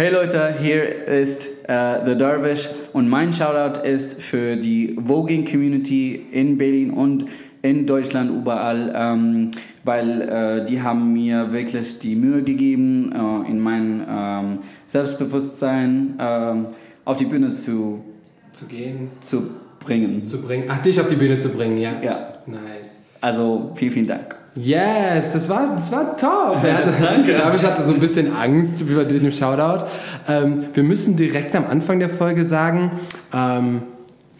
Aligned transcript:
Hey 0.00 0.12
Leute, 0.12 0.54
hier 0.60 1.08
ist 1.08 1.48
äh, 1.66 2.06
The 2.06 2.14
Dervish 2.16 2.68
und 2.92 3.08
mein 3.08 3.32
Shoutout 3.32 3.80
ist 3.80 4.22
für 4.22 4.54
die 4.54 4.96
Voging 4.96 5.44
Community 5.44 6.24
in 6.30 6.56
Berlin 6.56 6.92
und 6.92 7.24
in 7.62 7.84
Deutschland 7.84 8.30
überall, 8.30 8.92
ähm, 8.94 9.50
weil 9.82 10.20
äh, 10.20 10.64
die 10.64 10.80
haben 10.80 11.12
mir 11.14 11.50
wirklich 11.52 11.98
die 11.98 12.14
Mühe 12.14 12.44
gegeben, 12.44 13.10
äh, 13.12 13.50
in 13.50 13.58
mein 13.58 14.06
ähm, 14.08 14.58
Selbstbewusstsein 14.86 16.14
ähm, 16.20 16.66
auf 17.04 17.16
die 17.16 17.24
Bühne 17.24 17.48
zu, 17.48 18.04
Zu 18.52 18.66
gehen, 18.66 19.10
zu 19.20 19.50
bringen. 19.80 20.24
zu 20.24 20.40
bringen. 20.40 20.66
Ach, 20.68 20.80
dich 20.80 21.00
auf 21.00 21.08
die 21.08 21.16
Bühne 21.16 21.38
zu 21.38 21.48
bringen, 21.48 21.76
ja. 21.76 22.00
Ja, 22.00 22.32
Nice. 22.46 23.06
also 23.20 23.72
vielen, 23.74 23.90
vielen 23.90 24.06
Dank. 24.06 24.37
Yes, 24.60 25.32
das 25.32 25.48
war, 25.48 25.74
das 25.74 25.92
war 25.92 26.16
top. 26.16 26.56
Hatte, 26.62 26.92
Danke. 27.00 27.32
Ich 27.56 27.62
hatte 27.64 27.82
so 27.82 27.92
ein 27.94 28.00
bisschen 28.00 28.34
Angst 28.34 28.88
wie 28.88 28.94
bei 28.94 29.04
dem 29.04 29.30
Shoutout. 29.30 29.84
Ähm, 30.28 30.66
wir 30.72 30.82
müssen 30.82 31.16
direkt 31.16 31.54
am 31.54 31.66
Anfang 31.66 31.98
der 31.98 32.10
Folge 32.10 32.44
sagen, 32.44 32.92
ähm, 33.34 33.82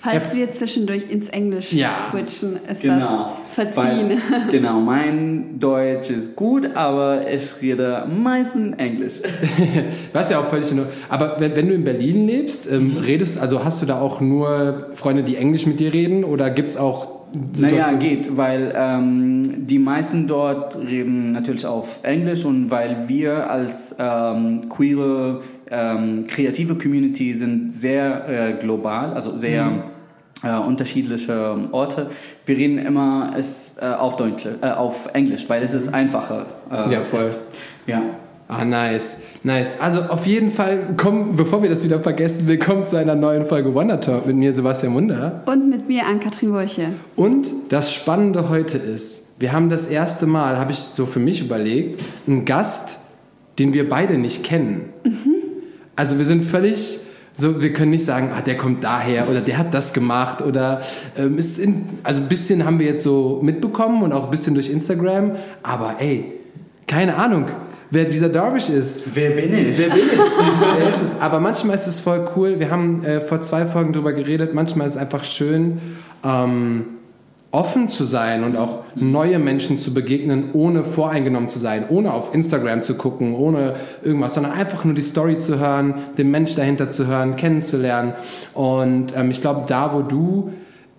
Falls 0.00 0.32
wir 0.32 0.52
zwischendurch 0.52 1.10
ins 1.10 1.28
Englisch 1.28 1.73
Ja. 1.73 1.98
switchen, 1.98 2.56
ist 2.70 2.82
Genau. 2.82 3.32
das 3.56 3.73
verziehen. 3.74 4.10
Weil, 4.30 4.42
genau, 4.52 4.78
mein 4.78 5.59
Deutsch 5.59 6.09
ist 6.10 6.37
gut, 6.37 6.68
aber 6.76 7.28
ich 7.28 7.50
rede 7.60 8.06
meistens 8.09 8.76
Englisch. 8.78 9.14
was 10.12 10.30
ja 10.30 10.38
auch 10.38 10.45
völlig 10.46 10.70
in 10.70 10.78
Ordnung- 10.78 10.95
Aber 11.09 11.34
wenn, 11.40 11.56
wenn 11.56 11.66
du 11.66 11.74
in 11.74 11.82
Berlin 11.82 12.28
lebst, 12.28 12.70
ähm, 12.70 12.96
redest, 12.98 13.40
also 13.40 13.64
hast 13.64 13.82
du 13.82 13.87
da 13.87 14.00
auch 14.00 14.20
nur 14.20 14.87
Freunde, 14.95 15.24
die 15.24 15.34
Englisch 15.37 15.66
mit 15.66 15.80
dir 15.80 15.92
reden 15.92 16.23
oder 16.23 16.48
gibt 16.50 16.68
es 16.68 16.76
auch 16.76 17.17
Naja, 17.59 17.92
geht, 17.92 18.37
weil 18.37 18.73
ähm, 18.74 19.42
die 19.66 19.78
meisten 19.78 20.27
dort 20.27 20.78
reden 20.78 21.32
natürlich 21.32 21.66
auf 21.66 22.01
Englisch 22.02 22.45
und 22.45 22.70
weil 22.70 23.09
wir 23.09 23.51
als 23.51 23.96
ähm, 23.98 24.62
queere, 24.68 25.41
ähm, 25.70 26.27
kreative 26.27 26.74
Community 26.77 27.34
sind 27.34 27.70
sehr 27.73 28.28
äh, 28.28 28.52
global, 28.54 29.12
also 29.12 29.37
sehr 29.37 29.65
Mhm. 29.66 29.82
äh, 30.43 30.56
unterschiedliche 30.59 31.56
Orte. 31.73 32.09
Wir 32.46 32.56
reden 32.56 32.79
immer 32.79 33.32
es, 33.37 33.74
äh, 33.80 33.87
auf, 33.87 34.16
Deutsch, 34.16 34.46
äh, 34.62 34.71
auf 34.71 35.09
Englisch, 35.12 35.45
weil 35.49 35.62
es 35.62 35.74
ist 35.74 35.93
einfacher. 35.93 36.46
Äh, 36.71 36.87
Mhm. 36.87 36.93
Ja, 36.93 37.02
voll. 37.02 37.21
Ist. 37.21 37.38
Ja. 37.87 38.02
Ah, 38.51 38.65
nice. 38.65 39.18
Nice. 39.45 39.79
Also 39.79 40.04
auf 40.04 40.24
jeden 40.27 40.51
Fall, 40.51 40.95
komm, 40.96 41.37
bevor 41.37 41.63
wir 41.63 41.68
das 41.68 41.85
wieder 41.85 42.01
vergessen, 42.01 42.49
willkommen 42.49 42.82
zu 42.82 42.96
einer 42.96 43.15
neuen 43.15 43.45
Folge 43.45 43.74
Wonder 43.74 44.01
Talk 44.01 44.27
mit 44.27 44.37
mir, 44.37 44.55
Sebastian 44.55 44.95
Wunder. 44.95 45.43
Und 45.45 45.68
mit 45.68 45.87
mir, 45.87 46.07
Ann-Kathrin 46.07 46.55
Wurche. 46.55 46.87
Und 47.15 47.49
das 47.68 47.93
Spannende 47.93 48.49
heute 48.49 48.79
ist, 48.79 49.32
wir 49.38 49.52
haben 49.52 49.68
das 49.68 49.87
erste 49.87 50.27
Mal, 50.27 50.59
habe 50.59 50.73
ich 50.73 50.79
so 50.79 51.05
für 51.05 51.18
mich 51.18 51.43
überlegt, 51.43 52.01
einen 52.27 52.46
Gast, 52.46 53.01
den 53.59 53.74
wir 53.74 53.87
beide 53.87 54.16
nicht 54.16 54.45
kennen. 54.45 54.95
Also 55.95 56.16
wir 56.16 56.24
sind 56.24 56.45
völlig 56.45 57.01
so, 57.35 57.60
wir 57.60 57.74
können 57.74 57.90
nicht 57.90 58.07
sagen, 58.07 58.30
ah, 58.35 58.40
der 58.40 58.57
kommt 58.57 58.83
daher 58.83 59.29
oder 59.29 59.43
der 59.43 59.59
hat 59.59 59.74
das 59.74 59.93
gemacht 59.93 60.40
oder 60.40 60.80
ähm, 61.18 61.37
ist 61.37 61.59
in, 61.59 61.85
also 62.02 62.23
ein 62.23 62.29
bisschen 62.29 62.65
haben 62.65 62.79
wir 62.79 62.87
jetzt 62.87 63.02
so 63.02 63.40
mitbekommen 63.43 64.03
und 64.03 64.12
auch 64.12 64.25
ein 64.25 64.31
bisschen 64.31 64.55
durch 64.55 64.71
Instagram, 64.71 65.33
aber 65.62 65.97
ey, 65.99 66.33
keine 66.87 67.16
Ahnung, 67.16 67.47
wer 67.91 68.04
dieser 68.04 68.28
Darvish 68.28 68.70
ist. 68.70 69.03
Wer 69.14 69.31
bin 69.31 69.53
ich? 69.53 69.78
Wer 69.78 69.91
bin 69.91 70.06
ich? 70.06 70.78
Wer 70.78 70.88
ist 70.88 71.03
es? 71.03 71.20
Aber 71.20 71.41
manchmal 71.41 71.75
ist 71.75 71.86
es 71.86 72.00
voll 72.00 72.28
cool. 72.36 72.58
Wir 72.58 72.70
haben 72.70 73.04
äh, 73.04 73.20
vor 73.20 73.41
zwei 73.41 73.66
Folgen 73.66 73.92
drüber 73.92 74.12
geredet. 74.12 74.54
Manchmal 74.54 74.86
ist 74.86 74.94
es 74.94 74.98
einfach 74.98 75.25
schön, 75.25 75.78
ähm, 76.25 76.86
offen 77.50 77.88
zu 77.88 78.04
sein 78.04 78.44
und 78.44 78.56
auch 78.56 78.81
neue 78.94 79.38
Menschen 79.38 79.78
zu 79.78 79.94
begegnen, 79.94 80.50
ohne 80.53 80.84
voreingenommen 80.84 81.48
zu 81.48 81.59
sein, 81.59 81.84
ohne 81.88 82.12
auf 82.12 82.34
Instagram 82.34 82.82
zu 82.82 82.97
gucken, 82.97 83.34
ohne 83.34 83.76
irgendwas, 84.03 84.34
sondern 84.34 84.53
einfach 84.53 84.84
nur 84.84 84.94
die 84.94 85.03
Story 85.03 85.38
zu 85.38 85.59
hören, 85.59 85.94
den 86.19 86.31
Mensch 86.31 86.54
dahinter 86.56 86.91
zu 86.91 87.06
hören, 87.06 87.36
kennenzulernen. 87.36 88.12
Und 88.53 89.16
ähm, 89.16 89.31
ich 89.31 89.41
glaube, 89.41 89.64
da, 89.66 89.94
wo 89.94 90.03
du 90.03 90.53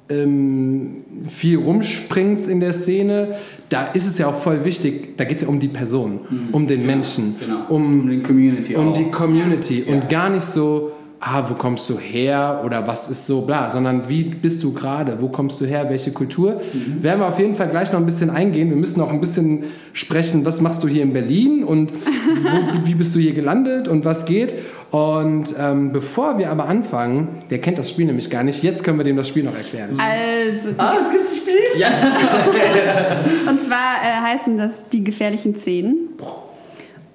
ähm, 0.09 1.03
viel 1.27 1.57
rumspringst 1.57 2.47
in 2.47 2.59
der 2.59 2.73
Szene, 2.73 3.35
da 3.69 3.85
ist 3.87 4.05
es 4.07 4.17
ja 4.17 4.27
auch 4.27 4.35
voll 4.41 4.65
wichtig, 4.65 5.17
da 5.17 5.23
geht 5.25 5.37
es 5.37 5.43
ja 5.43 5.49
um 5.49 5.59
die 5.59 5.67
Person, 5.67 6.21
um 6.51 6.65
den 6.67 6.85
Menschen, 6.85 7.35
Genau. 7.39 7.65
um, 7.69 8.01
Um 8.01 8.09
die 8.09 8.19
Community 8.21 8.75
um 8.75 8.89
auch. 8.89 8.97
die 8.97 9.11
Community 9.11 9.83
und 9.87 10.09
gar 10.09 10.29
nicht 10.29 10.45
so, 10.45 10.91
ah, 11.21 11.43
wo 11.49 11.53
kommst 11.53 11.89
du 11.89 11.99
her 11.99 12.61
oder 12.65 12.87
was 12.87 13.09
ist 13.09 13.25
so 13.25 13.41
bla, 13.41 13.69
sondern 13.69 14.07
wie 14.07 14.23
bist 14.23 14.63
du 14.63 14.73
gerade, 14.73 15.21
wo 15.21 15.27
kommst 15.27 15.59
du 15.59 15.65
her, 15.65 15.89
welche 15.89 16.11
Kultur. 16.11 16.61
Mhm. 16.73 17.03
Werden 17.03 17.19
wir 17.19 17.27
auf 17.27 17.39
jeden 17.39 17.55
Fall 17.55 17.67
gleich 17.67 17.91
noch 17.91 17.99
ein 17.99 18.05
bisschen 18.05 18.29
eingehen. 18.29 18.69
Wir 18.69 18.77
müssen 18.77 19.01
auch 19.01 19.09
ein 19.09 19.19
bisschen 19.19 19.65
sprechen, 19.91 20.45
was 20.45 20.61
machst 20.61 20.83
du 20.83 20.87
hier 20.87 21.03
in 21.03 21.11
Berlin 21.11 21.63
und 21.63 21.91
wo, 21.93 22.83
wie 22.85 22.95
bist 22.95 23.13
du 23.15 23.19
hier 23.19 23.33
gelandet 23.33 23.87
und 23.87 24.05
was 24.05 24.25
geht. 24.25 24.53
Und 24.91 25.53
ähm, 25.59 25.91
bevor 25.91 26.37
wir 26.39 26.49
aber 26.51 26.65
anfangen, 26.67 27.43
der 27.49 27.59
kennt 27.59 27.77
das 27.77 27.89
Spiel 27.89 28.05
nämlich 28.05 28.29
gar 28.29 28.43
nicht, 28.43 28.63
jetzt 28.63 28.83
können 28.83 28.97
wir 28.97 29.03
dem 29.03 29.17
das 29.17 29.27
Spiel 29.27 29.43
noch 29.43 29.55
erklären. 29.55 29.99
Also, 29.99 30.69
die, 30.69 30.79
Ah, 30.79 30.95
es 31.01 31.11
gibt 31.11 31.25
ein 31.25 31.37
Spiel? 31.37 31.79
Ja. 31.79 31.89
und 33.49 33.61
zwar 33.61 33.97
äh, 34.01 34.33
heißen 34.33 34.57
das 34.57 34.87
die 34.89 35.03
gefährlichen 35.03 35.55
Zehn. 35.55 36.09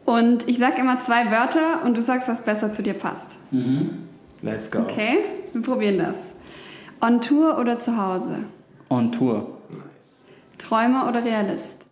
Und 0.05 0.49
ich 0.49 0.59
sag 0.59 0.79
immer 0.79 1.01
zwei 1.01 1.31
Wörter 1.31 1.83
und 1.85 1.97
du 1.97 2.03
sagst, 2.03 2.29
was 2.29 2.43
besser 2.43 2.73
zu 2.73 2.83
dir 2.83 2.95
passt. 2.95 3.39
Let's 4.43 4.71
go. 4.71 4.81
Okay? 4.81 5.19
Wir 5.53 5.63
probieren 5.63 5.99
das. 5.99 6.35
On 7.01 7.21
Tour 7.21 7.59
oder 7.59 7.79
zu 7.79 7.97
Hause? 7.97 8.37
On 8.91 9.11
Tour. 9.11 9.47
Träumer 10.59 11.09
oder 11.09 11.25
Realist? 11.25 11.87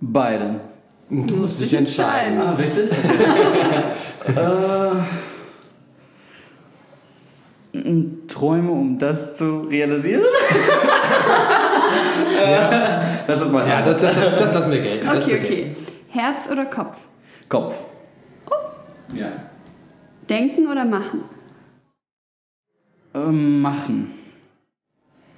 Beide. 0.00 0.60
Du 1.08 1.36
musst 1.36 1.60
dich 1.60 1.72
entscheiden. 1.74 2.40
Ah, 2.40 2.58
wirklich? 2.58 2.90
äh, 7.72 8.16
Träume, 8.26 8.72
um 8.72 8.98
das 8.98 9.36
zu 9.36 9.60
realisieren? 9.60 10.24
Äh, 12.36 13.00
Das 13.26 13.40
ist 13.42 13.52
mein 13.52 13.66
Ja, 13.68 13.80
das, 13.82 14.00
das, 14.02 14.14
das, 14.14 14.38
das 14.38 14.54
lassen 14.54 14.72
wir 14.72 14.80
gelten. 14.80 15.08
Okay, 15.08 15.40
okay. 15.42 15.76
Herz 16.16 16.48
oder 16.50 16.64
Kopf? 16.64 16.96
Kopf. 17.48 17.84
Ja. 19.12 19.28
Denken 20.28 20.66
oder 20.66 20.84
machen? 20.84 21.22
Ähm, 23.14 23.60
machen. 23.60 24.14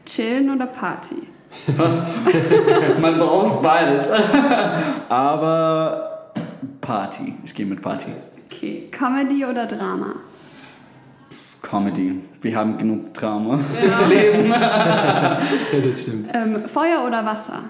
Chillen 0.06 0.55
oder 0.55 0.66
Party? 0.66 1.27
Man 3.00 3.19
braucht 3.19 3.62
beides. 3.62 4.06
Aber 5.09 6.33
Party. 6.81 7.34
Ich 7.45 7.55
gehe 7.55 7.66
mit 7.66 7.83
Party. 7.83 8.10
Okay. 8.47 8.89
Comedy 8.91 9.45
oder 9.45 9.66
Drama? 9.66 10.15
Comedy. 11.60 12.22
Wir 12.41 12.56
haben 12.56 12.78
genug 12.78 13.12
Drama 13.15 13.59
im 13.83 14.09
Leben. 14.09 14.49
Ja, 14.59 15.39
das 15.84 16.03
stimmt. 16.03 16.31
Ähm, 16.33 16.69
Feuer 16.69 17.05
oder 17.06 17.25
Wasser? 17.25 17.65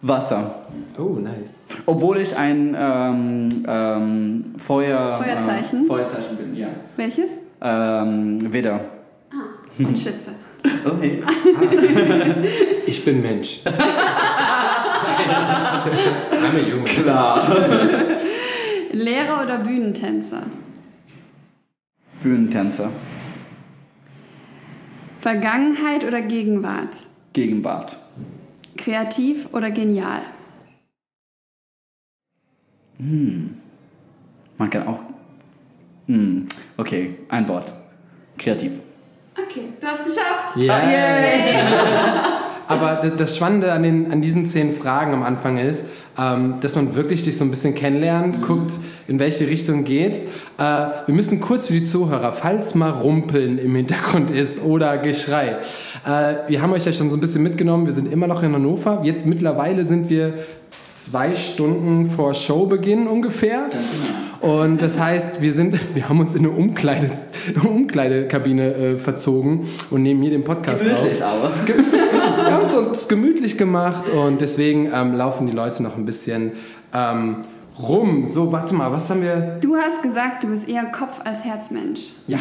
Wasser. 0.00 0.54
Oh, 0.96 1.18
nice. 1.18 1.64
Obwohl 1.86 2.18
ich 2.20 2.36
ein 2.36 2.76
ähm, 2.78 3.48
ähm, 3.66 4.54
Feuer, 4.56 5.20
Feuerzeichen? 5.20 5.84
Äh, 5.84 5.86
Feuerzeichen 5.86 6.36
bin, 6.36 6.54
ja. 6.54 6.68
Welches? 6.96 7.40
Ähm, 7.60 8.52
Widder. 8.52 8.80
Ah, 9.32 9.36
und 9.78 9.98
Schütze. 9.98 10.30
Okay. 10.84 11.22
Ich 12.86 13.04
bin 13.04 13.22
Mensch. 13.22 13.60
Arme 16.30 16.60
Junge. 16.68 16.84
Klar. 16.84 17.42
Lehrer 18.92 19.42
oder 19.44 19.58
Bühnentänzer? 19.58 20.42
Bühnentänzer. 22.22 22.90
Vergangenheit 25.20 26.04
oder 26.04 26.20
Gegenwart? 26.20 26.96
Gegenwart. 27.32 27.98
Kreativ 28.78 29.52
oder 29.52 29.70
genial? 29.70 30.22
Man 34.56 34.70
kann 34.70 34.88
auch. 34.88 35.04
Hm. 36.06 36.48
Okay, 36.76 37.18
ein 37.28 37.46
Wort. 37.48 37.72
Kreativ. 38.38 38.72
Okay, 39.36 39.68
du 39.80 39.86
hast 39.86 40.04
geschafft. 40.04 40.56
Yes. 40.56 40.72
Aber 42.68 43.10
das 43.16 43.34
Spannende 43.34 43.72
an, 43.72 43.82
den, 43.82 44.12
an 44.12 44.20
diesen 44.20 44.44
zehn 44.44 44.74
Fragen 44.74 45.14
am 45.14 45.22
Anfang 45.22 45.56
ist, 45.56 45.86
ähm, 46.18 46.56
dass 46.60 46.76
man 46.76 46.94
wirklich 46.94 47.22
dich 47.22 47.36
so 47.36 47.44
ein 47.44 47.50
bisschen 47.50 47.74
kennenlernt, 47.74 48.42
guckt, 48.42 48.72
in 49.06 49.18
welche 49.18 49.48
Richtung 49.48 49.84
geht's. 49.84 50.22
Äh, 50.58 50.86
wir 51.06 51.14
müssen 51.14 51.40
kurz 51.40 51.68
für 51.68 51.72
die 51.72 51.82
Zuhörer, 51.82 52.32
falls 52.32 52.74
mal 52.74 52.90
Rumpeln 52.90 53.58
im 53.58 53.74
Hintergrund 53.74 54.30
ist 54.30 54.62
oder 54.62 54.98
Geschrei. 54.98 55.56
Äh, 56.06 56.48
wir 56.48 56.60
haben 56.60 56.72
euch 56.72 56.84
ja 56.84 56.92
schon 56.92 57.08
so 57.08 57.16
ein 57.16 57.20
bisschen 57.20 57.42
mitgenommen, 57.42 57.86
wir 57.86 57.94
sind 57.94 58.12
immer 58.12 58.26
noch 58.26 58.42
in 58.42 58.52
Hannover. 58.52 59.00
Jetzt 59.02 59.26
mittlerweile 59.26 59.86
sind 59.86 60.10
wir 60.10 60.34
zwei 60.84 61.34
Stunden 61.34 62.04
vor 62.06 62.34
Showbeginn 62.34 63.06
ungefähr. 63.06 63.66
Und 64.40 64.82
das 64.82 64.98
heißt, 64.98 65.40
wir 65.40 65.52
sind, 65.52 65.78
wir 65.94 66.08
haben 66.08 66.20
uns 66.20 66.34
in 66.34 66.46
eine 66.46 66.50
Umkleide, 66.54 67.10
Umkleidekabine 67.64 68.74
äh, 68.74 68.98
verzogen 68.98 69.66
und 69.90 70.02
nehmen 70.02 70.22
hier 70.22 70.30
den 70.30 70.44
Podcast 70.44 70.84
auf. 70.84 70.96
Gemütlich 70.98 71.24
aber. 71.24 71.50
Wir 72.38 72.54
haben 72.54 72.62
es 72.62 72.72
uns 72.72 73.08
gemütlich 73.08 73.58
gemacht 73.58 74.08
und 74.08 74.40
deswegen 74.40 74.90
ähm, 74.94 75.14
laufen 75.14 75.46
die 75.46 75.52
Leute 75.52 75.82
noch 75.82 75.96
ein 75.96 76.04
bisschen 76.04 76.52
ähm, 76.94 77.38
Rum. 77.78 78.28
So, 78.28 78.52
warte 78.52 78.74
mal, 78.74 78.92
was 78.92 79.10
haben 79.10 79.22
wir? 79.22 79.58
Du 79.60 79.76
hast 79.76 80.02
gesagt, 80.02 80.44
du 80.44 80.48
bist 80.48 80.68
eher 80.68 80.84
Kopf- 80.84 81.20
als 81.24 81.44
Herzmensch. 81.44 82.12
Ja. 82.26 82.38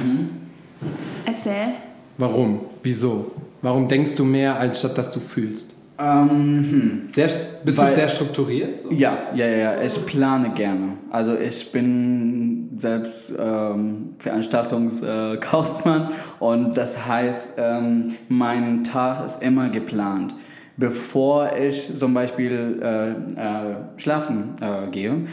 Erzähl. 1.26 1.74
Warum? 2.18 2.60
Wieso? 2.84 3.32
Warum 3.62 3.88
denkst 3.88 4.16
du 4.16 4.24
mehr, 4.24 4.58
als 4.58 4.80
statt 4.80 4.98
dass 4.98 5.12
du 5.12 5.20
fühlst? 5.20 5.72
Ähm, 6.00 6.66
hm. 6.70 7.02
Sehr, 7.10 7.30
bist 7.64 7.78
Weil- 7.78 7.90
du 7.90 7.96
sehr 7.96 8.10
strukturiert? 8.10 8.80
So? 8.80 8.92
Ja, 8.92 9.18
ja, 9.34 9.48
ja, 9.48 9.82
ich 9.82 10.06
plane 10.06 10.52
gerne. 10.54 10.94
Also 11.10 11.36
ich 11.36 11.72
bin 11.72 12.70
selbst 12.78 13.34
ähm, 13.38 14.14
Veranstaltungskaufmann 14.20 16.10
und 16.40 16.78
das 16.78 17.08
heißt, 17.08 17.50
ähm, 17.58 18.16
mein 18.30 18.84
Tag 18.84 19.26
ist 19.26 19.42
immer 19.42 19.70
geplant. 19.70 20.36
Bevor 20.80 21.56
ich 21.56 21.92
zum 21.98 22.14
Beispiel 22.14 22.80
äh, 22.84 23.10
äh, 23.10 23.76
schlafen 23.98 24.54
äh, 24.62 24.92
gehe, 24.92 25.24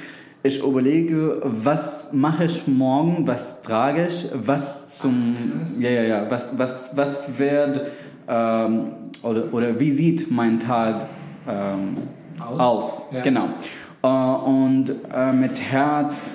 ich 0.42 0.62
überlege, 0.62 1.40
was 1.42 2.08
mache 2.12 2.44
ich 2.44 2.66
morgen, 2.66 3.26
was 3.26 3.60
trage 3.60 4.06
ich, 4.06 4.28
was 4.32 4.88
zum, 4.88 5.36
ja, 5.78 5.90
ja, 5.90 6.02
ja, 6.02 6.30
was, 6.30 6.56
was, 6.58 6.90
was 6.94 7.38
wird 7.38 7.82
ähm, 8.28 8.92
oder, 9.24 9.52
oder 9.52 9.80
wie 9.80 9.90
sieht 9.90 10.30
mein 10.30 10.60
Tag 10.60 11.06
ähm, 11.48 11.96
Aus? 12.40 12.60
aus? 12.60 13.04
Ja. 13.12 13.22
Genau. 13.22 13.48
Äh, 14.02 14.06
und 14.06 14.94
äh, 15.12 15.32
mit 15.32 15.60
Herz, 15.60 16.30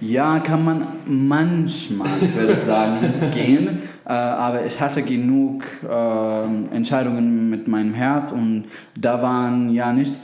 ja, 0.00 0.40
kann 0.40 0.64
man 0.64 0.86
manchmal, 1.06 2.08
würde 2.34 2.52
ich 2.52 2.58
sagen, 2.60 2.96
gehen. 3.32 3.78
Äh, 4.04 4.12
aber 4.12 4.66
ich 4.66 4.80
hatte 4.80 5.02
genug 5.02 5.64
äh, 5.88 6.74
Entscheidungen 6.74 7.48
mit 7.50 7.68
meinem 7.68 7.94
Herz 7.94 8.32
und 8.32 8.64
da 8.98 9.22
waren 9.22 9.70
ja 9.70 9.92
nicht, 9.92 10.16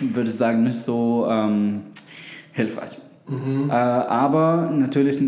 würde 0.00 0.30
ich 0.30 0.36
sagen, 0.36 0.64
nicht 0.64 0.78
so 0.78 1.26
ähm, 1.30 1.82
hilfreich. 2.52 2.98
Äh, 3.28 3.72
aber 3.72 4.70
natürlich, 4.72 5.18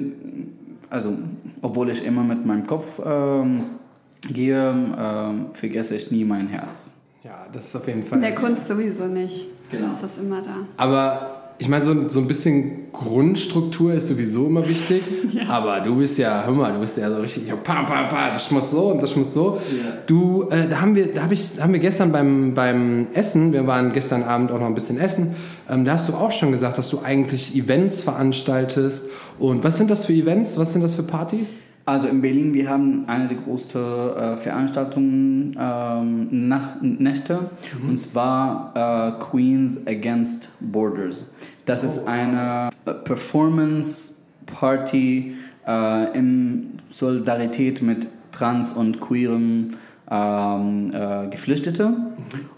also 0.89 1.13
obwohl 1.63 1.91
ich 1.91 2.05
immer 2.05 2.23
mit 2.23 2.47
meinem 2.47 2.67
Kopf 2.67 3.01
ähm, 3.05 3.63
gehe, 4.33 4.71
ähm, 4.99 5.47
vergesse 5.53 5.95
ich 5.95 6.11
nie 6.11 6.25
mein 6.25 6.49
Herz. 6.49 6.91
Ja, 7.25 7.47
das 7.53 7.67
ist 7.67 7.77
auf 7.77 7.87
jeden 7.87 8.03
In 8.03 8.07
Fall. 8.07 8.21
der 8.21 8.35
Kunst 8.35 8.69
sowieso 8.69 9.07
nicht. 9.07 9.49
Genau. 9.71 9.93
Ist 9.93 10.03
das 10.03 10.19
immer 10.19 10.41
da. 10.41 10.57
Aber 10.77 11.39
ich 11.59 11.69
meine, 11.69 11.83
so, 11.83 12.09
so 12.09 12.21
ein 12.21 12.29
bisschen 12.29 12.93
Grundstruktur 12.93 13.93
ist 13.93 14.07
sowieso 14.07 14.47
immer 14.47 14.67
wichtig. 14.67 15.03
Aber 15.49 15.81
du 15.81 15.97
bist 15.97 16.17
ja, 16.17 16.45
hör 16.47 16.53
mal, 16.53 16.73
du 16.73 16.79
bist 16.81 16.97
ja 16.97 17.11
so 17.11 17.21
richtig, 17.21 17.49
ja, 17.49 17.57
pa, 17.57 17.83
pa, 17.83 18.05
pa, 18.05 18.31
das 18.31 18.51
muss 18.51 18.71
so 18.71 18.93
und 18.93 19.03
das 19.03 19.17
muss 19.17 19.35
so. 19.35 19.61
Du, 20.07 20.49
äh, 20.51 20.69
da 20.69 20.81
haben 20.81 20.95
wir, 20.95 21.13
da 21.13 21.25
hab 21.25 21.33
ich, 21.33 21.57
da 21.57 21.65
haben 21.65 21.73
wir 21.73 21.81
gestern 21.81 22.13
beim, 22.13 22.55
beim 22.55 23.09
Essen, 23.13 23.53
wir 23.53 23.67
waren 23.67 23.93
gestern 23.93 24.23
Abend 24.23 24.53
auch 24.53 24.61
noch 24.61 24.67
ein 24.67 24.75
bisschen 24.75 24.99
essen, 24.99 25.35
ähm, 25.69 25.85
da 25.85 25.93
hast 25.93 26.09
du 26.09 26.15
auch 26.15 26.33
schon 26.33 26.53
gesagt, 26.53 26.79
dass 26.79 26.91
du 26.91 27.01
eigentlich 27.03 27.57
Events 27.57 28.01
veranstaltest. 28.03 29.11
Und 29.39 29.65
was 29.65 29.79
sind 29.79 29.91
das 29.91 30.07
für 30.07 30.13
Events? 30.13 30.59
Was 30.59 30.73
sind 30.73 30.83
das 30.83 30.95
für 30.95 31.03
Partys? 31.03 31.63
Also 31.89 32.07
in 32.07 32.21
Berlin, 32.21 32.53
wir 32.53 32.69
haben 32.69 33.05
eine 33.07 33.29
der 33.29 33.39
größten 33.39 33.81
äh, 33.81 34.37
Veranstaltungen 34.37 35.57
ähm, 35.59 36.29
nach 36.47 36.83
Nächte. 36.83 37.49
Und 37.83 37.97
zwar 37.97 38.75
äh, 38.75 39.25
Queens 39.25 39.87
Against 39.87 40.51
Borders. 40.61 41.33
Das 41.65 41.85
ist 41.85 42.07
eine 42.07 42.69
äh, 42.85 42.93
Performance 42.93 44.13
Party 44.45 45.37
äh, 45.67 46.15
in 46.15 46.73
Solidarität 46.91 47.81
mit 47.81 48.07
trans 48.33 48.75
und 48.75 49.01
queeren 49.01 49.79
ähm, 50.11 50.91
äh, 50.93 51.29
Geflüchtete. 51.29 51.95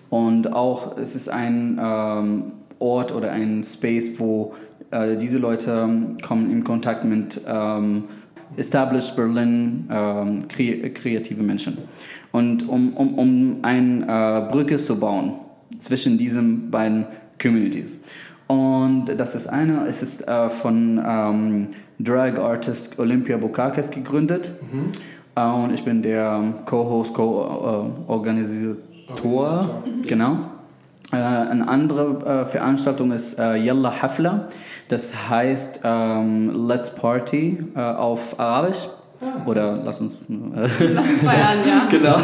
Und 0.08 0.52
auch 0.52 0.98
es 0.98 1.14
ist 1.14 1.28
ein 1.28 1.78
ähm, 1.80 2.52
Ort 2.80 3.14
oder 3.14 3.30
ein 3.30 3.62
Space, 3.62 4.18
wo 4.18 4.54
äh, 4.90 5.16
diese 5.16 5.38
Leute 5.38 5.88
kommen 6.20 6.50
in 6.50 6.64
Kontakt 6.64 7.04
mit 7.04 7.40
ähm, 7.46 8.06
Established 8.60 9.16
Berlin 9.16 9.88
ähm, 9.90 10.46
kre 10.48 10.90
kreative 10.90 11.42
Menschen. 11.42 11.78
Und 12.30 12.68
um, 12.68 12.92
um, 12.94 13.14
um 13.14 13.56
eine 13.62 14.04
äh, 14.04 14.42
Brücke 14.52 14.76
zu 14.76 15.00
bauen 15.00 15.32
zwischen 15.78 16.18
diesen 16.18 16.70
beiden 16.70 17.06
Communities. 17.40 18.00
Und 18.46 19.06
das 19.06 19.34
ist 19.34 19.46
eine, 19.46 19.86
es 19.86 20.02
ist 20.02 20.28
äh, 20.28 20.50
von 20.50 21.00
ähm, 21.04 21.68
Drag 21.98 22.38
Artist 22.38 22.96
Olympia 22.98 23.36
Bukakis 23.36 23.90
gegründet. 23.90 24.52
Äh, 25.34 25.46
und 25.46 25.72
ich 25.72 25.84
bin 25.84 26.02
der 26.02 26.62
Co-Host, 26.66 27.14
Co-Organisator. 27.14 29.82
Genau. 30.06 30.59
Äh, 31.12 31.16
eine 31.16 31.66
andere 31.68 32.42
äh, 32.42 32.46
Veranstaltung 32.46 33.12
ist 33.12 33.38
äh, 33.38 33.56
Yalla 33.56 34.02
Hafla. 34.02 34.48
Das 34.88 35.28
heißt 35.28 35.80
ähm, 35.84 36.68
Let's 36.68 36.94
Party 36.94 37.64
äh, 37.74 37.80
auf 37.80 38.38
Arabisch. 38.38 38.88
Oder 39.44 39.78
lass 39.84 40.00
uns. 40.00 40.20
Lass 40.28 40.80
uns 40.80 41.22
feiern, 41.22 41.58
ja. 41.66 41.86
genau. 41.90 42.20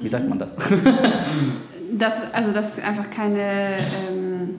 Wie 0.00 0.08
sagt 0.08 0.28
man 0.28 0.38
das? 0.38 0.56
Das, 1.90 2.32
also, 2.34 2.52
dass 2.52 2.78
einfach 2.80 3.08
keine 3.10 3.72
ähm, 4.10 4.56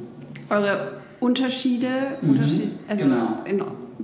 eure 0.50 0.94
Unterschiede, 1.20 1.88
Unterschied, 2.22 2.72
also 2.88 3.04
genau. 3.04 3.44
in, 3.46 3.62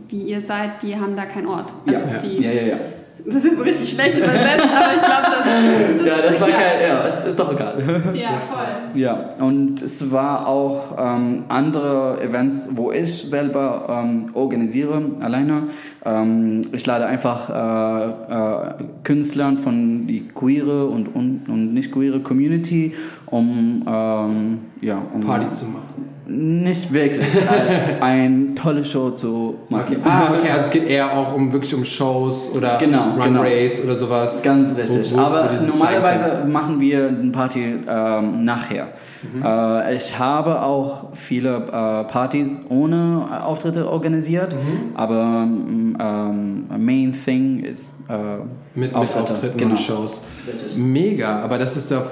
wie 0.10 0.22
ihr 0.22 0.42
seid, 0.42 0.84
die 0.84 0.96
haben 0.96 1.16
da 1.16 1.26
keinen 1.26 1.48
Ort. 1.48 1.74
Also 1.88 2.02
ja, 2.02 2.18
die, 2.20 2.42
ja, 2.44 2.52
ja, 2.52 2.62
ja. 2.62 2.78
Das 3.26 3.36
ist 3.36 3.46
jetzt 3.46 3.66
richtig 3.66 3.90
schlecht 3.90 4.20
übersetzt, 4.20 4.70
aber 4.76 4.94
ich 4.96 5.02
glaube, 5.02 5.98
das, 5.98 6.06
Ja, 6.06 6.22
das 6.22 6.42
war 6.42 6.50
ja. 6.50 6.56
kein, 6.56 6.82
ja, 6.88 7.02
ist, 7.02 7.26
ist 7.26 7.40
doch 7.40 7.52
egal. 7.52 7.76
Ja, 8.16 8.36
voll. 8.38 8.68
Ja, 9.02 9.30
und 9.40 9.82
es 9.82 10.12
war 10.12 10.48
auch 10.48 10.96
ähm, 10.98 11.46
andere 11.48 12.22
Events, 12.22 12.70
wo 12.72 12.92
ich 12.92 13.24
selber 13.24 13.88
ähm, 13.90 14.28
organisiere, 14.34 15.02
alleine. 15.22 15.64
Ähm, 16.06 16.62
ich 16.72 16.86
lade 16.86 17.08
einfach 17.08 17.50
äh, 17.50 18.34
äh, 18.34 18.74
Künstlern 19.04 19.58
von 19.58 20.06
die 20.06 20.28
queere 20.28 20.86
und, 20.86 21.16
und, 21.16 21.50
und 21.50 21.74
nicht 21.74 21.92
queere 21.92 22.20
Community, 22.20 22.94
um, 23.26 23.84
ähm, 23.88 24.60
ja, 24.82 25.02
um 25.14 25.22
Party 25.22 25.50
zu 25.52 25.66
machen. 25.66 26.15
Nicht 26.28 26.92
wirklich 26.92 27.24
äh, 27.26 28.00
ein 28.02 28.56
tolles 28.56 28.90
Show 28.90 29.12
zu 29.12 29.56
machen. 29.70 29.98
Okay. 29.98 30.10
Ah, 30.10 30.30
okay, 30.38 30.50
also 30.52 30.66
es 30.66 30.72
geht 30.72 30.88
eher 30.90 31.16
auch 31.16 31.34
um 31.34 31.54
wirklich 31.54 31.74
um 31.76 31.84
Shows 31.84 32.52
oder 32.56 32.78
Genau, 32.80 33.14
genau. 33.16 33.42
Runways 33.42 33.84
oder 33.84 33.96
sowas. 33.96 34.42
Ganz 34.42 34.76
richtig. 34.76 35.14
Wo- 35.14 35.18
wo- 35.18 35.22
Aber 35.22 35.50
wo 35.52 35.66
normalerweise 35.68 36.46
machen 36.48 36.80
wir 36.80 37.08
eine 37.10 37.32
Party 37.32 37.76
ähm, 37.88 38.42
nachher. 38.44 38.90
Mhm. 39.34 39.44
Äh, 39.44 39.96
ich 39.96 40.18
habe 40.18 40.62
auch 40.62 41.08
viele 41.14 41.58
äh, 41.58 42.04
Partys 42.12 42.62
ohne 42.70 43.28
äh, 43.32 43.44
Auftritte 43.44 43.88
organisiert, 43.90 44.56
Mhm. 44.56 44.96
aber 44.96 45.48
ähm, 45.48 46.66
Main 46.78 47.14
Thing 47.14 47.60
ist 47.64 47.92
äh, 48.10 48.38
Mit, 48.74 48.88
mit 48.92 48.96
Auftritte. 48.96 49.32
Auftritten 49.34 49.58
genau. 49.58 49.72
und 49.72 49.80
Shows. 49.80 50.26
Richtig. 50.48 50.78
Mega, 50.78 51.40
aber 51.44 51.58
das 51.58 51.78
ist 51.78 51.92
doch 51.92 52.04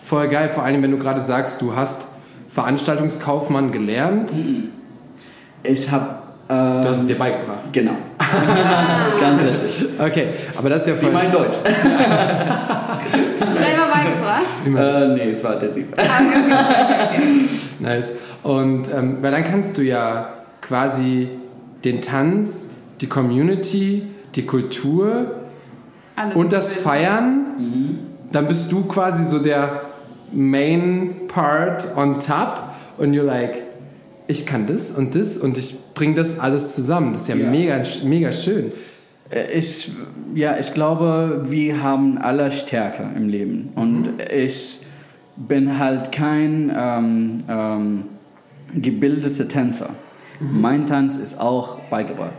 voll 0.00 0.28
geil, 0.28 0.48
vor 0.48 0.62
allem 0.64 0.82
wenn 0.82 0.90
du 0.90 0.96
gerade 0.98 1.20
sagst, 1.20 1.60
du 1.60 1.74
hast 1.74 2.08
Veranstaltungskaufmann 2.48 3.72
gelernt, 3.72 4.32
Ich 5.62 5.90
habe 5.90 6.06
du 6.48 6.54
äh, 6.54 6.88
hast 6.88 7.00
es 7.00 7.06
dir 7.06 7.18
beigebracht. 7.18 7.58
genau. 7.72 7.92
Ganz 9.20 9.42
richtig. 9.42 9.86
Okay, 9.98 10.28
aber 10.56 10.70
das 10.70 10.82
ist 10.82 10.88
ja 10.88 10.94
Wie 10.96 11.00
voll... 11.04 11.12
mein 11.12 11.30
Deutsch. 11.30 11.56
Selber 11.62 11.76
beigebracht. 13.92 14.66
äh, 14.66 15.08
nee, 15.14 15.30
es 15.30 15.44
war 15.44 15.54
intensiv. 15.54 15.86
Nice. 17.80 18.12
Und 18.42 18.92
ähm, 18.94 19.16
weil 19.22 19.30
dann 19.30 19.44
kannst 19.44 19.76
du 19.78 19.82
ja 19.82 20.30
quasi 20.60 21.28
den 21.84 22.00
Tanz, 22.00 22.70
die 23.00 23.06
Community, 23.08 24.08
die 24.34 24.46
Kultur 24.46 25.32
Alles 26.16 26.34
und 26.34 26.52
das. 26.52 26.72
Feiern, 26.72 27.98
dann 28.32 28.48
bist 28.48 28.72
du 28.72 28.82
quasi 28.84 29.24
so 29.26 29.38
der 29.38 29.82
Main 30.32 31.14
Part 31.28 31.88
on 31.96 32.18
top 32.20 32.62
und 32.98 33.14
you're 33.14 33.22
like, 33.24 33.62
ich 34.26 34.44
kann 34.46 34.66
das 34.66 34.90
und 34.90 35.14
das 35.14 35.36
und 35.38 35.56
ich 35.56 35.74
bringe 35.94 36.14
das 36.14 36.38
alles 36.38 36.74
zusammen. 36.74 37.12
Das 37.12 37.22
ist 37.22 37.28
ja, 37.28 37.36
Ja. 37.36 37.50
Mega, 37.50 37.82
mega 38.04 38.32
schön. 38.32 38.72
Äh, 39.30 39.58
Ich, 39.58 39.90
ja, 40.34 40.58
ich 40.58 40.74
glaube, 40.74 41.44
wir 41.48 41.82
haben 41.82 42.18
alle 42.18 42.50
Stärke 42.50 43.04
im 43.16 43.28
Leben. 43.28 43.70
Und 43.74 44.10
ich 44.34 44.80
bin 45.36 45.78
halt 45.78 46.12
kein 46.12 46.70
ähm, 46.76 47.38
ähm, 47.48 48.04
gebildeter 48.74 49.48
Tänzer. 49.48 49.90
Mein 50.40 50.86
Tanz 50.86 51.16
ist 51.16 51.40
auch 51.40 51.78
beigebracht. 51.90 52.34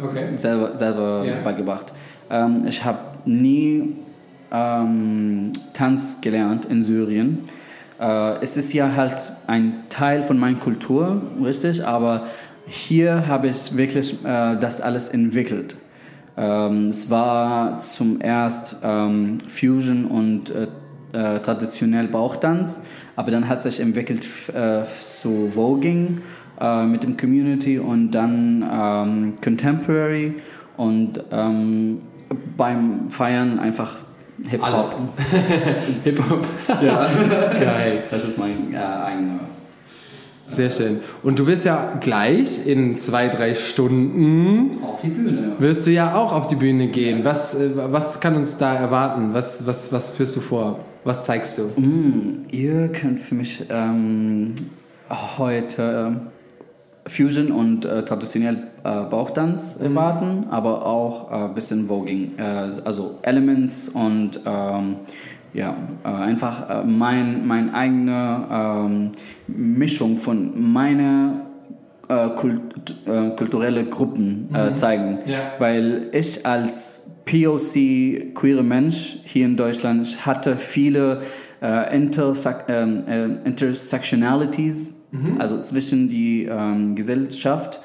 Okay. 0.00 0.28
Selber, 0.38 0.76
selber 0.76 1.24
Ja. 1.24 1.42
beigebracht. 1.42 1.92
Ähm, 2.30 2.64
ich 2.68 2.84
habe 2.84 2.98
nie 3.26 3.96
ähm, 4.52 5.52
Tanz 5.72 6.18
gelernt 6.20 6.66
in 6.66 6.82
Syrien. 6.82 7.48
Äh, 7.98 8.42
es 8.42 8.56
ist 8.56 8.72
ja 8.72 8.94
halt 8.94 9.32
ein 9.46 9.84
Teil 9.88 10.22
von 10.22 10.38
meiner 10.38 10.58
Kultur, 10.58 11.22
richtig, 11.42 11.84
aber 11.84 12.26
hier 12.66 13.26
habe 13.26 13.48
ich 13.48 13.76
wirklich 13.76 14.14
äh, 14.24 14.56
das 14.56 14.80
alles 14.80 15.08
entwickelt. 15.08 15.76
Ähm, 16.36 16.86
es 16.86 17.10
war 17.10 17.78
zum 17.78 18.20
erst 18.20 18.76
ähm, 18.82 19.38
Fusion 19.46 20.06
und 20.06 20.50
äh, 20.50 20.68
äh, 21.12 21.40
traditionell 21.40 22.08
Bauchtanz, 22.08 22.82
aber 23.16 23.30
dann 23.30 23.48
hat 23.48 23.62
sich 23.62 23.80
entwickelt 23.80 24.24
äh, 24.54 24.82
zu 24.84 25.50
Voging 25.50 26.22
äh, 26.60 26.84
mit 26.86 27.02
dem 27.02 27.16
Community 27.16 27.78
und 27.78 28.12
dann 28.12 28.68
ähm, 28.72 29.34
Contemporary 29.42 30.36
und 30.76 31.22
ähm, 31.30 32.00
beim 32.56 33.10
Feiern 33.10 33.58
einfach 33.58 33.98
Hip-Hop. 34.48 34.66
Alles. 34.68 34.96
Hip-Hop. 36.04 36.44
Ja. 36.82 37.08
Geil. 37.52 38.02
Das 38.10 38.24
ist 38.24 38.38
mein 38.38 38.72
äh, 38.72 38.76
eigener. 38.76 39.40
Sehr 40.46 40.70
schön. 40.70 41.00
Und 41.22 41.38
du 41.38 41.46
wirst 41.46 41.64
ja 41.64 41.94
gleich 42.00 42.66
in 42.66 42.94
zwei, 42.96 43.28
drei 43.28 43.54
Stunden 43.54 44.82
Auf 44.84 45.00
die 45.00 45.08
Bühne. 45.08 45.54
wirst 45.58 45.86
du 45.86 45.92
ja 45.92 46.14
auch 46.14 46.32
auf 46.32 46.46
die 46.46 46.56
Bühne 46.56 46.88
gehen. 46.88 47.24
Was, 47.24 47.54
äh, 47.54 47.70
was 47.74 48.20
kann 48.20 48.36
uns 48.36 48.58
da 48.58 48.74
erwarten? 48.74 49.30
Was, 49.32 49.66
was, 49.66 49.92
was 49.92 50.10
führst 50.10 50.36
du 50.36 50.40
vor? 50.40 50.80
Was 51.04 51.24
zeigst 51.24 51.58
du? 51.58 51.80
Mm, 51.80 52.46
ihr 52.50 52.88
könnt 52.88 53.18
für 53.18 53.34
mich 53.34 53.64
ähm, 53.70 54.54
heute 55.38 56.12
äh, 56.16 56.41
Fusion 57.06 57.50
und 57.50 57.84
äh, 57.84 58.04
traditionell 58.04 58.68
äh, 58.84 59.02
Bauchtanz 59.02 59.76
erwarten, 59.80 60.46
aber 60.50 60.86
auch 60.86 61.30
ein 61.30 61.50
äh, 61.50 61.54
bisschen 61.54 61.88
Voging, 61.88 62.32
äh, 62.38 62.42
also 62.84 63.18
Elements 63.22 63.88
und 63.88 64.40
ähm, 64.46 64.96
ja, 65.52 65.76
äh, 66.04 66.08
einfach 66.08 66.70
äh, 66.70 66.84
mein, 66.84 67.46
mein 67.46 67.74
eigene 67.74 68.46
ähm, 68.50 69.12
Mischung 69.46 70.16
von 70.18 70.72
meiner 70.72 71.46
Kult, 72.36 72.60
kulturelle 73.06 73.86
Gruppen 73.86 74.54
äh, 74.54 74.74
zeigen. 74.74 75.20
Ja. 75.24 75.38
Weil 75.58 76.08
ich 76.12 76.44
als 76.44 77.22
POC 77.24 78.34
queere 78.34 78.62
Mensch 78.62 79.16
hier 79.24 79.46
in 79.46 79.56
Deutschland 79.56 80.26
hatte 80.26 80.58
viele 80.58 81.22
Intersec 81.90 82.66
ähm, 82.68 83.02
Intersectionalities, 85.12 85.40
also 85.40 85.60
zwischen 85.60 86.08
die 86.08 86.44
ähm, 86.44 86.94
Gesellschaft. 86.94 87.80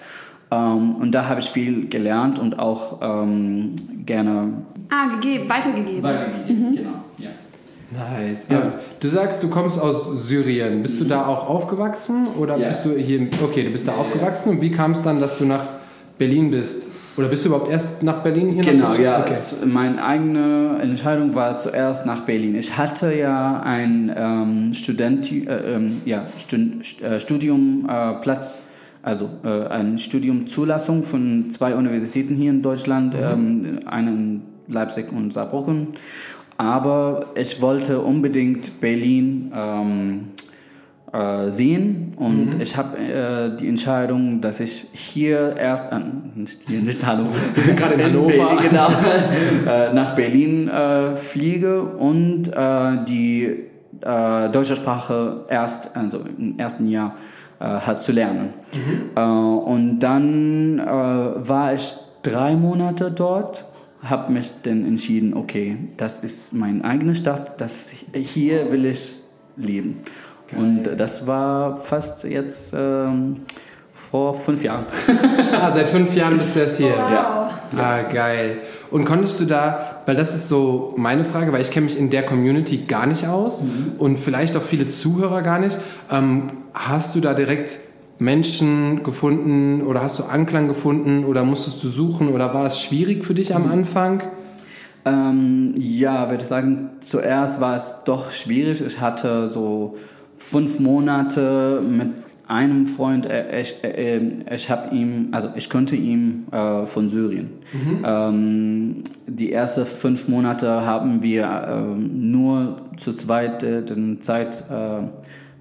Ähm, 0.49 0.95
und 0.95 1.11
da 1.11 1.27
habe 1.27 1.41
ich 1.41 1.49
viel 1.49 1.87
gelernt 1.89 2.39
und 2.39 2.57
auch 2.57 2.99
ähm, 3.01 3.71
gerne 4.05 4.53
Ah, 4.89 5.07
gegeben, 5.15 5.49
weitergegeben. 5.49 6.01
weitergegeben. 6.03 6.75
Genau, 6.75 6.89
ja. 7.17 7.29
Nice. 7.91 8.47
Ja. 8.49 8.73
Du 8.99 9.07
sagst, 9.07 9.43
du 9.43 9.49
kommst 9.49 9.79
aus 9.79 10.27
Syrien. 10.27 10.81
Bist 10.81 10.99
du 11.01 11.05
da 11.05 11.25
auch 11.27 11.49
aufgewachsen 11.49 12.27
oder 12.39 12.57
Ja. 12.57 12.67
bist 12.67 12.85
du 12.85 12.91
hier? 12.97 13.27
Okay, 13.43 13.63
du 13.63 13.69
bist 13.71 13.87
da 13.87 13.93
aufgewachsen. 13.95 14.49
Und 14.51 14.61
wie 14.61 14.71
kam 14.71 14.91
es 14.91 15.01
dann, 15.01 15.19
dass 15.19 15.37
du 15.37 15.45
nach 15.45 15.63
Berlin 16.17 16.51
bist? 16.51 16.87
Oder 17.17 17.29
bist 17.29 17.43
du 17.43 17.49
überhaupt 17.49 17.71
erst 17.71 18.03
nach 18.03 18.21
Berlin 18.21 18.49
hier? 18.49 18.63
Genau, 18.63 18.93
ja. 18.93 19.21
Okay. 19.21 19.33
Es, 19.33 19.65
meine 19.65 20.03
eigene 20.03 20.77
Entscheidung 20.79 21.33
war 21.33 21.59
zuerst 21.59 22.05
nach 22.05 22.21
Berlin. 22.21 22.55
Ich 22.55 22.77
hatte 22.77 23.13
ja 23.13 23.59
ein 23.61 24.13
ähm, 24.15 24.73
Student, 24.75 25.31
äh, 25.31 25.75
ähm, 25.75 26.01
ja, 26.05 26.27
äh, 26.51 27.19
Studiumplatz, 27.19 28.19
äh, 28.19 28.21
Platz, 28.21 28.61
also 29.01 29.29
äh, 29.43 29.67
ein 29.67 29.97
Studiumzulassung 29.97 31.01
von 31.01 31.49
zwei 31.49 31.75
Universitäten 31.75 32.35
hier 32.35 32.51
in 32.51 32.61
Deutschland, 32.61 33.15
ähm, 33.17 33.79
eine 33.87 34.11
in 34.11 34.41
Leipzig 34.67 35.11
und 35.11 35.33
Saarbrücken. 35.33 35.93
Aber 36.57 37.27
ich 37.35 37.61
wollte 37.61 37.99
unbedingt 37.99 38.79
Berlin 38.79 39.51
ähm, 39.55 40.27
äh, 41.13 41.49
sehen. 41.49 42.11
Und 42.17 42.61
ich 42.61 42.75
habe 42.75 42.97
äh, 42.97 43.55
die 43.57 43.67
Entscheidung, 43.67 44.41
dass 44.41 44.59
ich 44.59 44.87
hier 44.91 45.55
erst 45.55 45.91
an 45.91 46.31
nicht 46.35 46.59
hier 46.67 46.81
nicht 46.81 47.05
Hallo 47.05 47.27
Wir 47.53 47.63
sind 47.63 47.77
gerade 47.77 47.93
in 47.95 48.03
Hannover. 48.03 48.31
Berlin, 48.31 48.69
genau. 48.69 48.87
Äh, 49.67 49.93
nach 49.93 50.15
Berlin 50.15 50.67
äh, 50.69 51.15
fliege 51.15 51.81
und 51.81 52.47
äh, 52.47 53.03
die 53.07 53.67
äh, 54.01 54.49
deutsche 54.49 54.75
Sprache 54.75 55.45
erst 55.49 55.95
also 55.95 56.19
im 56.37 56.57
ersten 56.57 56.87
Jahr 56.87 57.15
äh, 57.59 57.65
halt 57.65 58.01
zu 58.01 58.11
lernen. 58.11 58.53
Äh, 59.15 59.21
und 59.21 59.99
dann 59.99 60.79
äh, 60.79 60.83
war 60.85 61.73
ich 61.73 61.95
drei 62.23 62.55
Monate 62.55 63.11
dort 63.11 63.65
habe 64.01 64.31
mich 64.31 64.51
dann 64.63 64.85
entschieden 64.85 65.33
okay 65.33 65.77
das 65.97 66.19
ist 66.19 66.53
meine 66.53 66.83
eigene 66.83 67.15
Stadt 67.15 67.59
das 67.59 67.91
hier 68.13 68.71
will 68.71 68.85
ich 68.85 69.15
leben 69.55 70.01
und 70.55 70.83
das 70.83 71.27
war 71.27 71.77
fast 71.77 72.23
jetzt 72.23 72.73
ähm, 72.75 73.41
vor 73.93 74.33
fünf 74.33 74.63
Jahren. 74.63 74.85
Ah, 75.59 75.71
seit 75.73 75.87
fünf 75.87 76.13
Jahren 76.15 76.37
bist 76.37 76.55
du 76.55 76.59
jetzt 76.59 76.77
hier. 76.77 76.89
Ja. 76.89 77.49
Ah, 77.75 78.01
geil. 78.13 78.59
Und 78.91 79.05
konntest 79.05 79.39
du 79.39 79.45
da, 79.45 80.01
weil 80.05 80.15
das 80.15 80.35
ist 80.35 80.49
so 80.49 80.93
meine 80.97 81.25
Frage, 81.25 81.51
weil 81.51 81.61
ich 81.61 81.71
kenne 81.71 81.85
mich 81.85 81.97
in 81.97 82.11
der 82.11 82.23
Community 82.23 82.77
gar 82.87 83.07
nicht 83.07 83.25
aus 83.25 83.65
und 83.97 84.19
vielleicht 84.19 84.55
auch 84.55 84.61
viele 84.61 84.87
Zuhörer 84.87 85.41
gar 85.41 85.57
nicht. 85.57 85.79
Ähm, 86.11 86.51
hast 86.73 87.15
du 87.15 87.21
da 87.21 87.33
direkt 87.33 87.79
Menschen 88.19 89.03
gefunden 89.03 89.81
oder 89.81 90.03
hast 90.03 90.19
du 90.19 90.23
Anklang 90.23 90.67
gefunden 90.67 91.25
oder 91.25 91.43
musstest 91.43 91.83
du 91.83 91.89
suchen 91.89 92.29
oder 92.29 92.53
war 92.53 92.65
es 92.65 92.81
schwierig 92.81 93.25
für 93.25 93.33
dich 93.33 93.55
am 93.55 93.69
Anfang? 93.71 94.21
Ähm, 95.05 95.73
ja, 95.77 96.29
würde 96.29 96.43
ich 96.43 96.49
sagen, 96.49 96.89
zuerst 96.99 97.61
war 97.61 97.75
es 97.75 98.03
doch 98.05 98.31
schwierig. 98.31 98.81
Ich 98.85 98.99
hatte 98.99 99.47
so 99.47 99.95
fünf 100.37 100.79
Monate 100.79 101.81
mit 101.81 102.09
einem 102.47 102.87
Freund, 102.87 103.25
äh, 103.25 103.61
ich, 103.61 103.75
äh, 103.83 104.17
äh, 104.17 104.55
ich 104.55 104.69
habe 104.69 104.95
ihm, 104.95 105.29
also 105.31 105.49
ich 105.55 105.69
konnte 105.69 105.95
ihm 105.95 106.45
äh, 106.51 106.85
von 106.85 107.09
Syrien. 107.09 107.49
Ähm, 108.05 109.03
die 109.27 109.51
ersten 109.51 109.85
fünf 109.85 110.27
Monate 110.27 110.85
haben 110.85 111.21
wir 111.21 111.67
ähm, 111.67 112.31
nur 112.31 112.77
zu 112.95 113.13
zweit 113.13 113.63
äh, 113.63 113.83
die 113.83 114.19
Zeit 114.19 114.63
äh, 114.69 115.07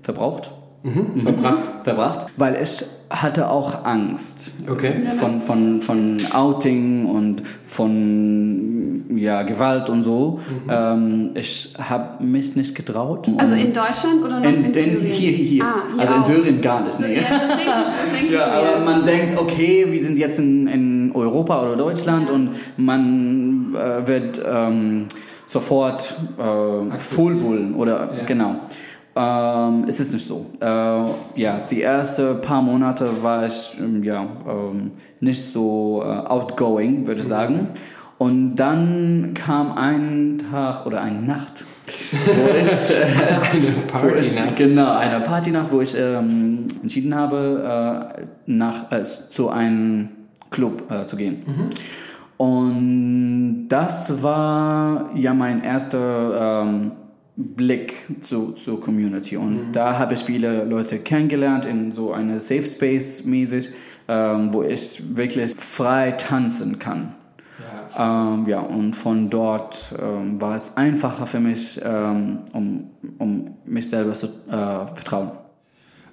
verbraucht. 0.02 0.52
Verbracht. 1.24 1.58
Verbracht, 1.82 2.26
weil 2.36 2.62
ich 2.62 2.84
hatte 3.10 3.48
auch 3.50 3.84
Angst 3.84 4.52
Okay. 4.68 5.10
von, 5.10 5.40
von, 5.40 5.80
von 5.80 6.18
Outing 6.32 7.06
und 7.06 7.42
von 7.64 9.04
ja, 9.16 9.42
Gewalt 9.42 9.88
und 9.90 10.02
so. 10.04 10.40
Ähm, 10.68 11.30
ich 11.34 11.72
habe 11.78 12.22
mich 12.24 12.56
nicht 12.56 12.74
getraut. 12.74 13.28
Also 13.38 13.54
in 13.54 13.72
Deutschland 13.72 14.22
oder 14.24 14.40
noch 14.40 14.44
in, 14.48 14.56
in, 14.56 14.64
in, 14.66 14.74
Syrien? 14.74 15.00
hier, 15.00 15.30
hier, 15.32 15.44
hier. 15.44 15.64
Ah, 15.64 15.74
hier 15.92 16.00
also 16.00 16.14
auch. 16.14 16.28
in 16.28 16.34
Syrien 16.34 16.60
gar 16.60 16.82
nicht. 16.84 17.00
Nee. 17.00 17.16
ja, 17.16 17.22
das 17.22 18.20
denk 18.20 18.32
Ja, 18.32 18.46
aber 18.46 18.84
man 18.84 19.04
denkt, 19.04 19.38
okay, 19.38 19.86
wir 19.88 20.00
sind 20.00 20.18
jetzt 20.18 20.38
in, 20.38 20.66
in 20.66 21.12
Europa 21.14 21.62
oder 21.62 21.76
Deutschland 21.76 22.28
und 22.30 22.50
man 22.76 23.74
äh, 23.74 24.06
wird 24.06 24.40
ähm, 24.44 25.06
sofort 25.46 26.14
äh, 26.38 26.42
wohlwohlen 26.42 27.74
oder 27.76 28.10
Ja. 28.18 28.24
genau. 28.24 28.56
Ähm, 29.16 29.84
es 29.88 29.98
ist 29.98 30.12
nicht 30.12 30.28
so. 30.28 30.44
Äh, 30.60 30.66
ja, 30.66 31.60
die 31.70 31.80
ersten 31.80 32.38
paar 32.42 32.60
Monate 32.60 33.22
war 33.22 33.46
ich 33.46 33.74
ähm, 33.80 34.02
ja, 34.02 34.26
ähm, 34.46 34.90
nicht 35.20 35.50
so 35.50 36.02
äh, 36.04 36.06
outgoing, 36.06 37.06
würde 37.06 37.22
ich 37.22 37.26
sagen. 37.26 37.68
Und 38.18 38.56
dann 38.56 39.32
kam 39.34 39.72
ein 39.72 40.42
Tag 40.50 40.86
oder 40.86 41.02
eine 41.02 41.20
Nacht, 41.20 41.64
wo 42.12 42.58
ich 42.60 42.96
Eine 42.96 44.10
wo 44.10 44.22
ich, 44.22 44.36
Party, 44.36 44.54
Genau, 44.56 44.96
eine 44.96 45.20
Partynacht, 45.20 45.72
wo 45.72 45.80
ich 45.80 45.94
ähm, 45.96 46.66
entschieden 46.82 47.14
habe, 47.14 48.12
äh, 48.18 48.26
nach, 48.46 48.92
äh, 48.92 49.02
zu 49.02 49.48
einem 49.48 50.10
Club 50.50 50.90
äh, 50.90 51.04
zu 51.06 51.16
gehen. 51.16 51.42
Und 52.36 53.68
das 53.68 54.22
war 54.22 55.10
ja 55.14 55.32
mein 55.32 55.62
erster 55.62 56.64
ähm, 56.64 56.92
Blick 57.36 57.94
zu, 58.22 58.52
zur 58.52 58.80
Community. 58.80 59.36
Und 59.36 59.72
da 59.72 59.98
habe 59.98 60.14
ich 60.14 60.20
viele 60.20 60.64
Leute 60.64 60.98
kennengelernt 60.98 61.66
in 61.66 61.92
so 61.92 62.12
eine 62.12 62.40
Safe 62.40 62.64
Space 62.64 63.24
mäßig, 63.24 63.70
ähm, 64.08 64.52
wo 64.52 64.62
ich 64.62 65.02
wirklich 65.16 65.54
frei 65.54 66.12
tanzen 66.12 66.78
kann. 66.78 67.14
Ähm, 67.98 68.44
ja, 68.46 68.60
und 68.60 68.94
von 68.94 69.30
dort 69.30 69.94
ähm, 69.98 70.40
war 70.40 70.54
es 70.54 70.76
einfacher 70.76 71.26
für 71.26 71.40
mich, 71.40 71.80
ähm, 71.82 72.40
um, 72.52 72.90
um 73.18 73.54
mich 73.64 73.88
selber 73.88 74.12
zu 74.12 74.26
äh, 74.26 74.50
vertrauen. 74.50 75.30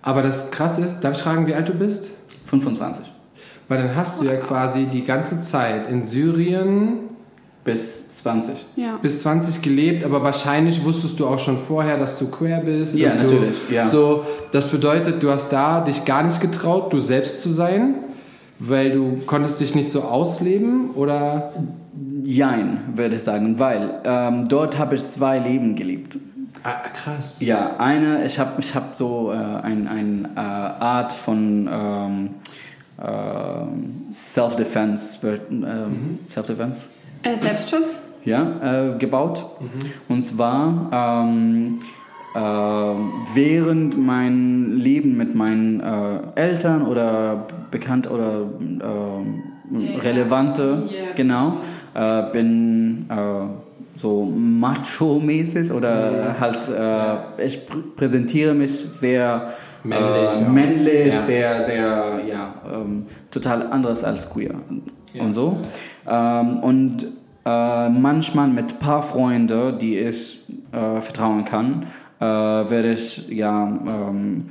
Aber 0.01 0.21
das 0.21 0.49
Krasse 0.51 0.81
ist, 0.81 1.01
darf 1.01 1.17
ich 1.17 1.23
fragen, 1.23 1.45
wie 1.45 1.53
alt 1.53 1.67
du 1.67 1.73
bist? 1.73 2.11
25. 2.45 3.11
Weil 3.67 3.79
dann 3.79 3.95
hast 3.95 4.21
du 4.21 4.25
ja 4.25 4.35
quasi 4.35 4.85
die 4.85 5.03
ganze 5.03 5.39
Zeit 5.41 5.89
in 5.89 6.03
Syrien 6.03 7.12
Bis 7.63 8.09
20. 8.17 8.65
Ja. 8.75 8.97
bis 9.01 9.21
20 9.21 9.61
gelebt, 9.61 10.03
aber 10.03 10.21
wahrscheinlich 10.21 10.83
wusstest 10.83 11.19
du 11.19 11.27
auch 11.27 11.39
schon 11.39 11.57
vorher, 11.57 11.97
dass 11.97 12.19
du 12.19 12.27
queer 12.29 12.59
bist. 12.59 12.95
Ja, 12.95 13.13
natürlich, 13.15 13.55
Du, 13.69 13.73
ja. 13.73 13.85
So, 13.85 14.25
das 14.51 14.67
bedeutet, 14.67 15.23
du 15.23 15.29
hast 15.31 15.49
da 15.53 15.79
dich 15.81 16.03
gar 16.03 16.23
nicht 16.23 16.41
getraut, 16.41 16.91
du 16.91 16.99
selbst 16.99 17.41
zu 17.41 17.53
sein, 17.53 17.95
weil 18.59 18.91
du 18.91 19.21
konntest 19.25 19.61
dich 19.61 19.75
nicht 19.75 19.89
so 19.89 20.01
ausleben 20.01 20.91
oder 20.91 21.53
Jein, 22.25 22.79
würde 22.95 23.17
ich 23.17 23.23
sagen, 23.23 23.59
weil 23.59 24.01
ähm, 24.05 24.45
dort 24.47 24.79
habe 24.79 24.95
ich 24.95 25.01
zwei 25.01 25.39
Leben 25.39 25.75
gelebt. 25.75 26.17
ah, 26.63 26.75
krass. 26.95 27.41
Ja, 27.41 27.75
eine, 27.77 28.25
ich 28.25 28.39
habe 28.39 28.59
ich 28.59 28.73
hab 28.75 28.97
so 28.97 29.31
äh, 29.31 29.35
ein, 29.35 29.87
ein 29.87 30.29
äh, 30.35 30.39
Art 30.39 31.11
von 31.13 31.69
ähm, 31.71 32.29
ähm, 33.01 34.05
Self-Defense, 34.11 35.19
ähm, 35.51 36.19
Self-Defense, 36.29 36.83
Äh, 37.23 37.37
Selbstschutz? 37.37 38.01
ja, 38.25 38.91
äh, 38.93 38.97
gebaut. 38.97 39.45
Und 40.07 40.21
zwar 40.21 41.23
ähm, 41.25 41.79
äh, 42.35 42.39
während 42.39 43.97
mein 43.97 44.77
Leben 44.77 45.17
mit 45.17 45.35
meinen 45.35 45.81
äh, 45.81 46.19
Eltern 46.35 46.83
oder 46.87 47.47
bekannt 47.71 48.09
oder 48.09 48.43
äh, 48.79 49.99
relevante, 49.99 50.83
Ja. 50.89 51.13
genau, 51.15 51.57
äh, 51.93 52.31
bin 52.31 53.05
äh, 53.09 53.15
so 53.99 54.25
macho-mäßig 54.25 55.71
oder 55.71 56.35
halt, 56.39 56.67
äh, 56.69 57.45
ich 57.45 57.65
pr 57.67 57.77
präsentiere 57.95 58.53
mich 58.53 58.71
sehr 58.71 59.49
Männlich, 59.83 60.31
äh, 60.39 60.41
ja. 60.43 60.49
männlich 60.49 61.13
Ja. 61.13 61.21
sehr, 61.23 61.65
sehr, 61.65 62.21
ja, 62.27 62.53
ähm, 62.73 63.05
total 63.29 63.67
anderes 63.67 64.03
als 64.05 64.29
queer 64.29 64.55
Ja. 65.13 65.23
und 65.23 65.33
so. 65.33 65.57
Ähm, 66.07 66.57
und 66.57 67.05
äh, 67.45 67.89
manchmal 67.89 68.47
mit 68.47 68.79
paar 68.79 69.03
Freunden, 69.03 69.77
die 69.79 69.97
ich 69.97 70.41
äh, 70.71 71.01
vertrauen 71.01 71.45
kann, 71.45 71.85
äh, 72.19 72.25
werde 72.25 72.93
ich 72.93 73.27
ja 73.29 73.67
ähm, 73.67 74.45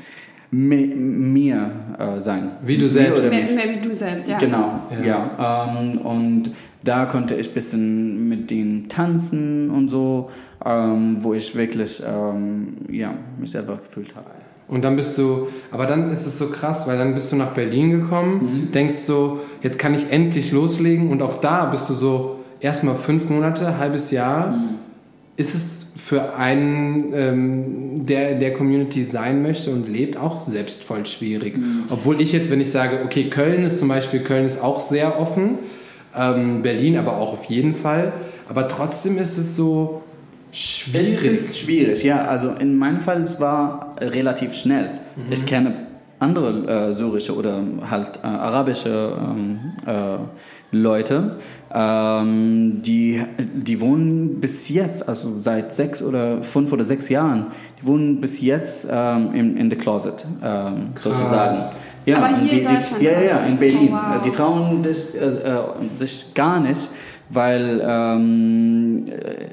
mi 0.50 0.86
mir 0.86 1.70
äh, 1.98 2.20
sein. 2.20 2.50
Wie 2.62 2.76
du 2.76 2.88
selbst. 2.88 3.26
oder 3.26 3.34
Mehr, 3.34 3.54
mehr 3.54 3.74
wie 3.74 3.88
du 3.88 3.94
selbst, 3.94 4.28
ja. 4.28 4.38
Genau, 4.38 4.80
Ja. 5.02 5.28
ja. 5.38 5.66
Ähm, 5.78 5.98
und 5.98 6.50
da 6.84 7.06
konnte 7.06 7.34
ich 7.36 7.48
ein 7.48 7.54
bisschen 7.54 8.28
mit 8.28 8.50
denen 8.50 8.88
tanzen 8.88 9.70
und 9.70 9.88
so, 9.88 10.30
ähm, 10.64 11.16
wo 11.20 11.32
ich 11.32 11.54
wirklich 11.56 12.02
ähm, 12.06 12.76
ja, 12.90 13.14
mich 13.38 13.52
selber 13.52 13.78
gefühlt 13.78 14.14
habe. 14.14 14.26
Und 14.68 14.82
dann 14.84 14.96
bist 14.96 15.18
du, 15.18 15.48
aber 15.70 15.86
dann 15.86 16.10
ist 16.10 16.26
es 16.26 16.38
so 16.38 16.46
krass, 16.48 16.86
weil 16.86 16.96
dann 16.96 17.14
bist 17.14 17.30
du 17.32 17.36
nach 17.36 17.52
Berlin 17.52 17.90
gekommen, 17.90 18.66
Mhm. 18.68 18.72
denkst 18.72 18.94
so, 18.94 19.40
jetzt 19.62 19.78
kann 19.78 19.94
ich 19.94 20.10
endlich 20.10 20.50
loslegen 20.52 21.10
und 21.10 21.20
auch 21.22 21.36
da 21.40 21.66
bist 21.66 21.90
du 21.90 21.94
so 21.94 22.36
erstmal 22.60 22.94
fünf 22.94 23.28
Monate, 23.28 23.78
halbes 23.78 24.10
Jahr. 24.10 24.48
Mhm. 24.52 24.68
Ist 25.36 25.54
es 25.54 25.92
für 25.96 26.34
einen, 26.36 27.12
ähm, 27.14 28.06
der 28.06 28.30
in 28.32 28.40
der 28.40 28.52
Community 28.52 29.02
sein 29.02 29.42
möchte 29.42 29.70
und 29.70 29.88
lebt, 29.88 30.16
auch 30.16 30.46
selbst 30.48 30.84
voll 30.84 31.06
schwierig. 31.06 31.56
Mhm. 31.58 31.84
Obwohl 31.90 32.20
ich 32.20 32.32
jetzt, 32.32 32.50
wenn 32.50 32.60
ich 32.60 32.70
sage, 32.70 33.00
okay, 33.04 33.24
Köln 33.30 33.64
ist 33.64 33.78
zum 33.78 33.88
Beispiel, 33.88 34.20
Köln 34.20 34.44
ist 34.46 34.62
auch 34.62 34.80
sehr 34.80 35.20
offen, 35.20 35.58
ähm, 36.16 36.62
Berlin 36.62 36.98
aber 36.98 37.16
auch 37.16 37.32
auf 37.32 37.44
jeden 37.46 37.74
Fall, 37.74 38.12
aber 38.48 38.68
trotzdem 38.68 39.16
ist 39.18 39.38
es 39.38 39.56
so 39.56 40.02
schwierig. 40.52 41.14
Es 41.14 41.24
ist 41.24 41.58
schwierig, 41.58 42.04
ja. 42.04 42.24
Also 42.26 42.50
in 42.50 42.76
meinem 42.76 43.00
Fall, 43.00 43.20
es 43.20 43.40
war 43.40 43.96
relativ 44.00 44.54
schnell. 44.54 45.00
Ich 45.30 45.44
kenne 45.44 45.88
andere 46.22 46.90
äh, 46.90 46.94
syrische 46.94 47.34
oder 47.36 47.60
halt 47.90 48.20
äh, 48.22 48.26
arabische 48.26 49.16
ähm, 49.18 49.72
äh, 49.84 50.18
Leute, 50.70 51.36
ähm, 51.74 52.80
die, 52.82 53.22
die 53.38 53.80
wohnen 53.80 54.40
bis 54.40 54.68
jetzt, 54.68 55.06
also 55.06 55.40
seit 55.40 55.72
sechs 55.72 56.00
oder 56.00 56.42
fünf 56.44 56.72
oder 56.72 56.84
sechs 56.84 57.08
Jahren, 57.08 57.48
die 57.80 57.86
wohnen 57.86 58.20
bis 58.20 58.40
jetzt 58.40 58.86
ähm, 58.90 59.34
in, 59.34 59.56
in 59.56 59.68
the 59.68 59.76
closet, 59.76 60.24
ähm, 60.42 60.90
sozusagen. 60.98 61.58
Ja, 62.06 62.16
Aber 62.18 62.28
hier 62.36 62.38
in 62.38 62.48
die, 62.48 62.62
Deutschland 62.62 63.00
die, 63.00 63.04
ja, 63.04 63.20
ja, 63.20 63.38
in 63.40 63.56
Berlin. 63.58 63.90
Oh, 63.92 63.96
wow. 63.96 64.22
Die 64.24 64.30
trauen 64.30 64.84
äh, 64.84 64.88
äh, 64.88 65.60
sich 65.96 66.34
gar 66.34 66.58
nicht, 66.60 66.88
weil 67.32 67.82
ähm, 67.84 68.96
äh, 69.08 69.48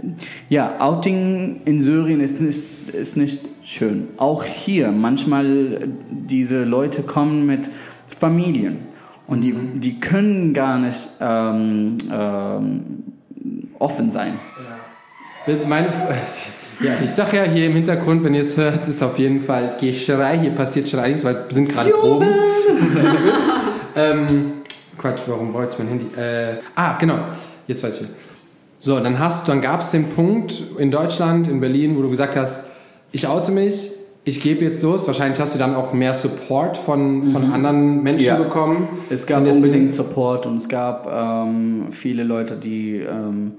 ja, 0.49 0.79
Outing 0.79 1.61
in 1.65 1.81
Syrien 1.81 2.19
ist 2.19 2.41
nicht, 2.41 2.89
ist 2.93 3.17
nicht 3.17 3.39
schön. 3.63 4.09
Auch 4.17 4.43
hier, 4.43 4.91
manchmal 4.91 5.87
diese 6.09 6.63
Leute 6.63 7.03
kommen 7.03 7.45
mit 7.45 7.69
Familien 8.07 8.79
und 9.27 9.41
die, 9.41 9.53
die 9.53 9.99
können 9.99 10.53
gar 10.53 10.77
nicht 10.77 11.07
ähm, 11.21 11.97
ähm, 12.11 13.03
offen 13.77 14.11
sein. 14.11 14.39
Meine, 15.67 15.87
ja, 16.81 16.91
ich 17.03 17.11
sag 17.11 17.33
ja 17.33 17.43
hier 17.43 17.67
im 17.67 17.73
Hintergrund, 17.73 18.23
wenn 18.23 18.33
ihr 18.33 18.41
es 18.41 18.57
hört, 18.57 18.87
ist 18.87 19.01
auf 19.01 19.17
jeden 19.17 19.41
Fall 19.41 19.77
Geschrei. 19.79 20.37
Hier 20.37 20.51
passiert 20.51 20.89
schon 20.89 20.99
einiges, 20.99 21.23
weil 21.23 21.35
wir 21.35 21.51
sind 21.51 21.69
gerade 21.69 21.91
Proben. 21.91 22.27
ähm, 23.95 24.51
Quatsch, 24.97 25.21
warum 25.27 25.53
wollte 25.53 25.73
ich 25.73 25.79
mein 25.79 25.87
Handy? 25.87 26.07
Äh, 26.19 26.59
ah, 26.75 26.97
genau. 26.99 27.19
Jetzt 27.69 27.83
weiß 27.83 27.95
ich 27.97 28.01
wieder. 28.01 28.13
So, 28.79 28.99
dann 28.99 29.19
hast, 29.19 29.47
dann 29.47 29.61
gab 29.61 29.81
es 29.81 29.91
den 29.91 30.05
Punkt 30.09 30.63
in 30.79 30.89
Deutschland, 30.89 31.47
in 31.47 31.59
Berlin, 31.59 31.95
wo 31.97 32.01
du 32.01 32.09
gesagt 32.09 32.35
hast, 32.35 32.65
ich 33.11 33.27
oute 33.27 33.51
mich, 33.51 33.91
ich 34.23 34.41
gebe 34.41 34.65
jetzt 34.65 34.81
los. 34.81 35.05
Wahrscheinlich 35.05 35.39
hast 35.39 35.53
du 35.53 35.59
dann 35.59 35.75
auch 35.75 35.93
mehr 35.93 36.15
Support 36.15 36.77
von, 36.77 37.31
von 37.31 37.51
anderen 37.51 38.01
Menschen 38.01 38.25
Ja. 38.27 38.35
bekommen. 38.37 38.87
Es 39.11 39.27
gab 39.27 39.45
unbedingt. 39.45 39.93
Support 39.93 40.47
und 40.47 40.57
es 40.57 40.67
gab 40.67 41.07
ähm, 41.11 41.87
viele 41.91 42.23
Leute, 42.23 42.55
die 42.55 42.95
ähm, 42.95 43.53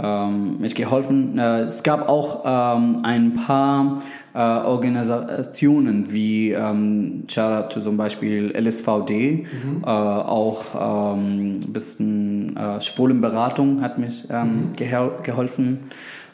ähm, 0.00 0.58
mich 0.60 0.74
geholfen. 0.76 1.36
Äh, 1.38 1.62
es 1.62 1.82
gab 1.82 2.08
auch 2.08 2.42
ähm, 2.44 2.98
ein 3.02 3.34
paar 3.34 3.98
äh, 4.36 4.38
Organisationen 4.38 6.12
wie 6.12 6.50
ähm, 6.52 7.24
Shoutout 7.28 7.80
zum 7.80 7.96
Beispiel 7.96 8.52
LSVD, 8.54 9.46
äh, 9.82 9.86
auch 9.86 11.14
ähm, 11.14 11.60
ein 11.64 11.72
bisschen 11.72 12.56
äh, 12.56 12.80
Schwulenberatung 12.82 13.80
hat 13.80 13.98
mich 13.98 14.24
ähm, 14.30 14.68
gehel 14.76 15.10
geholfen. 15.22 15.78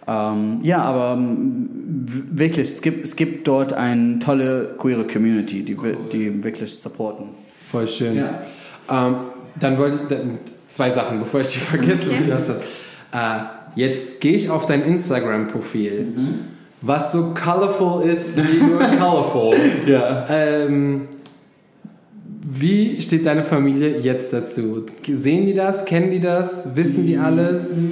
Ähm, 0.09 0.59
ja, 0.63 0.79
aber 0.79 1.13
ähm, 1.17 1.69
wirklich, 2.33 2.67
es 2.67 2.83
gibt, 2.83 3.05
es 3.05 3.15
gibt 3.15 3.47
dort 3.47 3.73
eine 3.73 4.19
tolle 4.19 4.75
queere 4.79 5.07
Community, 5.07 5.63
die, 5.65 5.81
wi- 5.81 5.97
die 6.13 6.43
wirklich 6.43 6.75
supporten. 6.81 7.27
Voll 7.71 7.87
schön. 7.87 8.17
Ja. 8.17 8.43
Ähm, 8.91 9.15
dann 9.61 9.79
wollte 9.79 9.99
ich 10.15 10.19
zwei 10.67 10.91
Sachen, 10.91 11.21
bevor 11.21 11.41
ich 11.41 11.49
die 11.53 11.59
vergesse. 11.61 12.11
Okay. 12.11 12.33
Äh, 13.13 13.79
jetzt 13.81 14.21
gehe 14.21 14.33
ich 14.35 14.51
auf 14.51 14.67
dein 14.67 14.83
Instagram-Profil, 14.83 16.15
was 16.83 17.13
so 17.13 17.33
colorful 17.35 18.03
ist 18.03 18.37
wie 18.37 18.63
nur 18.63 18.79
colorful. 18.99 19.55
Ja. 19.87 20.27
Ähm, 20.29 21.03
wie 22.45 23.01
steht 23.01 23.25
deine 23.25 23.43
Familie 23.45 23.99
jetzt 24.01 24.33
dazu? 24.33 24.85
Sehen 25.07 25.47
die 25.47 25.55
das? 25.55 25.85
Kennen 25.85 26.11
die 26.11 26.21
das? 26.21 26.75
Wissen 26.77 27.07
die 27.07 27.17
alles? 27.17 27.85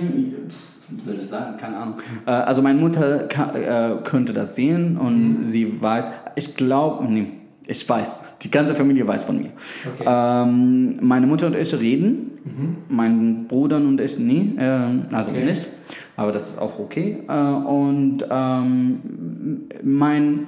Würde 1.05 1.21
ich 1.23 1.29
sagen, 1.29 1.57
keine 1.57 1.77
Ahnung. 1.77 1.95
Äh, 2.27 2.31
also 2.33 2.61
meine 2.63 2.79
Mutter 2.81 3.29
äh, 3.31 3.97
könnte 4.03 4.33
das 4.33 4.57
sehen 4.57 4.97
und 4.99 5.45
sie 5.45 5.81
weiß, 5.81 6.11
ich 6.35 6.57
glaube, 6.57 7.05
nee, 7.11 7.29
ich 7.67 7.89
weiß, 7.89 8.21
die 8.43 8.51
ganze 8.51 8.75
Familie 8.75 9.07
weiß 9.07 9.23
von 9.25 9.39
mir. 9.39 9.51
Okay. 10.01 10.05
Ähm, 10.07 10.99
meine 11.01 11.27
Mutter 11.29 11.47
und 11.47 11.57
ich 11.57 11.73
reden, 11.79 12.33
mein 12.89 13.47
Bruder 13.47 13.77
und 13.77 14.01
ich 14.01 14.19
nie, 14.19 14.57
ähm, 14.59 15.05
also 15.13 15.31
Okay. 15.31 15.45
nicht, 15.45 15.69
aber 16.21 16.33
das 16.33 16.51
ist 16.51 16.59
auch 16.59 16.79
okay. 16.79 17.17
Äh, 17.29 17.33
und 17.33 18.19
ähm, 18.31 19.01
mein 19.83 20.47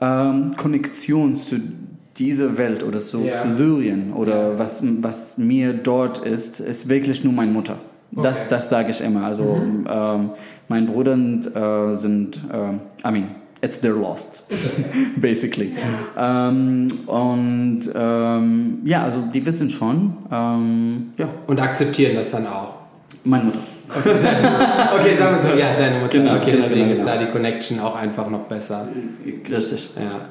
ähm, 0.00 0.50
Konnektion 0.56 1.36
zu 1.36 1.60
dieser 2.16 2.58
Welt 2.58 2.82
oder 2.82 3.00
so, 3.00 3.20
Ja. 3.20 3.36
zu 3.36 3.52
Syrien 3.54 4.12
oder 4.12 4.58
was, 4.58 4.82
was 5.00 5.38
mir 5.38 5.72
dort 5.72 6.18
ist, 6.18 6.60
ist 6.60 6.88
wirklich 6.88 7.22
nur 7.24 7.32
meine 7.32 7.52
Mutter. 7.52 7.78
Das, 8.10 8.38
Okay. 8.40 8.46
das 8.50 8.68
sage 8.68 8.90
ich 8.90 9.00
immer. 9.00 9.24
Also 9.24 9.44
ähm, 9.88 10.30
mein 10.68 10.86
Bruder 10.86 11.12
und, 11.14 11.46
äh, 11.54 11.96
sind, 11.96 12.40
äh, 12.52 13.08
I 13.08 13.12
mean, 13.12 13.28
it's 13.62 13.80
their 13.80 13.94
lost, 13.94 14.44
basically. 15.16 15.72
Ähm, 16.18 16.88
und 17.06 17.80
ähm, 17.94 18.78
ja, 18.84 19.04
also 19.04 19.22
die 19.32 19.46
wissen 19.46 19.70
schon. 19.70 20.14
Ähm, 20.30 21.12
ja, 21.16 21.28
Und 21.46 21.60
akzeptieren 21.60 22.16
das 22.16 22.32
dann 22.32 22.46
auch. 22.46 22.74
meine 23.24 23.44
Mutter. 23.44 23.60
Okay, 23.94 25.16
sagen 25.16 25.34
wir 25.34 25.38
so. 25.38 25.56
Ja, 25.56 25.74
deine 25.78 25.98
Mutter. 26.00 26.18
Genau, 26.18 26.34
okay, 26.36 26.46
genau, 26.52 26.56
deswegen 26.58 26.80
genau, 26.80 26.92
ist 26.92 27.00
genau. 27.00 27.12
da 27.12 27.18
die 27.18 27.30
Connection 27.30 27.80
auch 27.80 27.94
einfach 27.96 28.28
noch 28.28 28.40
besser. 28.44 28.88
Richtig. 29.50 29.90
Ja. 29.96 30.26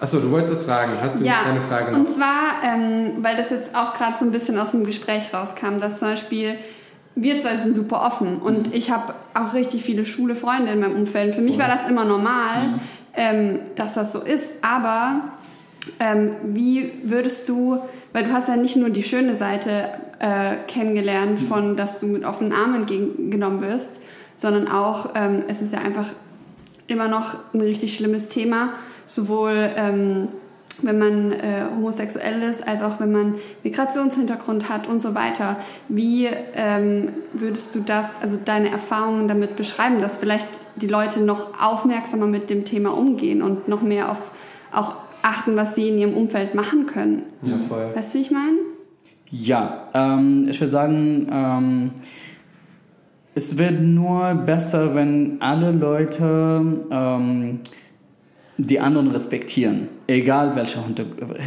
Achso, 0.00 0.18
du 0.18 0.30
wolltest 0.30 0.52
was 0.52 0.64
fragen. 0.64 0.92
Hast 1.00 1.20
du 1.20 1.24
Ja, 1.24 1.36
deine 1.46 1.60
Frage 1.60 1.92
noch? 1.92 1.98
und 2.00 2.08
zwar, 2.08 2.62
ähm, 2.66 3.12
weil 3.22 3.36
das 3.36 3.50
jetzt 3.50 3.74
auch 3.74 3.94
gerade 3.94 4.16
so 4.16 4.24
ein 4.24 4.32
bisschen 4.32 4.58
aus 4.58 4.72
dem 4.72 4.84
Gespräch 4.84 5.32
rauskam, 5.32 5.78
dass 5.80 5.98
zum 6.00 6.08
Beispiel 6.08 6.56
wir 7.16 7.38
zwei 7.38 7.54
sind 7.56 7.74
super 7.74 8.04
offen 8.04 8.38
und 8.38 8.68
Mhm. 8.68 8.72
ich 8.74 8.90
habe 8.90 9.14
auch 9.34 9.54
richtig 9.54 9.84
viele 9.84 10.04
schwule 10.04 10.34
Freunde 10.34 10.72
in 10.72 10.80
meinem 10.80 10.96
Umfeld. 10.96 11.34
Für 11.34 11.42
mich 11.42 11.58
war 11.58 11.68
das 11.68 11.88
immer 11.88 12.04
normal, 12.04 12.80
ähm, 13.14 13.60
dass 13.76 13.94
das 13.94 14.10
so 14.12 14.18
ist. 14.20 14.64
Aber 14.64 15.20
ähm, 16.00 16.34
wie 16.44 16.90
würdest 17.04 17.48
du, 17.48 17.78
weil 18.12 18.24
du 18.24 18.32
hast 18.32 18.48
ja 18.48 18.56
nicht 18.56 18.74
nur 18.74 18.90
die 18.90 19.04
schöne 19.04 19.36
Seite 19.36 19.90
äh, 20.24 20.56
kennengelernt 20.66 21.38
von, 21.38 21.76
dass 21.76 21.98
du 21.98 22.06
mit 22.06 22.24
offenen 22.24 22.52
Armen 22.52 22.76
entgegengenommen 22.76 23.60
wirst, 23.60 24.00
sondern 24.34 24.68
auch, 24.68 25.10
ähm, 25.14 25.42
es 25.48 25.60
ist 25.60 25.74
ja 25.74 25.80
einfach 25.80 26.06
immer 26.86 27.08
noch 27.08 27.34
ein 27.52 27.60
richtig 27.60 27.94
schlimmes 27.94 28.28
Thema, 28.28 28.70
sowohl 29.04 29.70
ähm, 29.76 30.28
wenn 30.80 30.98
man 30.98 31.32
äh, 31.32 31.66
homosexuell 31.70 32.42
ist, 32.42 32.66
als 32.66 32.82
auch 32.82 33.00
wenn 33.00 33.12
man 33.12 33.34
Migrationshintergrund 33.64 34.70
hat 34.70 34.88
und 34.88 35.00
so 35.00 35.14
weiter. 35.14 35.56
Wie 35.88 36.28
ähm, 36.54 37.12
würdest 37.34 37.74
du 37.74 37.80
das, 37.80 38.20
also 38.22 38.38
deine 38.42 38.70
Erfahrungen 38.70 39.28
damit 39.28 39.56
beschreiben, 39.56 40.00
dass 40.00 40.16
vielleicht 40.16 40.48
die 40.76 40.88
Leute 40.88 41.20
noch 41.20 41.60
aufmerksamer 41.60 42.26
mit 42.26 42.48
dem 42.48 42.64
Thema 42.64 42.96
umgehen 42.96 43.42
und 43.42 43.68
noch 43.68 43.82
mehr 43.82 44.10
auf 44.10 44.32
auch 44.72 44.94
achten, 45.22 45.54
was 45.54 45.74
die 45.74 45.90
in 45.90 45.98
ihrem 45.98 46.14
Umfeld 46.14 46.54
machen 46.54 46.86
können? 46.86 47.24
Ja, 47.42 47.58
voll. 47.68 47.92
Weißt 47.94 48.14
du, 48.14 48.18
wie 48.18 48.22
ich 48.22 48.30
meine? 48.30 48.73
Ja, 49.30 49.88
ähm, 49.94 50.46
ich 50.48 50.60
würde 50.60 50.70
sagen, 50.70 51.28
ähm, 51.30 51.90
es 53.34 53.58
wird 53.58 53.80
nur 53.80 54.34
besser, 54.34 54.94
wenn 54.94 55.40
alle 55.40 55.72
Leute 55.72 56.62
ähm, 56.90 57.60
die 58.58 58.78
anderen 58.78 59.10
respektieren, 59.10 59.88
egal 60.06 60.54
welcher 60.54 60.84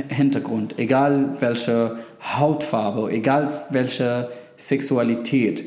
Hintergrund, 0.10 0.78
egal 0.78 1.38
welche 1.40 1.98
Hautfarbe, 2.22 3.10
egal 3.12 3.50
welche 3.70 4.30
Sexualität. 4.58 5.64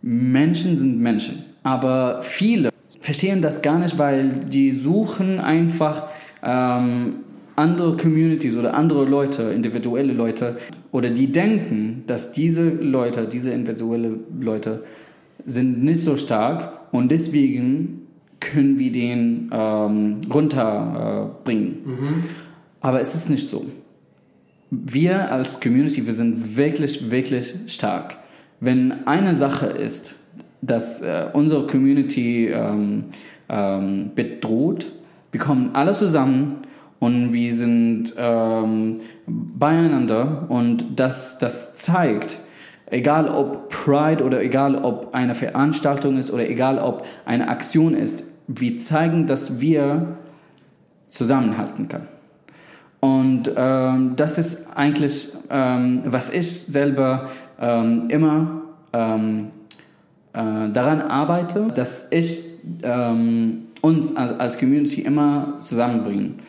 Menschen 0.00 0.76
sind 0.76 1.00
Menschen, 1.00 1.44
aber 1.64 2.22
viele 2.22 2.70
verstehen 3.00 3.42
das 3.42 3.62
gar 3.62 3.78
nicht, 3.78 3.98
weil 3.98 4.28
die 4.28 4.70
suchen 4.70 5.40
einfach 5.40 6.04
ähm, 6.44 7.24
andere 7.58 7.96
Communities 7.96 8.56
oder 8.56 8.74
andere 8.74 9.04
Leute, 9.04 9.42
individuelle 9.44 10.12
Leute, 10.12 10.56
oder 10.92 11.10
die 11.10 11.30
denken, 11.32 12.04
dass 12.06 12.32
diese 12.32 12.68
Leute, 12.68 13.26
diese 13.26 13.50
individuelle 13.50 14.18
Leute 14.40 14.84
sind 15.44 15.82
nicht 15.82 16.04
so 16.04 16.16
stark 16.16 16.80
und 16.92 17.10
deswegen 17.10 18.06
können 18.40 18.78
wir 18.78 18.92
den 18.92 19.50
ähm, 19.52 20.20
runterbringen. 20.32 21.78
Äh, 21.84 21.88
mhm. 21.88 22.24
Aber 22.80 23.00
es 23.00 23.14
ist 23.14 23.28
nicht 23.28 23.48
so. 23.48 23.66
Wir 24.70 25.32
als 25.32 25.60
Community, 25.60 26.06
wir 26.06 26.14
sind 26.14 26.56
wirklich, 26.56 27.10
wirklich 27.10 27.54
stark. 27.66 28.16
Wenn 28.60 29.06
eine 29.06 29.34
Sache 29.34 29.66
ist, 29.66 30.14
dass 30.60 31.00
äh, 31.02 31.26
unsere 31.32 31.66
Community 31.66 32.48
ähm, 32.48 33.04
ähm, 33.48 34.10
bedroht, 34.14 34.86
wir 35.32 35.40
kommen 35.40 35.70
alle 35.72 35.92
zusammen 35.92 36.58
und 37.00 37.32
wir 37.32 37.54
sind 37.54 38.14
ähm, 38.16 38.98
beieinander 39.26 40.46
und 40.48 40.98
das, 40.98 41.38
das 41.38 41.76
zeigt, 41.76 42.38
egal 42.90 43.28
ob 43.28 43.68
Pride 43.70 44.24
oder 44.24 44.42
egal 44.42 44.76
ob 44.76 45.14
eine 45.14 45.34
Veranstaltung 45.34 46.16
ist 46.18 46.32
oder 46.32 46.48
egal 46.48 46.78
ob 46.78 47.04
eine 47.24 47.48
Aktion 47.48 47.94
ist, 47.94 48.24
wir 48.48 48.78
zeigen, 48.78 49.26
dass 49.26 49.60
wir 49.60 50.18
zusammenhalten 51.06 51.88
können. 51.88 52.08
Und 53.00 53.52
ähm, 53.56 54.16
das 54.16 54.38
ist 54.38 54.76
eigentlich, 54.76 55.28
ähm, 55.50 56.02
was 56.04 56.30
ich 56.30 56.62
selber 56.62 57.28
ähm, 57.60 58.08
immer 58.08 58.62
ähm, 58.92 59.50
äh, 60.32 60.68
daran 60.72 61.02
arbeite, 61.02 61.68
dass 61.72 62.08
ich 62.10 62.42
ähm, 62.82 63.66
uns 63.82 64.16
als, 64.16 64.40
als 64.40 64.58
Community 64.58 65.02
immer 65.02 65.54
zusammenbringen 65.60 66.40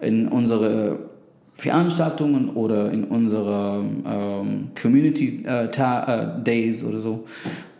in 0.00 0.28
unsere 0.28 0.98
Veranstaltungen 1.52 2.50
oder 2.50 2.90
in 2.92 3.04
unsere 3.04 3.84
ähm, 4.06 4.68
Community 4.80 5.44
äh, 5.44 5.64
äh, 5.64 6.42
Days 6.42 6.84
oder 6.84 7.00
so. 7.00 7.24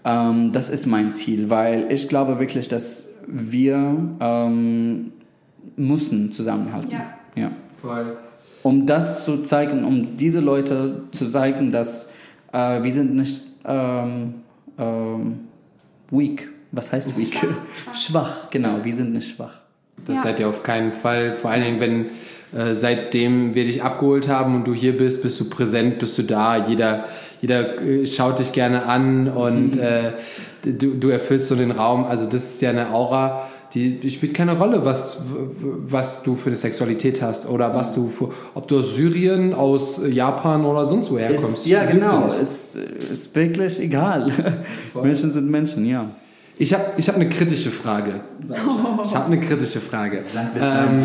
Ähm, 0.04 0.50
das 0.52 0.68
ist 0.68 0.86
mein 0.86 1.14
Ziel, 1.14 1.48
weil 1.48 1.90
ich 1.92 2.08
glaube 2.08 2.40
wirklich, 2.40 2.66
dass 2.68 3.10
wir 3.26 3.96
ähm, 4.20 5.12
mussten 5.76 6.32
zusammenhalten. 6.32 6.90
Ja. 6.90 7.14
ja. 7.36 7.50
Voll. 7.80 8.16
Um 8.64 8.84
das 8.84 9.24
zu 9.24 9.44
zeigen, 9.44 9.84
um 9.84 10.16
diese 10.16 10.40
Leute 10.40 11.02
zu 11.12 11.30
zeigen, 11.30 11.70
dass 11.70 12.12
äh, 12.52 12.82
wir 12.82 12.90
sind 12.90 13.14
nicht 13.14 13.42
ähm, 13.64 14.34
ähm, 14.76 15.40
weak. 16.10 16.48
Was 16.72 16.92
heißt 16.92 17.16
weak? 17.16 17.34
Schwach, 17.34 17.94
schwach, 17.94 18.50
genau. 18.50 18.82
Wir 18.82 18.94
sind 18.94 19.12
nicht 19.12 19.36
schwach. 19.36 19.60
Das 20.08 20.16
ja. 20.16 20.22
seid 20.24 20.40
ihr 20.40 20.48
auf 20.48 20.64
keinen 20.64 20.90
Fall. 20.90 21.34
Vor 21.34 21.50
allen 21.50 21.62
Dingen, 21.62 21.80
wenn 21.80 22.06
äh, 22.58 22.74
seitdem 22.74 23.54
wir 23.54 23.64
dich 23.64 23.82
abgeholt 23.82 24.26
haben 24.26 24.56
und 24.56 24.66
du 24.66 24.74
hier 24.74 24.96
bist, 24.96 25.22
bist 25.22 25.38
du 25.38 25.50
präsent, 25.50 25.98
bist 25.98 26.16
du 26.18 26.22
da. 26.22 26.66
Jeder, 26.66 27.04
jeder 27.42 27.80
äh, 27.82 28.06
schaut 28.06 28.38
dich 28.38 28.52
gerne 28.52 28.86
an 28.86 29.28
und 29.28 29.76
mhm. 29.76 29.82
äh, 29.82 30.72
du, 30.72 30.94
du 30.94 31.08
erfüllst 31.10 31.48
so 31.48 31.54
den 31.54 31.70
Raum. 31.70 32.04
Also 32.04 32.24
das 32.24 32.54
ist 32.54 32.60
ja 32.62 32.70
eine 32.70 32.90
Aura, 32.90 33.46
die, 33.74 34.00
die, 34.00 34.08
spielt 34.08 34.32
keine 34.32 34.56
Rolle, 34.56 34.82
was, 34.86 35.22
was 35.60 36.22
du 36.22 36.36
für 36.36 36.46
eine 36.46 36.56
Sexualität 36.56 37.20
hast 37.20 37.46
oder 37.46 37.74
was 37.74 37.94
du 37.94 38.08
für, 38.08 38.30
ob 38.54 38.66
du 38.66 38.78
aus 38.78 38.94
Syrien, 38.94 39.52
aus 39.52 40.00
Japan 40.08 40.64
oder 40.64 40.86
sonst 40.86 41.10
woher 41.10 41.34
kommst. 41.34 41.66
ja, 41.66 41.84
genau. 41.84 42.28
Ist, 42.28 42.74
ist 43.12 43.36
wirklich 43.36 43.78
egal. 43.78 44.32
Menschen 44.94 45.32
sind 45.32 45.50
Menschen, 45.50 45.84
ja. 45.84 46.10
Ich 46.60 46.74
habe 46.74 46.84
ich 46.96 47.08
hab 47.08 47.14
eine 47.14 47.28
kritische 47.28 47.70
Frage. 47.70 48.20
Ich 49.04 49.14
habe 49.14 49.26
eine 49.26 49.40
kritische 49.40 49.80
Frage. 49.80 50.24
Ähm, 50.60 51.00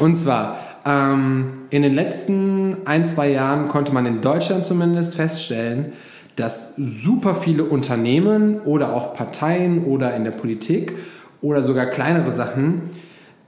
und 0.00 0.16
zwar, 0.16 0.58
ähm, 0.84 1.46
in 1.70 1.82
den 1.82 1.94
letzten 1.94 2.86
ein, 2.86 3.06
zwei 3.06 3.30
Jahren 3.30 3.68
konnte 3.68 3.92
man 3.92 4.06
in 4.06 4.20
Deutschland 4.20 4.64
zumindest 4.64 5.14
feststellen, 5.14 5.92
dass 6.36 6.76
super 6.76 7.34
viele 7.34 7.64
Unternehmen 7.64 8.60
oder 8.60 8.94
auch 8.94 9.14
Parteien 9.14 9.84
oder 9.84 10.14
in 10.14 10.24
der 10.24 10.32
Politik 10.32 10.94
oder 11.40 11.62
sogar 11.62 11.86
kleinere 11.86 12.30
Sachen 12.30 12.82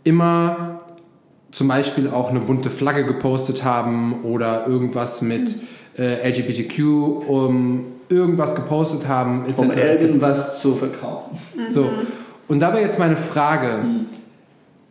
immer 0.02 0.78
zum 1.50 1.68
Beispiel 1.68 2.08
auch 2.08 2.30
eine 2.30 2.40
bunte 2.40 2.70
Flagge 2.70 3.04
gepostet 3.04 3.64
haben 3.64 4.24
oder 4.24 4.66
irgendwas 4.66 5.20
mit 5.20 5.56
äh, 5.98 6.26
LGBTQ 6.28 6.78
um 7.28 7.99
irgendwas 8.10 8.54
gepostet 8.54 9.08
haben, 9.08 9.44
etc. 9.46 9.60
Um 9.60 9.70
irgendwas 9.70 10.60
zu 10.60 10.74
verkaufen. 10.74 11.38
So. 11.66 11.88
Und 12.48 12.60
dabei 12.60 12.82
jetzt 12.82 12.98
meine 12.98 13.16
Frage. 13.16 13.82
Mhm. 13.82 14.06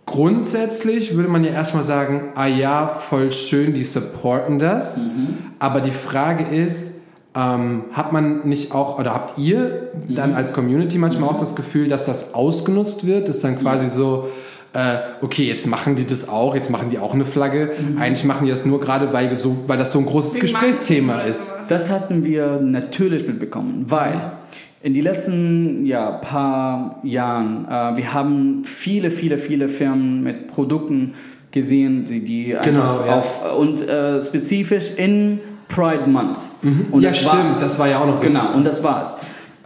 Grundsätzlich 0.06 1.16
würde 1.16 1.30
man 1.30 1.44
ja 1.44 1.52
erstmal 1.52 1.84
sagen, 1.84 2.30
ah 2.34 2.48
ja, 2.48 2.88
voll 2.88 3.32
schön, 3.32 3.76
die 3.76 3.84
supporten 3.84 4.58
das. 4.58 4.98
Mhm. 4.98 5.38
Aber 5.60 5.82
die 5.82 5.92
Frage 5.92 6.56
ist, 6.56 7.02
ähm, 7.36 7.84
hat 7.92 8.12
man 8.12 8.48
nicht 8.48 8.74
auch, 8.74 8.98
oder 8.98 9.14
habt 9.14 9.38
ihr 9.38 9.92
dann 10.08 10.32
mhm. 10.32 10.36
als 10.36 10.54
Community 10.54 10.98
manchmal 10.98 11.30
auch 11.30 11.38
das 11.38 11.56
Gefühl, 11.56 11.90
dass 11.90 12.06
das 12.06 12.34
ausgenutzt 12.34 13.06
wird? 13.06 13.30
Dass 13.30 13.42
dann 13.42 13.60
quasi 13.60 13.88
so, 13.88 14.28
äh, 14.74 14.98
okay, 15.22 15.48
jetzt 15.48 15.66
machen 15.68 15.96
die 15.96 16.06
das 16.06 16.30
auch, 16.30 16.56
jetzt 16.56 16.70
machen 16.70 16.90
die 16.90 17.00
auch 17.00 17.14
eine 17.14 17.26
Flagge. 17.26 17.72
Mhm. 17.78 17.98
Eigentlich 17.98 18.24
machen 18.24 18.46
die 18.46 18.52
das 18.52 18.66
nur 18.66 18.80
gerade, 18.80 19.14
weil, 19.14 19.36
so, 19.36 19.64
weil 19.68 19.78
das 19.78 19.92
so 19.92 20.00
ein 20.00 20.06
großes 20.06 20.36
Wie 20.36 20.40
Gesprächsthema 20.40 21.22
ist. 21.22 21.54
Das 21.70 21.90
hatten 21.90 22.24
wir 22.24 22.60
natürlich 22.62 23.28
mitbekommen, 23.28 23.86
weil 23.88 24.34
in 24.82 24.94
den 24.94 25.04
letzten 25.04 25.86
ja, 25.86 26.12
paar 26.12 27.00
Jahren, 27.04 27.66
äh, 27.66 27.98
wir 27.98 28.14
haben 28.14 28.64
viele, 28.64 29.12
viele, 29.12 29.38
viele 29.38 29.70
Firmen 29.70 30.24
mit 30.24 30.48
Produkten 30.48 31.14
gesehen, 31.52 32.06
die, 32.06 32.24
die 32.24 32.56
genau, 32.64 33.04
ja. 33.06 33.16
auf 33.18 33.58
und 33.58 33.82
äh, 33.82 34.22
spezifisch 34.22 34.92
in 34.96 35.40
Pride 35.68 36.08
Month. 36.08 36.38
Mhm. 36.62 36.88
Und 36.92 37.02
ja, 37.02 37.10
das 37.10 37.18
stimmt, 37.18 37.34
war's. 37.34 37.60
das 37.60 37.80
war 37.80 37.88
ja 37.88 38.00
auch 38.00 38.06
noch 38.06 38.22
Genau, 38.22 38.54
und 38.56 38.66
das 38.66 38.84
war's. 38.84 39.18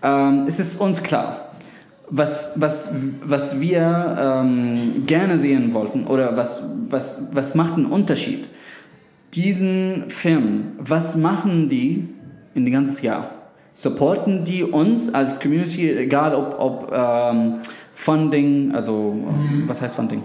Ähm, 0.02 0.46
es 0.48 0.60
ist 0.60 0.80
uns 0.80 1.04
klar, 1.04 1.43
was, 2.16 2.54
was, 2.58 2.94
was 3.24 3.60
wir 3.60 4.16
ähm, 4.20 5.04
gerne 5.08 5.40
sehen 5.40 5.74
wollten 5.74 6.06
oder 6.06 6.38
was, 6.38 6.64
was, 6.90 7.30
was 7.34 7.56
macht 7.56 7.74
einen 7.74 7.88
Unterschied? 7.88 8.48
Diesen 9.34 10.10
Film, 10.10 10.74
was 10.78 11.18
machen 11.18 11.70
die 11.70 12.08
in 12.54 12.66
dem 12.66 12.72
ganzen 12.72 13.04
Jahr? 13.04 13.32
Supporten 13.76 14.44
die 14.46 14.64
uns 14.64 15.12
als 15.12 15.40
Community, 15.40 15.90
egal 15.92 16.36
ob, 16.36 16.56
ob 16.60 16.94
ähm, 16.96 17.56
Funding, 17.94 18.76
also 18.76 19.14
mhm. 19.14 19.68
was 19.68 19.82
heißt 19.82 19.96
Funding? 19.96 20.22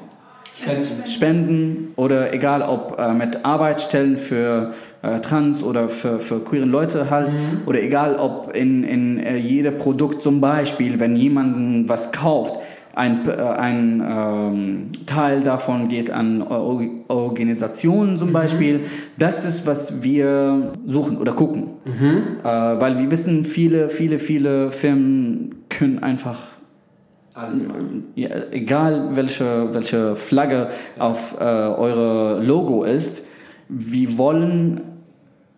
Spenden. 0.60 1.06
Spenden 1.06 1.92
oder 1.96 2.34
egal 2.34 2.62
ob 2.62 2.98
äh, 2.98 3.14
mit 3.14 3.44
Arbeitsstellen 3.44 4.16
für 4.16 4.72
äh, 5.02 5.20
Trans 5.20 5.62
oder 5.62 5.88
für, 5.88 6.18
für 6.18 6.40
queere 6.40 6.64
Leute 6.64 7.10
halt 7.10 7.32
mhm. 7.32 7.62
oder 7.66 7.80
egal 7.80 8.16
ob 8.16 8.54
in, 8.54 8.82
in 8.82 9.18
äh, 9.18 9.36
jedem 9.36 9.78
Produkt 9.78 10.22
zum 10.22 10.40
Beispiel, 10.40 10.98
wenn 10.98 11.14
jemand 11.14 11.88
was 11.88 12.10
kauft, 12.10 12.56
ein, 12.98 13.28
äh, 13.28 13.32
ein 13.32 14.02
ähm, 14.04 14.88
Teil 15.06 15.42
davon 15.42 15.86
geht 15.86 16.10
an 16.10 16.42
Organisationen 16.42 18.16
zum 18.16 18.30
mhm. 18.30 18.32
Beispiel. 18.32 18.80
Das 19.16 19.44
ist, 19.44 19.66
was 19.66 20.02
wir 20.02 20.72
suchen 20.84 21.18
oder 21.18 21.32
gucken. 21.32 21.68
Mhm. 21.84 22.40
Äh, 22.42 22.44
weil 22.44 22.98
wir 22.98 23.10
wissen, 23.12 23.44
viele, 23.44 23.90
viele, 23.90 24.18
viele 24.18 24.72
Firmen 24.72 25.64
können 25.68 26.00
einfach 26.00 26.57
ja, 28.14 28.28
egal 28.50 29.16
welche, 29.16 29.72
welche 29.72 30.16
Flagge 30.16 30.68
auf 30.98 31.36
äh, 31.40 31.44
eure 31.44 32.42
Logo 32.42 32.84
ist, 32.84 33.24
wir 33.68 34.18
wollen 34.18 34.97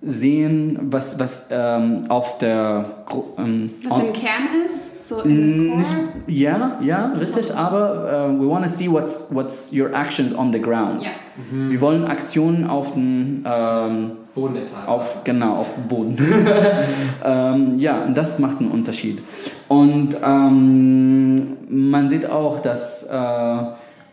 sehen, 0.02 0.78
was, 0.90 1.18
was 1.18 1.48
ähm, 1.50 2.06
auf 2.08 2.38
der 2.38 3.04
ähm, 3.38 3.70
Was 3.84 3.98
on- 3.98 4.06
im 4.06 4.12
Kern 4.14 4.48
ist, 4.66 5.04
so 5.08 5.20
in 5.20 5.30
the 5.30 5.76
nicht, 5.76 5.90
core. 5.94 6.06
ja, 6.26 6.78
ja, 6.82 7.06
richtig, 7.20 7.54
aber 7.54 8.28
uh, 8.30 8.40
we 8.42 8.48
want 8.48 8.64
to 8.64 8.70
see 8.70 8.90
what's, 8.90 9.26
what's 9.30 9.72
your 9.72 9.92
actions 9.94 10.34
on 10.34 10.52
the 10.52 10.60
ground. 10.60 11.02
Ja. 11.02 11.10
Wir 11.50 11.80
wollen 11.80 12.04
Aktionen 12.04 12.66
auf 12.66 12.94
den 12.94 13.44
ähm, 13.46 14.12
Boden 14.34 14.54
der 14.54 14.66
Tatsache. 14.70 14.88
auf 14.88 15.24
genau 15.24 15.56
auf 15.56 15.74
dem 15.74 15.88
Boden. 15.88 16.16
ähm, 17.24 17.78
ja, 17.78 18.02
und 18.04 18.16
das 18.16 18.38
macht 18.38 18.60
einen 18.60 18.70
Unterschied. 18.70 19.22
Und 19.68 20.16
ähm, 20.22 21.56
man 21.68 22.08
sieht 22.08 22.28
auch, 22.30 22.60
dass 22.60 23.04
äh, 23.06 23.58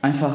einfach 0.01 0.33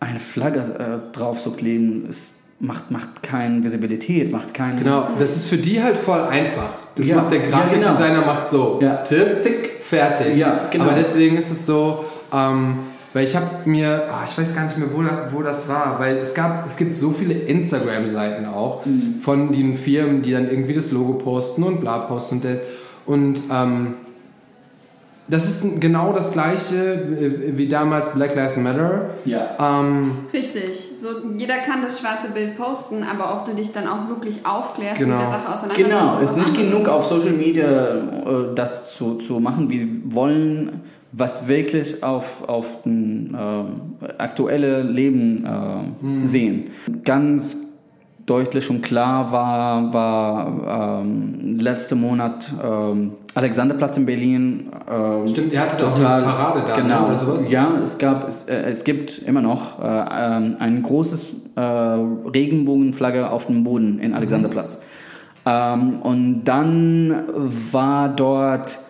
eine 0.00 0.20
Flagge 0.20 0.60
äh, 0.60 1.12
drauf 1.16 1.42
zu 1.42 1.52
kleben, 1.52 2.06
es 2.10 2.32
macht, 2.58 2.90
macht 2.90 3.22
keine 3.22 3.62
Visibilität, 3.62 4.32
macht 4.32 4.54
keinen. 4.54 4.76
Genau, 4.78 5.08
das 5.18 5.36
ist 5.36 5.48
für 5.48 5.58
die 5.58 5.82
halt 5.82 5.96
voll 5.96 6.20
einfach. 6.20 6.70
Das 6.94 7.06
Ja, 7.06 7.16
macht 7.16 7.30
der 7.30 7.40
ja, 7.44 7.50
Grafikdesigner, 7.50 8.24
macht 8.24 8.48
so, 8.48 8.78
Ja. 8.82 8.96
Tipp, 9.02 9.42
zick, 9.42 9.76
fertig. 9.80 10.36
Ja, 10.36 10.60
genau. 10.70 10.84
Aber 10.84 10.94
deswegen 10.94 11.36
ist 11.36 11.50
es 11.50 11.66
so, 11.66 12.04
ähm, 12.32 12.78
weil 13.12 13.24
ich 13.24 13.36
habe 13.36 13.46
mir, 13.66 14.04
ah, 14.10 14.24
ich 14.26 14.36
weiß 14.36 14.54
gar 14.54 14.64
nicht 14.64 14.78
mehr, 14.78 14.88
wo, 14.92 15.02
da, 15.02 15.28
wo 15.32 15.42
das 15.42 15.68
war, 15.68 15.96
weil 15.98 16.16
es 16.16 16.32
gab, 16.34 16.66
es 16.66 16.76
gibt 16.76 16.96
so 16.96 17.10
viele 17.10 17.34
Instagram-Seiten 17.34 18.46
auch 18.46 18.84
Mhm. 18.86 19.16
von 19.20 19.52
den 19.52 19.74
Firmen, 19.74 20.22
die 20.22 20.32
dann 20.32 20.48
irgendwie 20.50 20.74
das 20.74 20.90
Logo 20.92 21.14
posten 21.14 21.62
und 21.62 21.80
bla 21.80 21.98
posten 21.98 22.36
und 22.36 22.44
das. 22.44 22.60
Und 23.06 23.42
ähm, 23.52 23.94
das 25.28 25.48
ist 25.48 25.80
genau 25.80 26.12
das 26.12 26.30
gleiche 26.32 26.76
äh, 26.76 27.56
wie 27.56 27.68
damals 27.68 28.12
Black 28.14 28.34
Lives 28.36 28.56
Matter. 28.56 29.10
Ja. 29.24 29.56
Ähm, 29.60 30.12
Richtig. 30.32 30.85
So, 30.98 31.08
jeder 31.36 31.56
kann 31.58 31.82
das 31.82 32.00
schwarze 32.00 32.28
Bild 32.30 32.56
posten, 32.56 33.02
aber 33.04 33.32
ob 33.34 33.44
du 33.44 33.54
dich 33.54 33.70
dann 33.72 33.86
auch 33.86 34.08
wirklich 34.08 34.44
aufklärst 34.46 35.00
Genau. 35.00 35.14
und 35.16 35.20
mit 35.22 35.30
der 35.30 35.38
Sache 35.38 35.52
auseinandersetzt, 35.52 35.90
Genau, 35.90 36.14
ist 36.16 36.22
ist 36.22 36.36
nicht 36.38 36.48
anderes. 36.58 36.70
genug 36.70 36.88
auf 36.88 37.04
Social 37.04 37.32
Media 37.32 37.94
äh, 37.96 38.54
das 38.54 38.94
zu, 38.94 39.14
zu 39.16 39.38
machen. 39.40 39.68
Wir 39.70 39.86
wollen 40.14 40.80
was 41.12 41.48
wirklich 41.48 42.02
auf, 42.02 42.46
auf 42.48 42.84
ein 42.86 43.34
äh, 43.34 44.12
aktuelle 44.18 44.82
Leben 44.82 45.44
äh, 45.44 46.26
sehen. 46.28 46.70
Ganz 47.04 47.56
deutlich 48.26 48.68
und 48.68 48.82
klar 48.82 49.30
war, 49.30 49.94
war 49.94 51.00
ähm, 51.00 51.58
letzten 51.58 52.00
Monat 52.00 52.52
ähm, 52.62 53.12
Alexanderplatz 53.34 53.96
in 53.96 54.06
Berlin. 54.06 54.70
ähm, 54.90 55.28
Stimmt, 55.28 55.52
ihr 55.52 55.60
hattet 55.60 55.80
doch 55.80 55.94
eine 55.94 56.24
Parade 56.24 56.64
da, 56.66 56.76
ne, 56.76 56.82
genau, 56.82 57.06
oder 57.06 57.16
sowas? 57.16 57.50
Ja, 57.50 57.78
es 57.80 57.96
gab, 57.98 58.26
es, 58.26 58.44
äh, 58.44 58.62
es 58.62 58.82
gibt 58.82 59.18
immer 59.18 59.42
noch 59.42 59.80
äh, 59.80 60.04
ähm, 60.10 60.56
ein 60.58 60.82
großes 60.82 61.36
äh, 61.54 61.60
Regenbogenflagge 61.60 63.30
auf 63.30 63.46
dem 63.46 63.62
Boden 63.62 64.00
in 64.00 64.12
Alexanderplatz. 64.12 64.80
Ähm, 65.46 66.00
und 66.00 66.44
dann 66.44 67.22
war 67.72 68.08
dort 68.08 68.80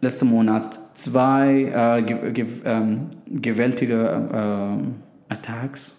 letzten 0.00 0.28
Monat 0.28 0.78
zwei 0.94 1.98
äh, 1.98 2.02
ge 2.02 2.32
ge 2.32 2.46
ähm, 2.64 3.10
gewaltige 3.26 4.28
ähm, 4.32 4.94
Attacks. 5.28 5.96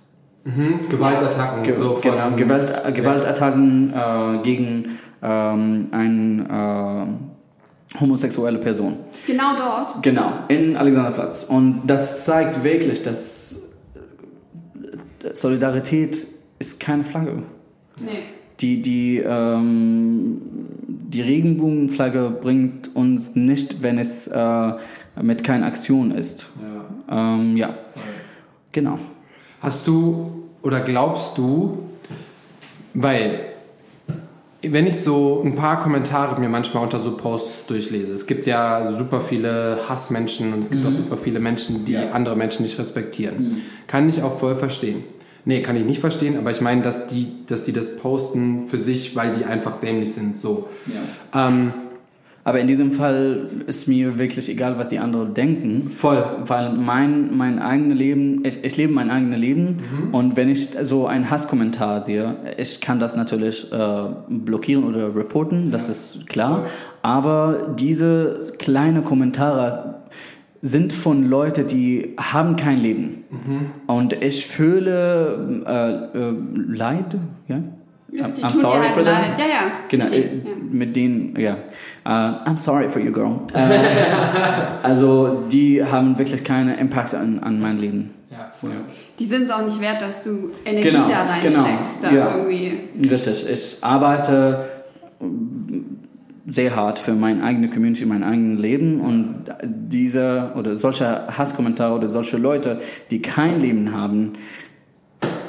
Mhm, 0.56 0.90
Gewaltattacken. 0.90 1.64
Ge 1.64 1.74
so 1.74 1.94
von- 1.96 2.02
genau, 2.12 2.32
Gewalt, 2.36 2.74
äh, 2.86 2.92
Gewaltattacken 2.92 3.94
äh, 3.94 4.44
gegen 4.44 4.98
ähm, 5.22 5.88
eine 5.92 7.08
äh, 7.96 8.00
homosexuelle 8.00 8.60
Person. 8.60 8.98
Genau 9.26 9.56
dort. 9.58 10.04
Genau, 10.04 10.32
in 10.48 10.76
Alexanderplatz. 10.78 11.44
Und 11.44 11.82
das 11.88 12.26
zeigt 12.26 12.64
wirklich, 12.64 13.02
dass 13.02 13.70
äh, 15.24 15.34
Solidarität 15.34 16.28
ist 16.60 16.80
keine 16.80 17.04
Flagge. 17.04 17.44
Nee. 18.00 18.20
Die, 18.60 18.82
die, 18.82 19.18
ähm, 19.26 20.42
die 20.88 21.22
Regenbogenflagge 21.22 22.32
bringt 22.42 22.96
uns 22.96 23.36
nicht, 23.36 23.84
wenn 23.84 24.00
es 24.00 24.28
äh, 24.28 24.72
mit 25.22 25.44
keiner 25.44 25.68
Aktion 25.68 26.10
ist. 26.12 26.50
Ja. 27.10 27.36
Ähm, 27.36 27.56
ja, 27.58 27.76
genau. 28.72 28.98
Hast 29.60 29.88
du 29.88 30.44
oder 30.62 30.82
glaubst 30.82 31.38
du, 31.38 31.80
weil 32.94 33.40
wenn 34.64 34.88
ich 34.88 35.00
so 35.02 35.42
ein 35.46 35.56
paar 35.56 35.80
Kommentare 35.80 36.40
mir 36.42 36.50
manchmal 36.50 36.84
unter 36.84 37.00
so 37.00 37.16
Posts 37.16 37.68
durchlese, 37.68 38.12
es 38.14 38.26
gibt 38.28 38.48
ja 38.48 38.92
super 38.92 39.22
viele 39.22 39.78
Hassmenschen 39.88 40.54
und 40.54 40.60
es 40.60 40.70
gibt 40.70 40.86
auch 40.86 40.92
super 40.92 41.16
viele 41.16 41.40
Menschen, 41.40 41.86
die 41.86 41.94
Ja. 41.94 42.10
andere 42.10 42.36
Menschen 42.36 42.64
nicht 42.64 42.78
respektieren. 42.80 43.62
Kann 43.86 44.10
ich 44.10 44.22
auch 44.24 44.38
voll 44.38 44.56
verstehen. 44.56 45.04
Nee, 45.46 45.62
kann 45.62 45.78
ich 45.78 45.86
nicht 45.86 46.00
verstehen, 46.02 46.38
aber 46.38 46.52
ich 46.52 46.60
meine, 46.60 46.82
dass 46.82 47.08
die, 47.08 47.28
dass 47.46 47.64
die 47.64 47.72
das 47.72 47.98
posten 47.98 48.68
für 48.68 48.78
sich, 48.78 49.16
weil 49.16 49.32
die 49.32 49.46
einfach 49.46 49.78
dämlich 49.78 50.12
sind, 50.12 50.36
so. 50.38 50.68
Ähm, 51.34 51.72
Aber 52.48 52.62
in 52.62 52.68
diesem 52.68 52.94
Fall 52.94 53.50
ist 53.68 53.90
mir 53.90 54.20
wirklich 54.20 54.48
egal, 54.48 54.78
was 54.78 54.88
die 54.88 55.00
anderen 55.00 55.34
denken. 55.34 55.90
voll. 55.90 56.24
Weil 56.46 56.72
mein, 56.72 57.36
mein 57.36 57.60
eigenes 57.60 57.98
Leben, 57.98 58.46
ich, 58.46 58.64
ich 58.64 58.78
lebe 58.78 58.94
mein 58.94 59.12
eigenes 59.12 59.38
Leben 59.38 59.80
und 60.14 60.38
wenn 60.38 60.48
ich 60.48 60.70
so 60.84 61.08
einen 61.08 61.30
Hasskommentar 61.30 62.00
sehe, 62.00 62.38
ich 62.58 62.80
kann 62.80 63.02
das 63.02 63.18
natürlich 63.18 63.70
äh, 63.74 63.78
blockieren 64.30 64.86
oder 64.86 65.14
reporten, 65.14 65.72
das 65.72 65.90
ist 65.90 66.28
klar. 66.28 66.64
Aber 67.02 67.76
diese 67.78 68.40
kleinen 68.60 69.04
Kommentare 69.04 70.04
sind 70.62 70.94
von 70.94 71.26
Leuten, 71.26 71.68
die 71.68 72.16
haben 72.18 72.56
kein 72.56 72.78
Leben. 72.78 73.26
Und 73.88 74.24
ich 74.24 74.46
fühle 74.46 75.64
äh, 75.68 76.18
äh, 76.18 76.34
Leid, 76.56 77.18
ja? 77.50 77.62
I'm, 78.14 78.34
I'm 78.42 78.50
sorry 78.56 78.86
halt 78.86 78.94
for 78.94 79.04
them. 79.04 79.14
leid. 79.14 79.38
Ja, 79.38 79.46
ja. 79.46 79.72
Genau, 79.90 80.06
Die- 80.06 80.16
äh, 80.16 80.20
ja. 80.22 80.52
mit 80.72 80.96
denen, 80.96 81.36
ja. 81.40 81.54
Äh, 82.06 82.10
I'm 82.10 82.58
sorry 82.58 82.90
for 82.90 83.02
you, 83.02 83.12
girl. 83.12 83.42
Äh, 83.54 83.80
also, 84.84 85.44
die 85.52 85.84
haben 85.84 86.18
wirklich 86.18 86.44
keinen 86.44 86.78
Impact 86.78 87.14
an, 87.14 87.40
an 87.40 87.60
mein 87.60 87.78
Leben. 87.80 88.12
Ja, 88.32 88.52
voll. 88.60 88.72
Die 89.20 89.26
sind 89.26 89.44
es 89.44 89.52
auch 89.52 89.66
nicht 89.66 89.82
wert, 89.82 90.02
dass 90.02 90.24
du 90.24 90.52
Energie 90.66 90.90
Genau, 90.92 91.08
da 91.08 91.24
reinsteckst. 91.24 92.02
genau, 92.10 92.14
Da 92.14 92.18
ja. 92.30 92.38
irgendwie. 92.38 93.08
Richtig, 93.10 93.46
ich 93.50 93.78
arbeite 93.82 94.64
sehr 96.50 96.76
hart 96.76 97.00
für 97.00 97.14
meine 97.14 97.44
eigene 97.44 97.70
Community, 97.70 98.06
mein 98.06 98.24
eigenes 98.24 98.62
Leben 98.62 99.02
und 99.02 99.36
diese 99.64 100.52
oder 100.56 100.76
solche 100.78 101.28
Hasskommentare 101.28 101.94
oder 101.96 102.08
solche 102.08 102.38
Leute, 102.38 102.80
die 103.12 103.22
kein 103.22 103.60
Leben 103.60 103.92
haben, 103.94 104.34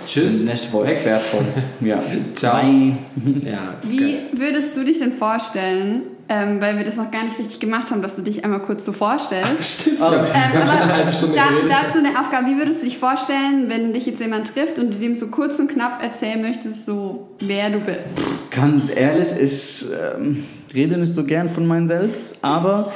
Tschüss. 0.09 0.45
nicht 0.45 0.73
wohl 0.73 0.87
wertvoll. 0.87 1.45
Ja. 1.81 2.03
Ciao. 2.35 2.63
Bye. 2.63 2.97
Ja. 3.45 3.75
Wie 3.83 4.19
würdest 4.33 4.77
du 4.77 4.85
dich 4.85 4.99
denn 4.99 5.13
vorstellen, 5.13 6.03
ähm, 6.31 6.61
weil 6.61 6.79
wir 6.79 6.85
das 6.85 6.97
noch 6.97 7.11
gar 7.11 7.25
nicht 7.25 7.39
richtig 7.39 7.61
gemacht 7.61 7.91
haben, 7.91 8.01
dass 8.01 8.17
du 8.17 8.23
dich 8.23 8.43
einmal 8.43 8.61
kurz 8.63 8.87
so 8.87 8.93
vorstellst? 8.93 9.81
Stimmt. 9.83 9.99
Oh. 10.01 10.07
Ähm, 10.07 10.21
aber 10.63 10.83
eine 10.83 10.95
halbe 10.95 11.13
Stunde 11.13 11.37
da, 11.37 11.45
dazu 11.69 11.99
eine 11.99 12.19
Aufgabe, 12.19 12.47
wie 12.47 12.57
würdest 12.57 12.83
du 12.83 12.87
dich 12.87 12.97
vorstellen, 12.97 13.67
wenn 13.69 13.93
dich 13.93 14.07
jetzt 14.07 14.21
jemand 14.21 14.53
trifft 14.53 14.79
und 14.79 14.95
du 14.95 14.99
dem 14.99 15.15
so 15.15 15.29
kurz 15.29 15.59
und 15.59 15.69
knapp 15.69 16.03
erzählen 16.03 16.41
möchtest, 16.41 16.87
so 16.87 17.29
wer 17.41 17.69
du 17.69 17.81
bist? 17.81 18.19
Ganz 18.51 18.91
ehrlich, 18.95 19.29
ich 19.39 19.85
ähm, 20.17 20.43
rede 20.75 20.97
nicht 20.97 21.13
so 21.13 21.25
gern 21.25 21.51
von 21.51 21.67
meinem 21.67 21.87
Selbst, 21.87 22.37
aber 22.41 22.93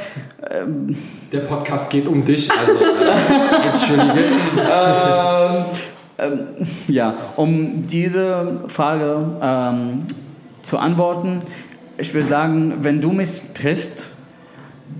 ähm, 0.50 0.96
Der 1.30 1.40
Podcast 1.40 1.90
geht 1.90 2.08
um 2.08 2.24
dich, 2.24 2.50
also 2.50 2.72
äh, 2.72 3.68
entschuldige. 3.68 4.24
ähm, 6.22 6.66
ja, 6.88 7.14
um 7.36 7.86
diese 7.86 8.60
Frage 8.68 9.18
ähm, 9.42 10.02
zu 10.62 10.78
antworten, 10.78 11.42
ich 11.98 12.14
würde 12.14 12.28
sagen, 12.28 12.78
wenn 12.80 13.00
du 13.00 13.12
mich 13.12 13.42
triffst, 13.54 14.12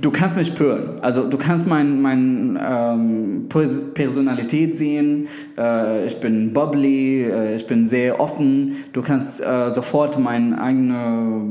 du 0.00 0.11
kannst 0.11 0.37
mich 0.37 0.48
spüren. 0.48 0.98
Also 1.00 1.28
du 1.28 1.37
kannst 1.38 1.66
mein, 1.66 2.00
mein 2.00 2.59
ähm, 2.61 3.46
Pers- 3.48 3.92
Personalität 3.94 4.76
sehen. 4.76 5.28
Äh, 5.59 6.07
ich 6.07 6.18
bin 6.20 6.52
bubbly, 6.52 7.24
äh, 7.24 7.55
ich 7.55 7.66
bin 7.66 7.87
sehr 7.87 8.20
offen. 8.20 8.76
Du 8.92 9.02
kannst 9.02 9.40
äh, 9.40 9.70
sofort 9.70 10.18
meine 10.18 10.61
eigene 10.61 11.42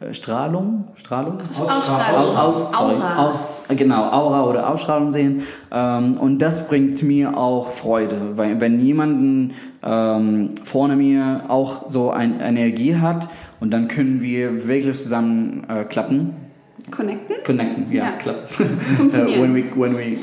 äh, 0.00 0.14
Strahlung, 0.14 0.84
Strahlung, 0.94 1.38
Ausstrahlung. 1.48 2.18
aus, 2.18 2.36
aus, 2.36 2.72
sorry, 2.72 2.94
Aura. 2.96 3.28
aus, 3.30 3.64
genau, 3.76 4.10
Aura 4.10 4.44
oder 4.44 4.70
Ausstrahlung 4.70 5.12
sehen. 5.12 5.42
Ähm, 5.72 6.16
und 6.18 6.38
das 6.40 6.68
bringt 6.68 7.02
mir 7.02 7.36
auch 7.36 7.70
Freude, 7.72 8.16
weil 8.36 8.60
wenn 8.60 8.80
jemanden 8.80 9.52
ähm, 9.82 10.50
vorne 10.64 10.96
mir 10.96 11.42
auch 11.48 11.90
so 11.90 12.10
eine 12.10 12.40
Energie 12.42 12.96
hat 12.96 13.28
und 13.60 13.72
dann 13.72 13.88
können 13.88 14.20
wir 14.22 14.68
wirklich 14.68 14.98
zusammen 14.98 15.64
äh, 15.68 15.84
klappen, 15.84 16.30
Connecten? 16.90 17.36
connecten, 17.44 17.92
ja, 17.92 18.12
Ja. 18.24 18.34
Funktionieren. 18.46 19.38
Äh, 19.38 19.42
when 19.42 19.54
we, 19.54 19.64
when 19.76 19.96
we, 19.96 20.16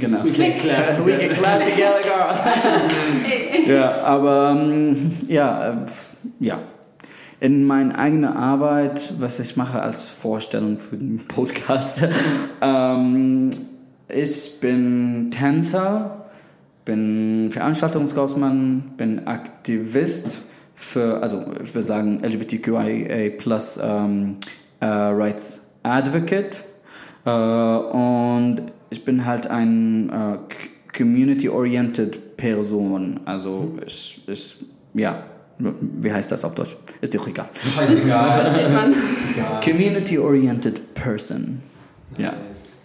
genau. 0.00 0.24
We 0.24 0.32
can 0.32 0.58
clap 0.60 0.98
We 1.06 1.18
can 1.18 1.36
clap 1.36 1.60
together, 1.60 2.00
girl. 2.02 3.66
ja, 3.76 4.02
aber 4.02 4.56
ähm, 4.56 5.12
ja, 5.28 5.70
äh, 5.70 5.86
ja. 6.40 6.60
in 7.40 7.64
meiner 7.64 7.98
eigenen 7.98 8.32
Arbeit, 8.32 9.14
was 9.18 9.38
ich 9.40 9.56
mache 9.56 9.80
als 9.80 10.06
Vorstellung 10.06 10.78
für 10.78 10.96
den 10.96 11.18
Podcast, 11.26 12.06
ähm, 12.60 13.50
ich 14.08 14.60
bin 14.60 15.30
Tänzer, 15.30 16.26
bin 16.84 17.50
Veranstaltungskaufmann, 17.50 18.92
bin 18.96 19.26
Aktivist 19.26 20.42
für, 20.74 21.22
also 21.22 21.44
ich 21.62 21.74
würde 21.74 21.86
sagen 21.86 22.22
LGBTQIA 22.24 23.30
plus 23.36 23.78
ähm, 23.82 24.36
äh, 24.80 24.86
Rights 24.86 25.69
Advocate 25.82 26.64
äh, 27.24 27.30
und 27.30 28.62
ich 28.90 29.04
bin 29.04 29.24
halt 29.24 29.46
ein 29.46 30.10
äh, 30.10 30.38
community-oriented 30.96 32.36
Person. 32.36 33.20
Also 33.24 33.72
ich, 33.86 34.22
ich, 34.26 34.56
ja, 34.94 35.24
wie 35.58 36.12
heißt 36.12 36.32
das 36.32 36.44
auf 36.44 36.54
Deutsch? 36.54 36.76
Ist 37.00 37.12
dir 37.12 37.20
auch 37.20 37.28
egal. 37.28 37.48
Scheißegal. 37.54 38.40
Versteht 38.44 38.72
man. 38.72 38.94
Community-oriented 39.64 40.94
Person. 40.94 41.60
Ja. 42.18 42.32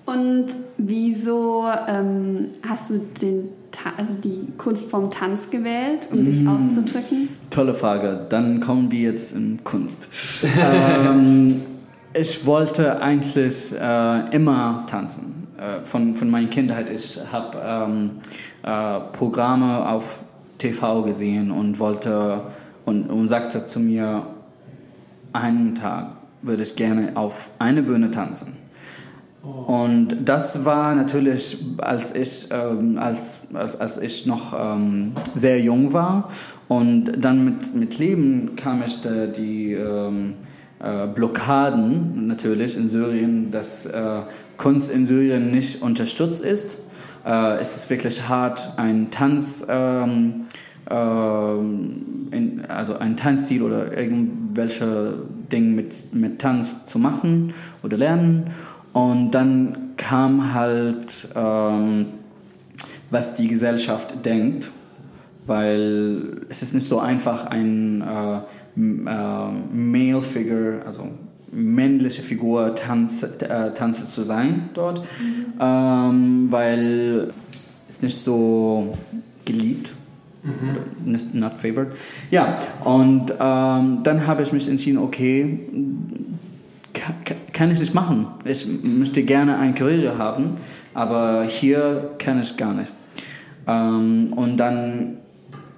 Und 0.05 0.47
wieso 0.77 1.65
ähm, 1.87 2.49
hast 2.67 2.91
du 2.91 2.99
den, 3.19 3.49
also 3.97 4.13
die 4.13 4.53
Kunstform 4.57 5.09
Tanz 5.09 5.49
gewählt, 5.49 6.07
um 6.11 6.23
dich 6.23 6.47
auszudrücken? 6.47 7.29
Tolle 7.49 7.73
Frage. 7.73 8.27
Dann 8.29 8.59
kommen 8.59 8.91
wir 8.91 8.99
jetzt 8.99 9.31
in 9.31 9.63
Kunst. 9.63 10.07
ähm, 10.43 11.47
ich 12.17 12.45
wollte 12.45 13.01
eigentlich 13.01 13.73
äh, 13.73 14.35
immer 14.35 14.85
tanzen. 14.87 15.45
Äh, 15.57 15.85
von, 15.85 16.13
von 16.13 16.29
meiner 16.29 16.49
Kindheit. 16.49 16.89
Ich 16.89 17.17
habe 17.31 17.57
ähm, 17.63 18.11
äh, 18.63 18.99
Programme 19.13 19.87
auf 19.87 20.19
TV 20.57 21.03
gesehen 21.03 21.49
und 21.51 21.79
wollte 21.79 22.41
und, 22.85 23.09
und 23.09 23.27
sagte 23.29 23.65
zu 23.65 23.79
mir, 23.79 24.27
einen 25.31 25.75
Tag 25.75 26.11
würde 26.41 26.63
ich 26.63 26.75
gerne 26.75 27.11
auf 27.15 27.51
eine 27.57 27.83
Bühne 27.83 28.11
tanzen. 28.11 28.57
Und 29.67 30.17
das 30.25 30.65
war 30.65 30.95
natürlich, 30.95 31.63
als 31.77 32.13
ich, 32.15 32.47
ähm, 32.51 32.97
als, 32.97 33.47
als, 33.53 33.79
als 33.79 33.97
ich 33.97 34.25
noch 34.25 34.53
ähm, 34.57 35.13
sehr 35.35 35.61
jung 35.61 35.93
war. 35.93 36.29
Und 36.67 37.23
dann 37.23 37.45
mit, 37.45 37.75
mit 37.75 37.97
Leben 37.99 38.55
kam 38.55 38.83
ich 38.83 38.99
da 39.01 39.27
die 39.27 39.73
ähm, 39.73 40.33
äh, 40.79 41.07
Blockaden 41.07 42.27
natürlich 42.27 42.77
in 42.77 42.89
Syrien, 42.89 43.51
dass 43.51 43.85
äh, 43.85 44.21
Kunst 44.57 44.91
in 44.91 45.05
Syrien 45.05 45.51
nicht 45.51 45.81
unterstützt 45.81 46.43
ist. 46.43 46.77
Äh, 47.25 47.57
es 47.57 47.75
ist 47.75 47.89
wirklich 47.89 48.27
hart, 48.27 48.73
ein 48.77 49.09
Tanz, 49.09 49.65
ähm, 49.69 50.45
ähm, 50.89 52.27
in, 52.31 52.65
also 52.67 52.97
ein 52.97 53.17
Tanzstil 53.17 53.63
oder 53.63 53.97
irgendwelche 53.97 55.23
Dinge 55.51 55.69
mit, 55.69 56.13
mit 56.13 56.39
Tanz 56.39 56.85
zu 56.85 56.99
machen 56.99 57.53
oder 57.83 57.97
lernen. 57.97 58.51
Und 58.93 59.31
dann 59.31 59.93
kam 59.97 60.53
halt, 60.53 61.27
ähm, 61.35 62.07
was 63.09 63.33
die 63.33 63.47
Gesellschaft 63.47 64.25
denkt, 64.25 64.71
weil 65.45 66.41
es 66.49 66.61
ist 66.61 66.73
nicht 66.73 66.87
so 66.87 66.99
einfach, 66.99 67.45
ein 67.45 68.01
äh, 68.01 68.39
Male 68.75 70.21
Figure, 70.21 70.81
also 70.85 71.07
männliche 71.51 72.21
Figur 72.21 72.75
Tanz, 72.75 73.23
äh, 73.23 73.71
Tanze 73.73 74.09
zu 74.09 74.23
sein 74.23 74.69
dort, 74.73 75.01
ähm, 75.59 76.47
weil 76.49 77.31
es 77.89 78.01
nicht 78.01 78.17
so 78.17 78.95
geliebt 79.45 79.93
nicht 81.03 81.33
not 81.33 81.53
favored. 81.57 81.87
Ja, 82.29 82.59
und 82.83 83.31
ähm, 83.39 83.99
dann 84.03 84.27
habe 84.27 84.43
ich 84.43 84.51
mich 84.51 84.67
entschieden, 84.69 84.99
okay, 84.99 85.57
ka- 86.93 87.13
ka- 87.25 87.33
kann 87.51 87.71
ich 87.71 87.79
nicht 87.79 87.95
machen. 87.95 88.27
Ich 88.43 88.67
möchte 88.83 89.23
gerne 89.23 89.57
eine 89.57 89.73
Karriere 89.73 90.19
haben, 90.19 90.51
aber 90.93 91.45
hier 91.45 92.11
kann 92.19 92.39
ich 92.41 92.55
gar 92.57 92.75
nicht. 92.75 92.91
Ähm, 93.65 94.33
und 94.35 94.57
dann, 94.57 95.17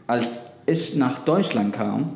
als 0.06 0.52
ich 0.66 0.98
nach 0.98 1.20
Deutschland 1.20 1.72
kam, 1.74 2.10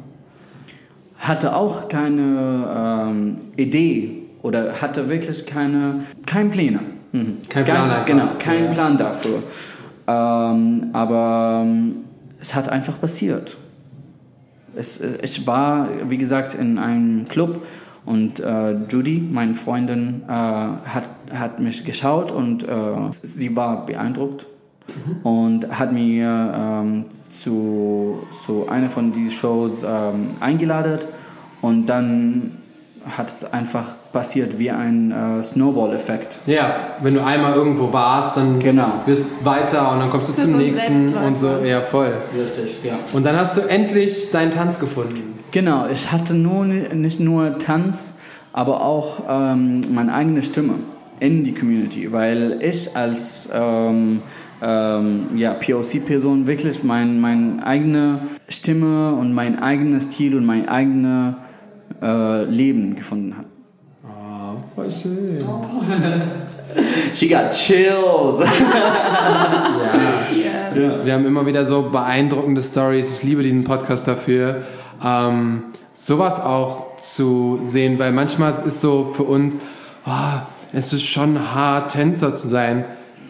hatte 1.22 1.56
auch 1.56 1.88
keine 1.88 2.68
ähm, 2.76 3.38
Idee 3.56 4.24
oder 4.42 4.82
hatte 4.82 5.10
wirklich 5.10 5.46
keine 5.46 6.02
kein 6.26 6.50
Pläne. 6.50 6.80
Mhm. 7.12 7.38
Kein 7.48 7.64
Plan 7.64 7.92
einfach 7.92 8.06
Genau, 8.08 8.24
dafür, 8.26 8.40
kein 8.40 8.66
ja. 8.66 8.72
Plan 8.72 8.98
dafür. 8.98 9.44
Ähm, 10.08 10.90
aber 10.94 11.62
ähm, 11.64 11.96
es 12.40 12.56
hat 12.56 12.70
einfach 12.70 13.00
passiert. 13.00 13.56
Es, 14.76 15.00
ich 15.22 15.46
war, 15.46 15.90
wie 16.10 16.18
gesagt, 16.18 16.56
in 16.56 16.80
einem 16.80 17.28
Club 17.28 17.66
und 18.04 18.40
äh, 18.40 18.72
Judy, 18.90 19.22
meine 19.32 19.54
Freundin, 19.54 20.24
äh, 20.28 20.32
hat, 20.32 21.10
hat 21.32 21.60
mich 21.60 21.86
geschaut 21.86 22.32
und 22.32 22.68
äh, 22.68 22.68
sie 23.22 23.56
war 23.56 23.86
beeindruckt 23.86 24.48
und 25.24 25.68
hat 25.80 25.92
mir 25.94 26.54
ähm, 26.56 27.06
zu, 27.30 28.20
zu 28.46 28.68
einer 28.70 28.90
von 28.90 29.12
diesen 29.12 29.32
Shows 29.32 29.84
ähm, 29.86 30.30
eingeladen 30.40 31.00
und 31.62 31.86
dann 31.88 32.58
hat 33.10 33.30
es 33.30 33.52
einfach 33.52 33.96
passiert 34.14 34.60
wie 34.60 34.70
ein 34.70 35.12
äh, 35.12 35.42
Snowball-Effekt. 35.42 36.38
Ja, 36.46 36.76
wenn 37.02 37.16
du 37.16 37.24
einmal 37.26 37.54
irgendwo 37.54 37.92
warst, 37.92 38.38
dann 38.38 38.60
Genau. 38.60 39.02
wirst 39.06 39.26
weiter 39.44 39.92
und 39.92 40.00
dann 40.02 40.10
kommst 40.12 40.30
du 40.30 40.34
Das 40.34 40.44
zum 40.44 40.52
so 40.54 40.58
nächsten 40.60 41.14
und 41.16 41.40
so. 41.40 41.48
Ja, 41.64 41.82
voll. 41.82 42.12
Richtig, 42.38 42.80
ja. 42.84 43.00
Und 43.14 43.26
dann 43.26 43.38
hast 43.38 43.58
du 43.58 43.62
endlich 43.62 44.30
deinen 44.32 44.52
Tanz 44.52 44.80
gefunden. 44.80 45.40
Genau, 45.52 45.88
ich 45.88 46.12
hatte 46.12 46.36
nur, 46.36 46.66
nicht 46.66 47.20
nur 47.20 47.58
Tanz, 47.58 48.14
aber 48.54 48.82
auch 48.82 49.24
ähm, 49.28 49.82
meine 49.92 50.14
eigene 50.14 50.44
Stimme 50.44 50.76
in 51.22 51.44
die 51.44 51.54
Community, 51.54 52.12
weil 52.12 52.60
ich 52.62 52.96
als 52.98 53.48
ähm, 53.54 54.24
ähm, 54.60 55.38
ja, 55.38 55.54
POC-Person 55.54 56.48
wirklich 56.48 56.84
mein, 56.84 57.22
meine 57.22 57.66
eigene 57.66 58.24
Stimme 58.50 59.14
und 59.14 59.32
mein 59.32 59.60
eigenes 59.60 60.06
Stil 60.06 60.36
und 60.36 60.46
mein 60.46 60.68
eigenes 60.68 61.36
äh, 62.02 62.44
Leben 62.46 62.96
gefunden 62.96 63.38
habe. 63.38 63.48
Oh, 64.04 64.64
voll 64.76 64.92
schön. 64.92 65.44
She 67.14 67.30
got 67.30 67.52
chills. 67.52 68.44
Yes. 70.74 71.06
Wir 71.06 71.14
haben 71.14 71.26
immer 71.26 71.46
wieder 71.46 71.66
so 71.66 71.90
beeindruckende 71.92 72.62
Stories. 72.62 73.18
Ich 73.18 73.24
liebe 73.24 73.44
diesen 73.44 73.66
Podcast 73.66 74.08
dafür. 74.08 74.64
Ähm, 75.04 75.64
sowas 75.92 76.40
auch 76.40 76.96
zu 76.96 77.60
sehen, 77.64 78.00
weil 78.00 78.14
manchmal 78.14 78.52
ist 78.52 78.66
es 78.66 78.80
so 78.80 79.12
für 79.14 79.24
uns, 79.24 79.60
oh, 80.06 80.42
es 80.74 80.94
ist 80.94 81.04
schon 81.04 81.54
hart, 81.54 81.92
Tänzer 81.92 82.34
zu 82.34 82.48
sein. 82.48 82.86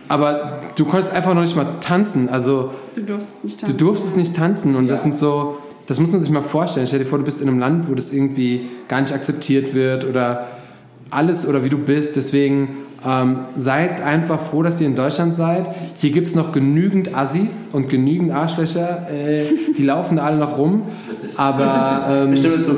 Aber 0.07 0.59
du 0.75 0.85
konntest 0.85 1.13
einfach 1.13 1.33
noch 1.33 1.41
nicht 1.41 1.55
mal 1.55 1.65
tanzen. 1.79 2.29
Also 2.29 2.71
Du 2.95 3.01
durftest 3.01 3.43
nicht 3.45 3.61
du 3.61 3.65
tanzen. 3.65 3.77
durftest 3.77 4.17
nicht 4.17 4.35
tanzen 4.35 4.75
und 4.75 4.87
das 4.87 5.03
sind 5.03 5.17
so, 5.17 5.57
das 5.87 5.99
muss 5.99 6.11
man 6.11 6.21
sich 6.21 6.31
mal 6.31 6.41
vorstellen. 6.41 6.85
Stell 6.87 6.99
dir 6.99 7.05
vor, 7.05 7.17
du 7.17 7.23
bist 7.25 7.41
in 7.41 7.47
einem 7.47 7.59
Land, 7.59 7.89
wo 7.89 7.95
das 7.95 8.11
irgendwie 8.11 8.67
gar 8.87 8.99
nicht 9.01 9.13
akzeptiert 9.13 9.73
wird 9.73 10.03
oder 10.05 10.47
alles 11.09 11.47
oder 11.47 11.63
wie 11.63 11.69
du 11.69 11.77
bist. 11.77 12.15
Deswegen 12.17 12.77
ähm, 13.05 13.45
seid 13.57 14.01
einfach 14.01 14.39
froh, 14.39 14.63
dass 14.63 14.79
ihr 14.81 14.87
in 14.87 14.95
Deutschland 14.95 15.33
seid. 15.35 15.69
Hier 15.95 16.11
gibt 16.11 16.27
es 16.27 16.35
noch 16.35 16.51
genügend 16.51 17.15
Assis 17.15 17.69
und 17.71 17.89
genügend 17.89 18.31
Arschlöcher. 18.31 19.07
Äh, 19.09 19.45
die 19.77 19.83
laufen 19.83 20.19
alle 20.19 20.37
noch 20.37 20.57
rum. 20.57 20.83
Aber, 21.37 22.05
ähm, 22.27 22.35
Stimme 22.35 22.61
zu. 22.61 22.75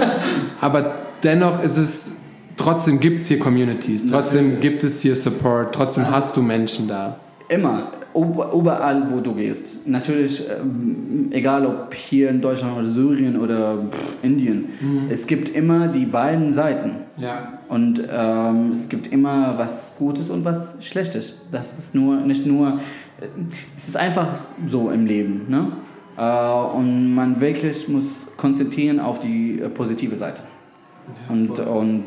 aber 0.60 0.94
dennoch 1.24 1.62
ist 1.62 1.78
es, 1.78 2.20
trotzdem 2.56 3.00
gibt 3.00 3.20
es 3.20 3.28
hier 3.28 3.38
Communities. 3.38 4.10
Trotzdem 4.10 4.60
gibt 4.60 4.84
es 4.84 5.00
hier 5.02 5.14
Support. 5.14 5.74
Trotzdem 5.74 6.10
hast 6.10 6.36
du 6.36 6.42
Menschen 6.42 6.88
da. 6.88 7.16
Immer, 7.48 7.92
überall, 8.14 9.10
wo 9.10 9.20
du 9.20 9.34
gehst. 9.34 9.86
Natürlich, 9.86 10.42
ähm, 10.48 11.28
egal 11.30 11.64
ob 11.66 11.94
hier 11.94 12.30
in 12.30 12.40
Deutschland 12.40 12.76
oder 12.76 12.88
Syrien 12.88 13.38
oder 13.38 13.84
pff, 13.90 14.16
Indien, 14.22 14.64
es 15.10 15.26
gibt 15.26 15.50
immer 15.50 15.88
die 15.88 16.06
beiden 16.06 16.50
Seiten. 16.50 16.96
Ja. 17.16 17.60
Und 17.68 18.02
ähm, 18.10 18.72
es 18.72 18.88
gibt 18.88 19.08
immer 19.08 19.58
was 19.58 19.94
Gutes 19.98 20.30
und 20.30 20.44
was 20.44 20.76
Schlechtes. 20.80 21.40
Das 21.50 21.78
ist 21.78 21.94
nur, 21.94 22.16
nicht 22.16 22.46
nur, 22.46 22.80
äh, 23.20 23.26
es 23.76 23.88
ist 23.88 23.96
einfach 23.96 24.28
so 24.66 24.90
im 24.90 25.06
Leben. 25.06 25.46
Ne? 25.48 25.72
Äh, 26.16 26.76
und 26.76 27.14
man 27.14 27.40
wirklich 27.40 27.88
muss 27.88 28.26
konzentrieren 28.36 29.00
auf 29.00 29.20
die 29.20 29.60
äh, 29.60 29.68
positive 29.68 30.16
Seite. 30.16 30.42
Und, 31.28 31.58
und 31.60 32.04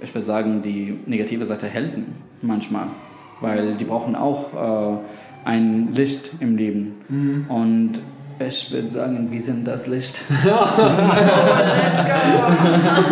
ich 0.00 0.14
würde 0.14 0.26
sagen, 0.26 0.62
die 0.62 0.98
negative 1.06 1.44
Seite 1.46 1.66
helfen 1.66 2.14
manchmal, 2.42 2.88
weil 3.40 3.74
die 3.74 3.84
brauchen 3.84 4.14
auch 4.14 4.94
äh, 4.94 4.98
ein 5.44 5.94
Licht 5.94 6.32
im 6.40 6.56
Leben. 6.56 7.46
Und 7.48 8.00
ich 8.46 8.72
würde 8.72 8.88
sagen, 8.88 9.30
wir 9.30 9.40
sind 9.40 9.66
das 9.66 9.86
Licht. 9.86 10.22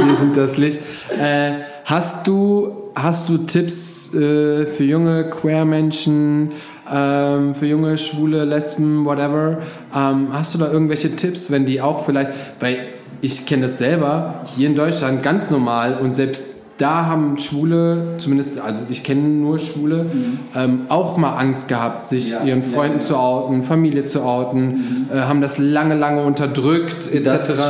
Wir 0.06 0.14
sind 0.14 0.36
das 0.36 0.56
Licht. 0.56 0.80
Äh, 1.18 1.60
hast 1.84 2.26
du 2.26 2.88
hast 3.02 3.28
du 3.28 3.38
Tipps 3.38 4.14
äh, 4.14 4.66
für 4.66 4.84
junge 4.84 5.30
Queer-Menschen, 5.30 6.50
ähm, 6.92 7.54
für 7.54 7.66
junge 7.66 7.96
Schwule, 7.98 8.44
Lesben, 8.44 9.04
whatever? 9.04 9.58
Ähm, 9.94 10.28
hast 10.32 10.54
du 10.54 10.58
da 10.58 10.70
irgendwelche 10.70 11.14
Tipps, 11.14 11.50
wenn 11.50 11.66
die 11.66 11.80
auch 11.80 12.04
vielleicht, 12.04 12.32
weil 12.60 12.78
ich 13.20 13.46
kenne 13.46 13.62
das 13.62 13.78
selber 13.78 14.42
hier 14.46 14.68
in 14.68 14.76
Deutschland 14.76 15.22
ganz 15.22 15.50
normal 15.50 15.98
und 15.98 16.16
selbst 16.16 16.58
da 16.78 17.06
haben 17.06 17.36
Schwule, 17.38 18.14
zumindest, 18.18 18.60
also 18.60 18.82
ich 18.88 19.02
kenne 19.02 19.22
nur 19.22 19.58
Schwule, 19.58 20.04
mhm. 20.04 20.38
ähm, 20.54 20.80
auch 20.88 21.16
mal 21.16 21.36
Angst 21.36 21.66
gehabt, 21.66 22.06
sich 22.06 22.30
ja, 22.30 22.44
ihren 22.44 22.62
Freunden 22.62 22.98
ja, 22.98 23.04
zu 23.04 23.16
outen, 23.16 23.64
Familie 23.64 24.04
zu 24.04 24.22
outen, 24.22 24.66
mhm. 24.66 25.06
äh, 25.12 25.20
haben 25.22 25.40
das 25.40 25.58
lange, 25.58 25.96
lange 25.96 26.22
unterdrückt, 26.22 27.12
etc. 27.12 27.60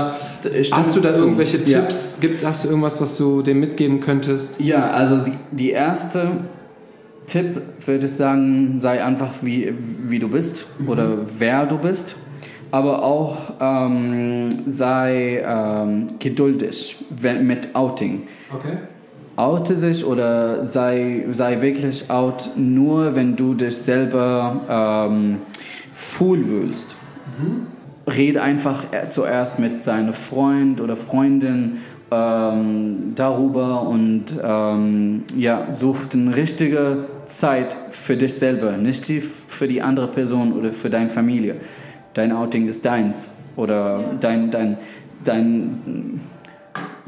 Hast 0.73 0.97
du 0.97 1.01
da 1.01 1.11
irgendwelche 1.11 1.65
Tipps? 1.65 2.19
Gibt, 2.21 2.45
hast 2.45 2.65
du 2.65 2.69
irgendwas, 2.69 3.01
was 3.01 3.17
du 3.17 3.41
dem 3.41 3.61
mitgeben 3.61 4.01
könntest? 4.01 4.61
Ja, 4.61 4.91
also 4.91 5.25
die, 5.25 5.33
die 5.53 5.71
erste 5.71 6.29
Tipp 7.27 7.63
würde 7.87 8.07
ich 8.07 8.13
sagen, 8.13 8.79
sei 8.79 9.03
einfach 9.03 9.33
wie, 9.41 9.73
wie 10.03 10.19
du 10.19 10.29
bist 10.29 10.67
mhm. 10.79 10.89
oder 10.89 11.09
wer 11.39 11.65
du 11.65 11.79
bist 11.79 12.17
aber 12.71 13.03
auch 13.03 13.37
ähm, 13.61 14.49
sei 14.67 15.43
ähm, 15.47 16.07
geduldig 16.19 16.97
mit 17.41 17.75
Outing. 17.75 18.27
Okay 18.55 18.79
oute 19.39 19.77
sich 19.77 20.05
oder 20.05 20.65
sei, 20.65 21.25
sei 21.31 21.63
wirklich 21.63 22.11
out 22.11 22.51
nur, 22.57 23.15
wenn 23.15 23.37
du 23.37 23.55
dich 23.55 23.77
selber 23.77 25.09
ähm, 25.09 25.39
fühlst. 25.93 26.97
Mhm. 27.39 27.69
Red 28.13 28.37
einfach 28.37 28.87
zuerst 29.11 29.59
mit 29.59 29.85
seinem 29.85 30.13
Freund 30.13 30.81
oder 30.81 30.97
Freundin 30.97 31.79
ähm, 32.11 33.13
darüber 33.15 33.83
und 33.83 34.25
ähm, 34.43 35.23
ja, 35.37 35.71
such 35.71 35.99
eine 36.15 36.35
richtige 36.35 37.05
Zeit 37.27 37.77
für 37.91 38.17
dich 38.17 38.35
selber, 38.35 38.77
nicht 38.77 39.07
die 39.09 39.21
für 39.21 39.69
die 39.69 39.83
andere 39.83 40.09
Person 40.09 40.53
oder 40.53 40.73
für 40.73 40.91
deine 40.91 41.11
Familie. 41.11 41.57
Dein 42.15 42.33
Outing 42.33 42.69
ist 42.69 42.85
deins 42.85 43.33
oder 43.57 44.01
ja. 44.01 44.15
dein, 44.21 44.51
dein, 44.51 44.79
dein 45.25 46.21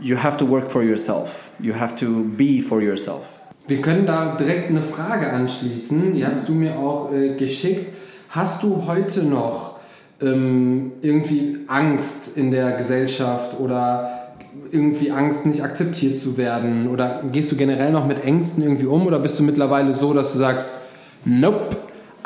you 0.00 0.16
have 0.16 0.36
to 0.36 0.48
work 0.48 0.70
for 0.70 0.82
yourself. 0.82 1.50
You 1.60 1.74
have 1.74 1.96
to 1.96 2.24
be 2.24 2.62
for 2.62 2.80
yourself. 2.80 3.40
Wir 3.66 3.80
können 3.80 4.06
da 4.06 4.36
direkt 4.36 4.70
eine 4.70 4.82
Frage 4.82 5.30
anschließen. 5.30 6.14
Die 6.14 6.26
hast 6.26 6.48
du 6.48 6.54
mir 6.54 6.76
auch 6.76 7.12
äh, 7.12 7.36
geschickt. 7.36 7.94
Hast 8.30 8.62
du 8.62 8.84
heute 8.86 9.22
noch 9.22 9.78
ähm, 10.20 10.92
irgendwie 11.02 11.58
Angst 11.68 12.36
in 12.36 12.50
der 12.50 12.72
Gesellschaft 12.72 13.60
oder 13.60 14.32
irgendwie 14.72 15.10
Angst, 15.10 15.46
nicht 15.46 15.62
akzeptiert 15.62 16.18
zu 16.18 16.36
werden? 16.36 16.88
Oder 16.88 17.22
gehst 17.30 17.52
du 17.52 17.56
generell 17.56 17.92
noch 17.92 18.06
mit 18.06 18.24
Ängsten 18.24 18.62
irgendwie 18.62 18.86
um? 18.86 19.06
Oder 19.06 19.18
bist 19.18 19.38
du 19.38 19.42
mittlerweile 19.42 19.92
so, 19.92 20.14
dass 20.14 20.32
du 20.32 20.38
sagst, 20.38 20.80
nope, 21.24 21.76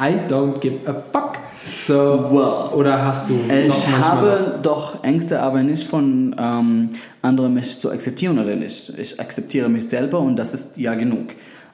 I 0.00 0.18
don't 0.28 0.60
give 0.60 0.88
a 0.88 0.94
fuck? 0.94 1.38
So, 1.66 2.28
well, 2.30 2.78
oder 2.78 3.04
hast 3.04 3.30
du 3.30 3.34
Ich 3.48 3.88
habe 3.88 4.58
doch 4.62 5.02
Ängste, 5.02 5.40
aber 5.40 5.62
nicht 5.62 5.86
von 5.86 6.36
ähm, 6.38 6.90
anderen 7.22 7.54
mich 7.54 7.80
zu 7.80 7.90
akzeptieren 7.90 8.38
oder 8.38 8.54
nicht. 8.54 8.92
Ich 8.98 9.18
akzeptiere 9.18 9.68
mich 9.68 9.88
selber 9.88 10.20
und 10.20 10.36
das 10.36 10.52
ist 10.54 10.76
ja 10.76 10.94
genug. 10.94 11.28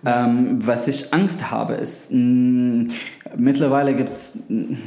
Ähm, 0.04 0.58
was 0.66 0.88
ich 0.88 1.12
Angst 1.12 1.50
habe, 1.50 1.74
ist, 1.74 2.10
mh, 2.12 2.92
mittlerweile 3.36 3.94
gibt 3.94 4.08
es 4.08 4.38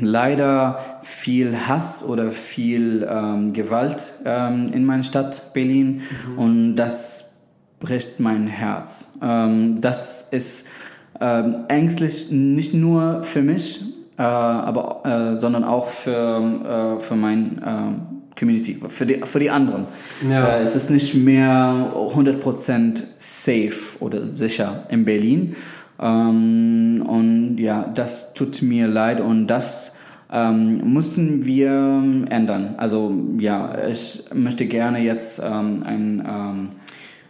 leider 0.02 0.80
viel 1.04 1.56
Hass 1.68 2.04
oder 2.04 2.32
viel 2.32 3.08
ähm, 3.08 3.54
Gewalt 3.54 4.14
ähm, 4.26 4.72
in 4.74 4.86
meiner 4.86 5.04
Stadt 5.04 5.54
Berlin 5.54 6.02
mhm. 6.28 6.40
und 6.40 6.76
das 6.76 7.34
bricht 7.80 8.20
mein 8.20 8.48
Herz. 8.48 9.10
Ähm, 9.22 9.82
das 9.82 10.28
ist 10.32 10.66
ähm, 11.24 11.56
ängstlich 11.70 12.32
nicht 12.32 12.74
nur 12.74 13.24
für 13.24 13.42
mich, 13.42 13.82
äh, 14.18 14.22
aber, 14.22 15.36
äh, 15.36 15.40
sondern 15.40 15.64
auch 15.64 15.88
für, 15.88 16.98
äh, 16.98 17.02
für 17.02 17.16
mein 17.16 17.62
äh, 17.64 18.38
Community, 18.38 18.78
für 18.90 19.06
die, 19.06 19.22
für 19.24 19.40
die 19.40 19.50
anderen. 19.50 19.86
Ja. 20.30 20.58
Äh, 20.58 20.62
es 20.62 20.76
ist 20.76 20.90
nicht 20.90 21.16
mehr 21.16 21.94
100% 21.96 23.04
safe 23.18 23.74
oder 24.02 24.28
sicher 24.36 24.84
in 24.90 25.06
Berlin. 25.06 25.56
Ähm, 25.98 27.06
und 27.08 27.58
ja, 27.58 27.90
das 27.94 28.34
tut 28.34 28.62
mir 28.62 28.88
leid 28.88 29.22
und 29.22 29.48
das 29.48 29.94
ähm, 30.30 30.94
müssen 30.94 31.46
wir 31.46 31.70
ändern. 32.30 32.76
Also 32.76 33.14
ja, 33.40 33.88
ich 33.88 34.26
möchte 34.34 34.66
gerne 34.66 35.00
jetzt 35.00 35.42
ähm, 35.42 35.84
ein 35.86 36.70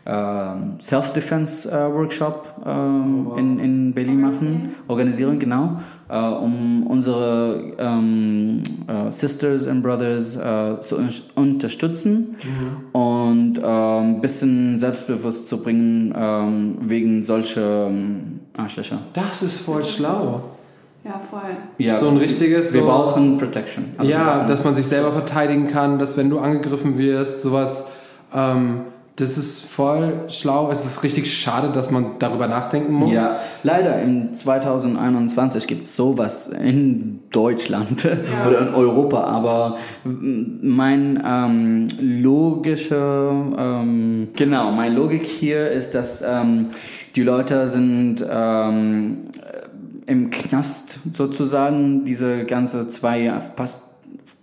ähm, 0.05 0.53
ähm, 0.53 0.79
Self-Defense-Workshop 0.79 2.47
äh, 2.65 2.69
oh, 2.69 3.35
in, 3.37 3.59
in 3.59 3.93
Berlin 3.93 4.21
machen, 4.21 4.75
organisieren, 4.87 5.39
genau, 5.39 5.77
äh, 6.09 6.17
um 6.17 6.87
unsere 6.87 7.73
ähm, 7.77 8.61
äh, 8.87 9.11
Sisters 9.11 9.67
and 9.67 9.83
Brothers 9.83 10.35
äh, 10.35 10.81
zu 10.81 10.97
unterstützen 11.35 12.35
mhm. 12.43 12.99
und 12.99 13.63
ein 13.63 14.15
ähm, 14.15 14.21
bisschen 14.21 14.77
selbstbewusst 14.77 15.47
zu 15.47 15.57
bringen 15.57 16.13
ähm, 16.15 16.77
wegen 16.81 17.25
solcher 17.25 17.87
ähm, 17.87 18.41
Arschlöcher. 18.57 18.99
Das 19.13 19.43
ist 19.43 19.61
voll 19.61 19.83
schlau. 19.83 20.43
Ja, 21.05 21.19
voll. 21.19 21.41
Ja, 21.79 21.95
so 21.95 22.07
ein 22.07 22.17
richtiges. 22.17 22.73
Wir 22.73 22.81
so, 22.81 22.87
brauchen 22.87 23.37
Protection. 23.37 23.85
Also 23.97 24.09
ja, 24.09 24.37
brauchen 24.37 24.47
dass 24.47 24.63
man 24.63 24.73
sich 24.73 24.85
selber 24.85 25.11
verteidigen 25.11 25.67
kann, 25.67 25.99
dass 25.99 26.17
wenn 26.17 26.29
du 26.29 26.39
angegriffen 26.39 26.97
wirst, 26.97 27.41
sowas. 27.41 27.91
Ähm, 28.33 28.81
das 29.16 29.38
ist 29.38 29.64
voll 29.64 30.24
schlau. 30.30 30.72
Es 30.72 30.86
ist 30.86 31.03
richtig 31.03 31.32
schade, 31.32 31.72
dass 31.72 31.91
man 31.91 32.18
darüber 32.18 32.47
nachdenken 32.47 32.93
muss. 32.93 33.16
Ja, 33.16 33.36
leider 33.61 34.01
im 34.01 34.34
2021 34.34 35.68
gibt 35.68 35.84
es 35.84 35.95
sowas 35.95 36.47
in 36.47 37.20
Deutschland 37.32 38.03
ja. 38.03 38.47
oder 38.47 38.68
in 38.68 38.74
Europa, 38.74 39.24
aber 39.24 39.78
mein 40.03 41.22
ähm, 41.24 41.88
logischer, 41.99 43.45
ähm, 43.57 44.30
genau, 44.36 44.72
meine 44.72 44.95
Logik 44.95 45.26
hier 45.26 45.70
ist, 45.70 45.93
dass 45.93 46.24
ähm, 46.24 46.70
die 47.16 47.24
Leute 47.24 47.68
sind 47.68 48.26
ähm, 48.28 49.30
im 50.07 50.32
Knast 50.32 50.99
sozusagen 51.11 52.03
diese 52.03 52.45
ganze 52.45 52.88
zwei, 52.89 53.32
fast 53.55 53.92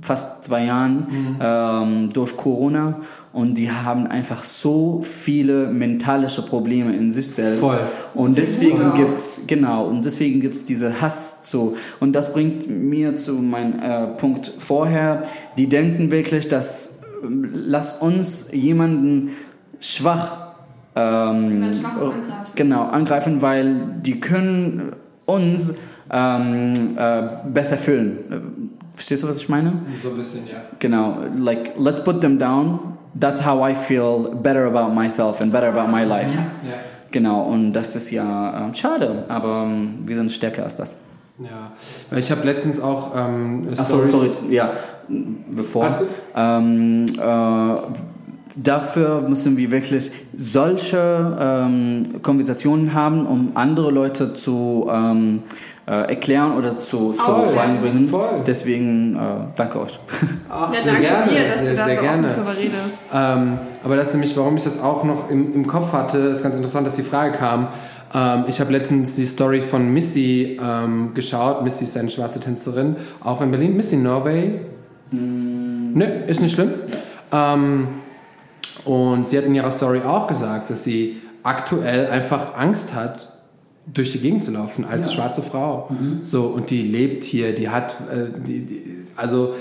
fast 0.03 0.45
zwei 0.45 0.65
Jahren 0.65 1.07
mhm. 1.09 1.37
ähm, 1.41 2.09
durch 2.13 2.37
Corona. 2.37 3.01
Und 3.33 3.59
die 3.59 3.71
haben 3.71 4.07
einfach 4.07 4.45
so 4.45 5.03
viele 5.03 5.69
mentalische 5.69 6.43
Probleme 6.43 6.95
in 6.97 7.13
sich 7.13 7.29
selbst. 7.31 7.61
Voll. 7.61 7.79
und 8.15 8.37
deswegen 8.39 8.95
gibt 8.95 9.17
es 9.17 9.43
genau 9.47 9.85
und 9.85 10.05
deswegen 10.05 10.41
gibt's 10.41 10.65
diese 10.65 11.01
Hass 11.01 11.43
zu 11.43 11.77
und 12.01 12.15
das 12.15 12.33
bringt 12.33 12.69
mir 12.69 13.17
zu 13.17 13.35
meinem 13.35 13.79
äh, 13.79 14.07
Punkt 14.17 14.53
vorher. 14.59 15.23
Die 15.57 15.69
denken 15.69 16.11
wirklich 16.11 16.49
dass 16.49 17.01
lass 17.23 17.95
uns 17.95 18.49
jemanden 18.53 19.31
schwach 19.79 20.55
ähm, 20.97 21.71
genau 22.57 22.85
angreifen 22.87 23.43
weil 23.43 24.01
die 24.03 24.19
können 24.19 24.93
uns 25.27 25.75
ähm, 26.11 26.73
äh, 26.97 27.23
besser 27.53 27.79
fühlen 27.79 28.70
Verstehst 29.01 29.23
du, 29.23 29.29
was 29.29 29.39
ich 29.39 29.49
meine? 29.49 29.73
So 30.03 30.11
ein 30.11 30.17
bisschen, 30.19 30.47
ja. 30.47 30.61
Genau, 30.79 31.17
like, 31.39 31.73
let's 31.79 32.05
put 32.05 32.21
them 32.21 32.39
down. 32.39 32.99
That's 33.19 33.43
how 33.43 33.67
I 33.67 33.75
feel 33.75 34.35
better 34.43 34.67
about 34.67 34.93
myself 34.93 35.41
and 35.41 35.51
better 35.51 35.69
about 35.69 35.91
my 35.91 36.05
life. 36.05 36.31
Ja. 36.37 36.75
Genau, 37.11 37.45
und 37.45 37.73
das 37.73 37.97
ist 37.97 38.11
ja 38.11 38.69
äh, 38.69 38.75
schade, 38.75 39.25
aber 39.31 39.65
ähm, 39.65 40.01
wir 40.05 40.17
sind 40.17 40.31
stärker 40.31 40.65
als 40.65 40.77
das. 40.77 40.97
Ja, 41.39 41.73
ich 42.15 42.31
habe 42.31 42.45
letztens 42.45 42.79
auch. 42.79 43.13
Ähm, 43.17 43.69
Ach, 43.75 43.87
sorry, 43.87 44.07
sorry, 44.07 44.29
ja, 44.51 44.75
bevor. 45.09 45.89
Ähm, 46.37 47.07
äh, 47.19 47.77
dafür 48.55 49.23
müssen 49.23 49.57
wir 49.57 49.71
wirklich 49.71 50.13
solche 50.37 51.39
ähm, 51.41 52.21
Konversationen 52.21 52.93
haben, 52.93 53.25
um 53.25 53.53
andere 53.55 53.91
Leute 53.91 54.35
zu 54.35 54.91
ähm, 54.93 55.43
äh, 55.43 55.80
erklären 55.93 56.57
oder 56.57 56.77
zu, 56.77 57.13
zu 57.13 57.23
oh, 57.27 57.55
beibringen. 57.55 58.09
Voll. 58.09 58.43
Deswegen 58.47 59.17
äh, 59.17 59.19
danke 59.57 59.81
euch. 59.81 59.99
Ach, 60.49 60.73
ja, 60.73 60.81
sehr 60.81 60.93
danke 60.93 61.09
gerne. 61.09 61.31
dir, 61.31 61.49
dass 61.49 61.63
sehr, 61.63 61.71
du 61.73 61.77
da 61.77 61.95
so 61.95 62.01
gerne. 62.01 62.29
drüber 62.29 62.57
redest. 62.57 63.11
Ähm, 63.13 63.59
aber 63.83 63.97
das 63.97 64.09
ist 64.09 64.15
nämlich, 64.15 64.37
warum 64.37 64.57
ich 64.57 64.65
das 64.65 64.81
auch 64.81 65.05
noch 65.05 65.31
im, 65.31 65.55
im 65.55 65.67
Kopf 65.67 65.93
hatte, 65.93 66.19
ist 66.19 66.43
ganz 66.43 66.55
interessant, 66.55 66.87
dass 66.87 66.95
die 66.95 67.03
Frage 67.03 67.37
kam. 67.37 67.69
Ähm, 68.15 68.45
ich 68.49 68.61
habe 68.61 68.73
letztens 68.73 69.17
die 69.17 69.27
Story 69.27 69.61
von 69.61 69.93
Missy 69.93 70.59
ähm, 70.63 71.13
geschaut. 71.15 71.63
Missy 71.63 71.85
ist 71.85 71.97
eine 71.97 72.11
schwarze 72.11 72.41
Tänzerin, 72.41 72.97
auch 73.23 73.41
in 73.41 73.51
Berlin. 73.51 73.77
Missy 73.77 73.97
Norway. 73.97 74.61
Mm. 75.11 75.95
Ne, 75.95 76.25
ist 76.27 76.41
nicht 76.41 76.55
schlimm. 76.55 76.73
Ähm, 77.33 77.89
und 78.85 79.29
sie 79.29 79.39
hat 79.39 79.45
in 79.45 79.55
ihrer 79.55 79.71
Story 79.71 80.01
auch 80.07 80.27
gesagt, 80.27 80.71
dass 80.71 80.85
sie 80.85 81.21
aktuell 81.43 82.07
einfach 82.07 82.57
Angst 82.57 82.95
hat, 82.95 83.30
durch 83.87 84.13
die 84.13 84.19
Gegend 84.19 84.43
zu 84.43 84.51
laufen 84.51 84.85
als 84.85 85.09
ja. 85.09 85.15
schwarze 85.15 85.43
Frau. 85.43 85.91
Mhm. 85.91 86.23
So, 86.23 86.45
und 86.45 86.71
die 86.71 86.83
lebt 86.83 87.25
hier, 87.25 87.55
die 87.55 87.69
hat, 87.69 87.95
äh, 88.13 88.27
die, 88.47 88.61
die, 88.61 88.83
also 89.17 89.55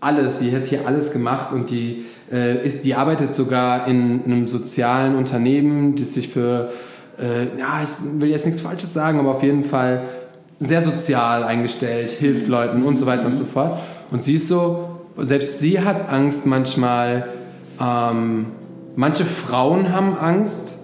alles, 0.00 0.38
die 0.38 0.54
hat 0.54 0.66
hier 0.66 0.86
alles 0.86 1.12
gemacht 1.12 1.52
und 1.52 1.70
die, 1.70 2.04
äh, 2.32 2.64
ist, 2.64 2.84
die 2.84 2.94
arbeitet 2.94 3.34
sogar 3.34 3.86
in, 3.86 4.24
in 4.24 4.32
einem 4.32 4.46
sozialen 4.46 5.14
Unternehmen, 5.14 5.96
das 5.96 6.14
sich 6.14 6.28
für, 6.28 6.72
äh, 7.18 7.58
ja, 7.58 7.82
ich 7.82 7.90
will 8.20 8.30
jetzt 8.30 8.46
nichts 8.46 8.60
Falsches 8.60 8.92
sagen, 8.92 9.18
aber 9.18 9.32
auf 9.32 9.42
jeden 9.42 9.64
Fall 9.64 10.04
sehr 10.58 10.82
sozial 10.82 11.42
eingestellt, 11.44 12.10
hilft 12.10 12.46
Leuten 12.48 12.84
und 12.84 12.98
so 12.98 13.06
weiter 13.06 13.24
mhm. 13.24 13.30
und 13.30 13.36
so 13.36 13.44
fort. 13.44 13.78
Und 14.10 14.24
sie 14.24 14.34
ist 14.34 14.48
so, 14.48 15.00
selbst 15.16 15.60
sie 15.60 15.80
hat 15.80 16.08
Angst 16.10 16.46
manchmal. 16.46 17.28
Ähm, 17.80 18.46
manche 18.96 19.24
Frauen 19.24 19.92
haben 19.92 20.16
Angst. 20.16 20.78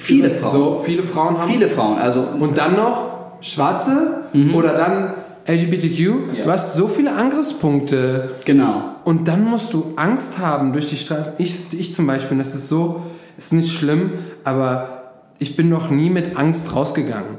Viele 0.00 0.30
Frauen. 0.30 0.52
So, 0.52 0.80
viele 0.84 1.02
Frauen 1.02 1.38
haben 1.38 1.50
Viele 1.50 1.68
Frauen, 1.68 1.98
also 1.98 2.26
Und 2.38 2.56
dann 2.56 2.74
noch 2.74 3.10
Schwarze 3.40 4.22
oder 4.54 4.72
dann 4.74 5.14
LGBTQ. 5.46 5.98
Ja. 6.38 6.44
Du 6.44 6.50
hast 6.50 6.74
so 6.74 6.88
viele 6.88 7.12
Angriffspunkte. 7.12 8.30
genau. 8.44 8.84
Und 9.04 9.28
dann 9.28 9.44
musst 9.44 9.72
du 9.72 9.92
Angst 9.96 10.38
haben 10.38 10.72
durch 10.72 10.88
die 10.88 10.96
Straße. 10.96 11.34
Ich, 11.38 11.78
ich 11.78 11.94
zum 11.94 12.06
Beispiel, 12.06 12.36
das 12.38 12.54
ist 12.54 12.68
so, 12.68 13.02
ist 13.38 13.52
nicht 13.52 13.72
schlimm, 13.72 14.12
aber 14.44 15.12
ich 15.38 15.56
bin 15.56 15.68
noch 15.70 15.90
nie 15.90 16.10
mit 16.10 16.36
Angst 16.36 16.74
rausgegangen. 16.74 17.38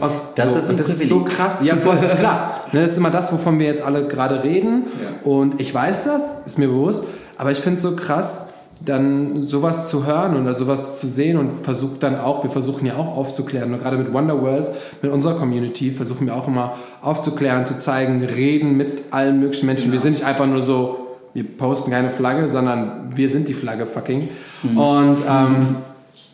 Aus, 0.00 0.12
Mhm. 0.12 0.16
Das 0.36 0.52
so, 0.52 0.58
ist 0.58 0.78
das 0.80 0.88
ist 0.88 1.08
so 1.08 1.20
krass. 1.20 1.60
Ja, 1.62 1.76
voll, 1.76 1.96
klar. 2.18 2.60
Ne, 2.72 2.82
Das 2.82 2.92
ist 2.92 2.98
immer 2.98 3.10
das, 3.10 3.32
wovon 3.32 3.58
wir 3.58 3.66
jetzt 3.66 3.82
alle 3.82 4.06
gerade 4.08 4.42
reden. 4.44 4.84
Ja. 5.02 5.30
Und 5.30 5.60
ich 5.60 5.72
weiß 5.74 6.04
das, 6.04 6.42
ist 6.46 6.58
mir 6.58 6.68
bewusst. 6.68 7.04
Aber 7.36 7.50
ich 7.52 7.58
finde 7.58 7.76
es 7.76 7.82
so 7.82 7.94
krass, 7.96 8.48
dann 8.84 9.38
sowas 9.38 9.88
zu 9.90 10.06
hören 10.06 10.40
oder 10.40 10.54
sowas 10.54 11.00
zu 11.00 11.06
sehen 11.06 11.38
und 11.38 11.60
versucht 11.64 12.02
dann 12.02 12.18
auch, 12.18 12.42
wir 12.42 12.50
versuchen 12.50 12.86
ja 12.86 12.96
auch 12.96 13.16
aufzuklären, 13.16 13.72
und 13.72 13.80
gerade 13.80 13.96
mit 13.96 14.12
Wonderworld, 14.12 14.70
mit 15.02 15.12
unserer 15.12 15.34
Community, 15.34 15.90
versuchen 15.90 16.26
wir 16.26 16.34
auch 16.34 16.48
immer 16.48 16.74
aufzuklären, 17.00 17.66
zu 17.66 17.76
zeigen, 17.76 18.24
reden 18.24 18.76
mit 18.76 19.04
allen 19.10 19.40
möglichen 19.40 19.66
Menschen. 19.66 19.92
Wir 19.92 20.00
sind 20.00 20.12
nicht 20.12 20.24
einfach 20.24 20.46
nur 20.46 20.62
so, 20.62 20.98
wir 21.34 21.44
posten 21.44 21.90
keine 21.90 22.10
Flagge, 22.10 22.48
sondern 22.48 23.16
wir 23.16 23.28
sind 23.28 23.48
die 23.48 23.54
Flagge 23.54 23.86
fucking. 23.86 24.28
Und 24.74 25.16
ähm, 25.28 25.76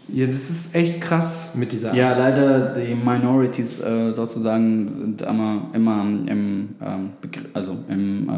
jetzt 0.09 0.51
ist 0.51 0.51
es 0.51 0.75
echt 0.75 1.01
krass 1.01 1.53
mit 1.55 1.73
dieser 1.73 1.95
Ja, 1.95 2.11
Angst. 2.11 2.23
leider 2.23 2.75
die 2.75 2.95
Minorities 2.95 3.81
äh, 3.81 4.13
sozusagen 4.13 4.89
sind 4.89 5.23
immer, 5.23 5.69
immer 5.73 6.01
im, 6.01 6.71
ähm, 6.81 7.11
also 7.53 7.77
im 7.89 8.29
äh, 8.29 8.33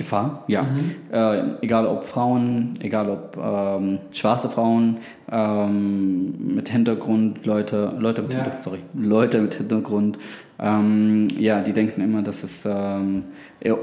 Gefahr, 0.00 0.44
ja. 0.48 0.66
Äh, 1.12 1.42
egal 1.60 1.86
ob 1.86 2.04
Frauen, 2.04 2.72
egal 2.80 3.10
ob 3.10 3.36
ähm, 3.36 3.98
schwarze 4.12 4.48
Frauen 4.48 4.96
ähm, 5.30 6.54
mit 6.54 6.70
Hintergrund, 6.70 7.44
Leute, 7.44 7.92
Leute 7.98 8.22
mit 8.22 8.32
Ja. 8.32 8.38
Hintergrund, 8.38 8.64
sorry, 8.64 8.78
Leute 8.94 9.42
mit 9.42 9.54
Hintergrund, 9.54 10.18
ähm, 10.58 11.28
ja, 11.38 11.60
die 11.60 11.74
denken 11.74 12.00
immer, 12.00 12.22
das 12.22 12.42
ist 12.42 12.64
ähm, 12.66 13.24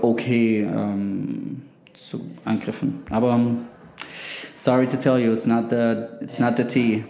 okay 0.01 0.61
ähm, 0.63 1.61
zu 1.93 2.21
angriffen. 2.45 3.01
Aber 3.11 3.33
ähm, 3.33 3.59
sorry 4.55 4.87
to 4.87 4.97
tell 4.97 5.19
you, 5.19 5.31
it's 5.31 5.45
not 5.45 5.69
the, 5.69 6.05
it's 6.19 6.39
not 6.39 6.57
the 6.57 6.63
tea. 6.63 7.03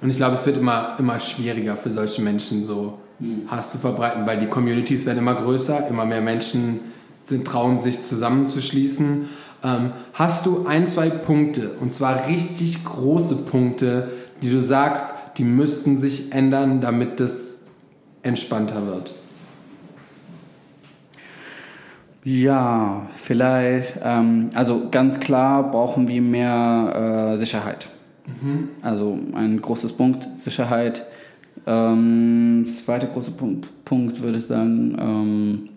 Und 0.00 0.08
ich 0.08 0.16
glaube, 0.16 0.34
es 0.34 0.46
wird 0.46 0.56
immer, 0.56 0.96
immer 0.98 1.20
schwieriger 1.20 1.76
für 1.76 1.90
solche 1.90 2.22
Menschen 2.22 2.64
so 2.64 2.98
Hass 3.46 3.72
zu 3.72 3.78
verbreiten, 3.78 4.26
weil 4.26 4.38
die 4.38 4.46
Communities 4.46 5.06
werden 5.06 5.18
immer 5.18 5.34
größer, 5.34 5.86
immer 5.88 6.04
mehr 6.04 6.20
Menschen 6.20 6.80
sind, 7.24 7.46
trauen 7.46 7.78
sich 7.78 8.02
zusammenzuschließen. 8.02 9.28
Ähm, 9.64 9.92
hast 10.12 10.46
du 10.46 10.66
ein, 10.66 10.86
zwei 10.86 11.10
Punkte, 11.10 11.70
und 11.80 11.92
zwar 11.92 12.28
richtig 12.28 12.84
große 12.84 13.46
Punkte, 13.46 14.10
die 14.42 14.50
du 14.50 14.60
sagst, 14.60 15.08
die 15.38 15.44
müssten 15.44 15.98
sich 15.98 16.32
ändern, 16.32 16.80
damit 16.80 17.18
es 17.20 17.64
entspannter 18.22 18.86
wird? 18.86 19.14
Ja, 22.24 23.06
vielleicht. 23.16 23.98
Ähm, 24.02 24.50
also 24.54 24.88
ganz 24.90 25.20
klar 25.20 25.70
brauchen 25.70 26.08
wir 26.08 26.22
mehr 26.22 27.32
äh, 27.34 27.38
Sicherheit. 27.38 27.88
Also 28.80 29.18
ein 29.34 29.60
großes 29.60 29.92
Punkt 29.92 30.28
Sicherheit. 30.36 31.06
Ähm, 31.66 32.64
zweiter 32.66 33.06
großer 33.06 33.32
Punkt, 33.32 33.84
Punkt 33.84 34.22
würde 34.22 34.38
ich 34.38 34.46
sagen 34.46 34.96
ähm, 34.98 35.68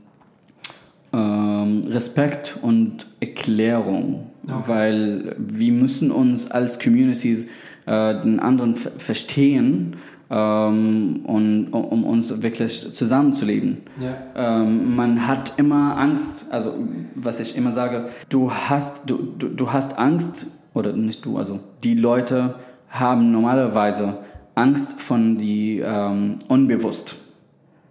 ähm, 1.17 1.83
Respekt 1.87 2.57
und 2.61 3.07
Erklärung, 3.19 4.27
weil 4.43 5.35
wir 5.37 5.73
müssen 5.73 6.11
uns 6.11 6.51
als 6.51 6.79
Communities 6.79 7.47
äh, 7.85 8.21
den 8.21 8.39
anderen 8.39 8.75
ver- 8.75 8.91
verstehen 8.97 9.95
ähm, 10.29 11.21
und 11.25 11.67
um, 11.71 11.85
um 11.85 12.05
uns 12.05 12.41
wirklich 12.41 12.93
zusammenzuleben. 12.93 13.77
Ja. 13.99 14.61
Ähm, 14.61 14.95
man 14.95 15.27
hat 15.27 15.53
immer 15.57 15.97
Angst, 15.97 16.45
also 16.51 16.75
was 17.15 17.39
ich 17.39 17.55
immer 17.57 17.71
sage, 17.71 18.09
du 18.29 18.51
hast, 18.51 19.09
du, 19.09 19.15
du, 19.39 19.47
du 19.49 19.71
hast 19.73 19.97
Angst, 19.97 20.47
oder 20.73 20.93
nicht 20.93 21.25
du, 21.25 21.37
also 21.37 21.59
die 21.83 21.95
Leute 21.95 22.55
haben 22.89 23.31
normalerweise 23.31 24.19
Angst 24.55 25.01
von 25.01 25.37
die 25.37 25.81
ähm, 25.83 26.37
unbewusst. 26.47 27.15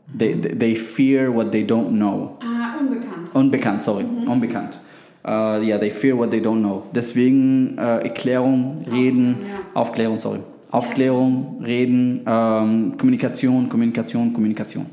They, 0.07 0.35
they 0.35 0.55
they 0.55 0.77
fear 0.77 1.31
what 1.31 1.51
they 1.53 1.65
don't 1.65 1.91
know. 1.91 2.39
Ah, 2.41 2.79
unbekannt. 2.79 3.35
Unbekannt, 3.35 3.83
sorry, 3.83 4.05
unbekannt. 4.27 4.79
Ja, 5.25 5.59
yeah, 5.61 5.79
they 5.79 5.91
fear 5.91 6.17
what 6.17 6.31
they 6.31 6.41
don't 6.41 6.61
know. 6.61 6.85
Deswegen 6.95 7.77
äh, 7.79 8.05
Erklärung, 8.05 8.85
Reden, 8.89 9.39
ja. 9.43 9.59
Aufklärung, 9.75 10.21
sorry. 10.21 10.39
Aufklärung, 10.71 11.63
Reden, 11.65 12.21
ähm, 12.27 12.97
Kommunikation, 12.97 13.69
Kommunikation, 13.69 14.33
Kommunikation. 14.33 14.87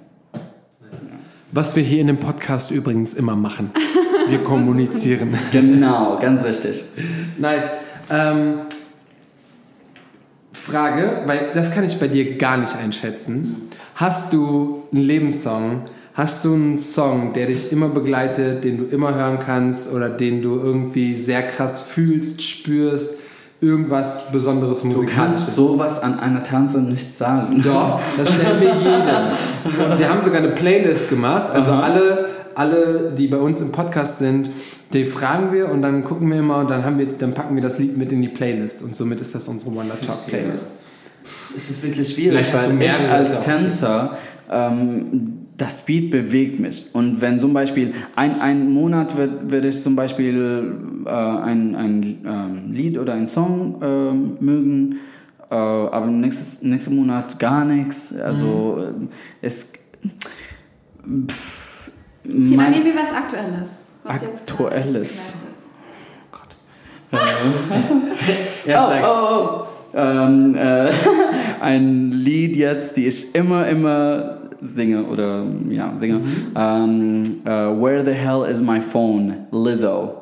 Was 1.52 1.76
wir 1.76 1.84
hier 1.84 2.02
in 2.02 2.08
dem 2.08 2.18
Podcast 2.18 2.72
übrigens 2.72 3.14
immer 3.14 3.36
machen. 3.36 3.70
Wir 4.28 4.40
kommunizieren. 4.40 5.36
Genau, 5.52 6.18
ganz 6.18 6.46
richtig. 6.46 6.84
Nice. 7.38 7.66
Ähm, 8.10 8.62
Frage, 10.72 11.24
weil 11.26 11.52
das 11.54 11.74
kann 11.74 11.84
ich 11.84 12.00
bei 12.00 12.08
dir 12.08 12.38
gar 12.38 12.56
nicht 12.58 12.76
einschätzen. 12.76 13.68
Hast 13.96 14.32
du 14.32 14.84
einen 14.94 15.04
Lebenssong? 15.04 15.82
Hast 16.14 16.46
du 16.46 16.54
einen 16.54 16.78
Song, 16.78 17.34
der 17.34 17.48
dich 17.48 17.72
immer 17.72 17.90
begleitet, 17.90 18.64
den 18.64 18.78
du 18.78 18.84
immer 18.86 19.14
hören 19.14 19.40
kannst 19.46 19.92
oder 19.92 20.10
den 20.10 20.42
du 20.42 20.56
irgendwie 20.60 21.16
sehr 21.16 21.44
krass 21.44 21.82
fühlst, 21.82 22.42
spürst? 22.42 23.16
Irgendwas 23.60 24.32
Besonderes 24.32 24.82
Du 24.82 24.88
Musikalisches? 24.88 25.16
kannst 25.16 25.56
sowas 25.56 26.02
an 26.04 26.20
einer 26.20 26.44
Tanze 26.44 26.80
nicht 26.82 27.18
sagen. 27.18 27.62
Doch, 27.64 28.00
das 28.18 28.30
stellen 28.34 28.60
wir 28.60 28.74
jedem. 28.76 29.98
Wir 30.00 30.10
haben 30.10 30.20
sogar 30.22 30.40
eine 30.40 30.50
Playlist 30.50 31.10
gemacht. 31.10 31.48
Also 31.52 31.72
Aha. 31.72 31.82
alle, 31.84 32.26
alle, 32.56 33.14
die 33.18 33.28
bei 33.28 33.38
uns 33.38 33.62
im 33.62 33.72
Podcast 33.72 34.20
sind, 34.20 34.50
die 34.94 35.06
fragen 35.06 35.52
wir 35.54 35.70
und 35.70 35.82
dann 35.82 36.04
gucken 36.04 36.30
wir 36.30 36.40
immer 36.40 36.60
und 36.60 36.70
dann 36.70 36.86
haben 36.86 36.98
wir, 37.00 37.08
dann 37.08 37.34
packen 37.34 37.56
wir 37.56 37.62
das 37.62 37.80
Lied 37.80 37.98
mit 37.98 38.12
in 38.12 38.22
die 38.22 38.28
Playlist 38.28 38.82
und 38.84 38.96
somit 38.96 39.22
ist 39.22 39.34
das 39.36 39.48
unsere 39.48 39.74
Wonder 39.74 40.00
Talk 40.00 40.28
Playlist. 40.28 40.74
Es 41.56 41.70
ist 41.70 41.84
wirklich 41.84 42.14
schwierig, 42.14 42.48
Vielleicht 42.48 42.70
weil 42.70 42.74
mehr 42.74 42.90
ich 42.90 43.10
als. 43.10 43.42
Tänzer, 43.42 44.18
ähm, 44.50 45.40
das 45.58 45.86
Beat 45.86 46.10
bewegt 46.12 46.60
mich. 46.60 46.88
Und 46.94 47.22
wenn 47.22 47.40
zum 47.40 47.54
Beispiel 47.54 47.92
ein, 48.16 48.42
ein 48.42 48.70
Monat 48.72 49.18
wird, 49.18 49.52
würde 49.52 49.68
ich 49.70 49.82
zum 49.82 49.96
Beispiel 49.96 50.76
äh, 51.06 51.10
ein, 51.10 51.76
ein 51.76 52.04
ähm, 52.26 52.72
Lied 52.72 52.98
oder 52.98 53.14
ein 53.14 53.28
Song 53.28 53.80
ähm, 53.82 54.38
mögen, 54.40 54.96
äh, 55.50 55.56
aber 55.56 56.08
nächstes, 56.08 56.62
nächsten 56.64 56.96
Monat 56.96 57.40
gar 57.40 57.66
nichts. 57.66 58.14
Also 58.16 58.78
Mhm. 59.00 59.08
äh, 59.42 59.46
es... 59.46 59.74
Pff, 61.30 61.63
Okay, 62.26 62.58
dann 62.58 62.72
nehmen 62.72 62.86
wir 62.86 62.96
was 62.96 63.14
Aktuelles. 63.14 63.86
Was 64.04 64.24
Aktuelles. 64.24 65.34
begleitet. 67.14 68.66
Erst 68.66 68.86
oh, 68.88 68.90
like, 68.90 69.04
oh, 69.04 69.50
oh. 69.64 69.68
Ähm, 69.96 70.56
äh, 70.56 70.90
ein 71.62 72.12
Lied 72.12 72.56
jetzt, 72.56 72.98
die 72.98 73.08
ich 73.08 73.36
immer, 73.36 73.68
immer 73.68 74.38
singe 74.60 75.04
oder 75.04 75.44
ja, 75.70 75.94
singe. 76.00 76.22
Ähm, 76.56 77.24
äh, 77.46 77.50
Where 77.50 78.04
the 78.04 78.12
hell 78.12 78.46
is 78.50 78.62
my 78.62 78.82
phone? 78.82 79.46
Lizzo. 79.52 80.22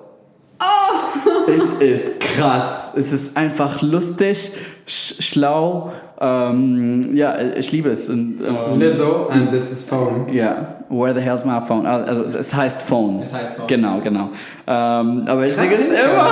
Oh! 0.60 1.50
Es 1.50 1.74
ist 1.74 2.20
krass. 2.20 2.92
Es 2.96 3.14
ist 3.14 3.38
einfach 3.38 3.82
lustig, 3.82 4.52
schlau. 4.86 5.92
Ähm, 6.20 7.16
ja, 7.16 7.36
ich 7.58 7.72
liebe 7.72 7.90
es. 7.90 8.10
Und, 8.10 8.36
ähm, 8.42 8.80
Lizzo 8.80 9.28
and 9.30 9.50
this 9.52 9.72
is 9.72 9.84
Phone. 9.84 10.32
ja, 10.32 10.76
Where 10.90 11.14
the 11.14 11.22
hell's 11.22 11.46
my 11.46 11.60
phone? 11.66 11.86
Also 11.86 12.24
es 12.24 12.54
heißt 12.54 12.82
Phone. 12.82 13.22
Es 13.24 13.34
heißt 13.34 13.56
Phone. 13.58 13.68
Genau, 13.68 14.00
genau. 14.02 14.30
Ähm, 14.68 15.24
aber 15.26 15.46
ich 15.48 15.54
singe 15.56 15.74
es 15.76 15.90
immer. 15.90 16.32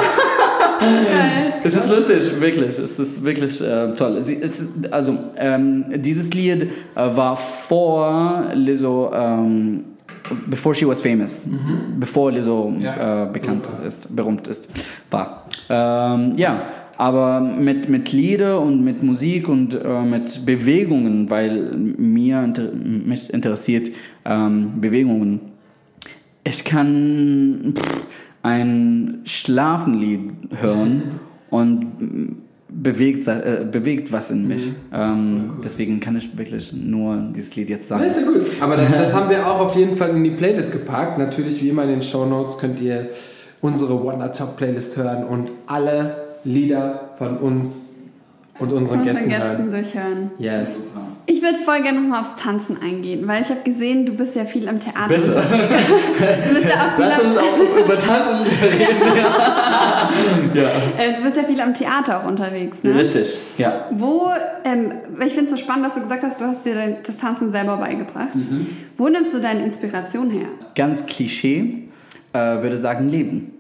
Es 1.64 1.76
ist 1.76 1.90
lustig, 1.90 2.40
wirklich. 2.40 2.78
Es 2.78 3.00
ist 3.00 3.24
wirklich 3.24 3.62
äh, 3.62 3.94
toll. 3.96 4.22
Sie, 4.22 4.36
es 4.42 4.60
ist, 4.60 4.94
also, 4.94 5.18
ähm, 5.38 5.86
dieses 5.96 6.34
Lied 6.34 6.64
äh, 6.64 6.70
war 6.96 7.36
vor 7.36 8.44
Lizzo, 8.54 9.12
ähm, 9.14 9.84
before 10.48 10.74
she 10.76 10.88
was 10.88 11.02
famous, 11.02 11.48
bevor 11.98 12.32
Lizzo 12.32 12.72
Ja. 12.80 13.24
äh, 13.24 13.26
bekannt 13.32 13.70
ist, 13.86 14.14
berühmt 14.16 14.48
ist, 14.48 14.70
war. 15.12 15.44
Ähm, 15.70 16.34
ja, 16.36 16.56
aber 17.00 17.40
mit, 17.40 17.88
mit 17.88 18.12
Lieder 18.12 18.60
und 18.60 18.84
mit 18.84 19.04
Musik 19.04 19.48
und 19.48 19.74
äh, 19.74 20.04
mit 20.04 20.46
Bewegungen, 20.46 21.30
weil 21.30 21.72
mir 21.78 22.44
inter 22.44 22.74
mich 22.74 23.34
interessiert 23.34 23.90
ähm, 24.26 24.82
Bewegungen. 24.82 25.40
Ich 26.44 26.66
kann 26.66 27.74
pff, 27.74 28.02
ein 28.44 29.22
Schlafenlied 29.24 30.34
hören 30.60 31.22
und 31.50 31.86
bewegt, 32.68 33.26
äh, 33.30 33.66
bewegt 33.72 34.12
was 34.12 34.30
in 34.30 34.50
mich. 34.50 34.70
Ähm, 34.94 35.52
deswegen 35.64 36.02
kann 36.02 36.18
ich 36.18 36.38
wirklich 36.38 36.74
nur 36.74 37.32
dieses 37.34 37.56
Lied 37.56 37.70
jetzt 37.70 37.88
sagen. 37.88 38.04
Das 38.04 38.18
ist 38.18 38.26
ja 38.26 38.30
gut. 38.30 38.42
Aber 38.60 38.76
das, 38.76 38.92
das 38.92 39.14
haben 39.16 39.30
wir 39.30 39.48
auch 39.48 39.62
auf 39.62 39.78
jeden 39.78 39.96
Fall 39.96 40.10
in 40.10 40.26
die 40.26 40.32
Playlist 40.32 40.74
gepackt. 40.74 41.18
Natürlich, 41.18 41.64
wie 41.64 41.70
immer 41.70 41.84
in 41.84 41.92
den 41.92 42.02
Show 42.02 42.26
Notes 42.26 42.58
könnt 42.58 42.82
ihr 42.82 43.08
unsere 43.62 44.04
Wonder 44.04 44.34
Top 44.34 44.58
Playlist 44.58 44.98
hören 44.98 45.24
und 45.24 45.50
alle 45.66 46.29
Lieder 46.44 47.12
von 47.18 47.38
uns 47.38 47.96
und 48.60 48.74
unseren 48.74 49.00
Unseren 49.00 49.06
Gästen, 49.06 49.30
Gästen 49.30 49.44
hören. 49.44 49.72
durchhören. 49.72 50.32
Yes. 50.38 50.92
Ich 51.26 51.42
würde 51.42 51.58
voll 51.60 51.82
gerne 51.82 52.02
nochmal 52.02 52.22
aufs 52.22 52.36
Tanzen 52.36 52.78
eingehen, 52.82 53.26
weil 53.28 53.42
ich 53.42 53.50
habe 53.50 53.62
gesehen, 53.64 54.06
du 54.06 54.14
bist 54.14 54.36
ja 54.36 54.44
viel 54.46 54.68
am 54.68 54.80
Theater 54.80 55.08
Bitte. 55.08 55.32
Du 55.32 56.56
bist 56.56 56.68
ja 56.68 56.76
auch 56.76 56.96
viel 56.96 57.06
Lass 57.06 57.20
am, 57.20 57.26
uns 57.28 57.38
auch 57.38 57.86
über 57.86 57.98
Tanzen 57.98 58.42
reden. 58.42 59.02
ja. 60.56 60.70
äh, 60.98 61.16
du 61.16 61.24
bist 61.24 61.38
ja 61.38 61.44
viel 61.44 61.62
am 61.62 61.74
Theater 61.74 62.20
auch 62.20 62.28
unterwegs, 62.28 62.84
ne? 62.84 62.96
Richtig, 62.96 63.38
ja. 63.58 63.88
Wo, 63.92 64.30
ähm, 64.66 64.92
ich 65.26 65.34
finde 65.34 65.46
es 65.46 65.52
so 65.52 65.58
spannend, 65.58 65.86
dass 65.86 65.96
du 65.96 66.02
gesagt 66.02 66.24
hast, 66.24 66.42
du 66.42 66.46
hast 66.46 66.66
dir 66.66 66.98
das 67.06 67.18
Tanzen 67.18 67.52
selber 67.52 67.78
beigebracht. 67.78 68.36
Mhm. 68.36 68.68
Wo 68.98 69.08
nimmst 69.08 69.34
du 69.34 69.40
deine 69.40 69.64
Inspiration 69.64 70.32
her? 70.32 70.48
Ganz 70.76 71.06
Klischee 71.06 71.90
äh, 72.34 72.62
würde 72.62 72.78
sagen 72.78 73.08
Leben. 73.10 73.54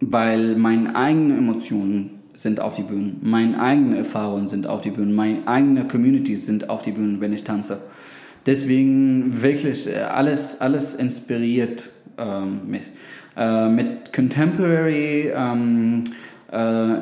Weil 0.00 0.56
meine 0.56 0.94
eigenen 0.94 1.38
Emotionen 1.38 2.10
sind 2.34 2.60
auf 2.60 2.74
die 2.74 2.82
Bühnen, 2.82 3.18
meine 3.22 3.60
eigenen 3.60 3.94
Erfahrungen 3.94 4.46
sind 4.46 4.66
auf 4.68 4.80
die 4.80 4.90
Bühnen, 4.90 5.14
meine 5.14 5.48
eigene 5.48 5.88
Communities 5.88 6.46
sind 6.46 6.70
auf 6.70 6.82
die 6.82 6.92
Bühnen, 6.92 7.20
wenn 7.20 7.32
ich 7.32 7.42
tanze. 7.42 7.80
Deswegen 8.46 9.42
wirklich 9.42 9.88
äh, 9.88 9.96
alles, 9.96 10.60
alles 10.60 10.94
inspiriert 10.94 11.90
ähm, 12.16 12.70
mich. 12.70 12.82
Äh, 13.36 13.68
mit 13.68 14.12
Contemporary 14.12 15.32
ähm, 15.34 16.04
äh, 16.50 16.96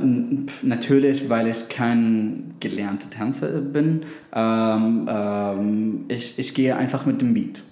natürlich, 0.63 1.31
weil 1.31 1.47
ich 1.49 1.69
kein 1.69 2.55
gelernter 2.59 3.11
Tänzer 3.11 3.49
bin. 3.61 4.01
Ähm, 4.35 5.07
ähm, 5.09 6.05
ich, 6.09 6.39
ich 6.39 6.53
gehe 6.53 6.77
einfach 6.77 7.07
mit 7.07 7.23
dem 7.23 7.35
Beat. 7.35 7.63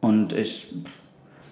Und 0.00 0.32
ich, 0.32 0.72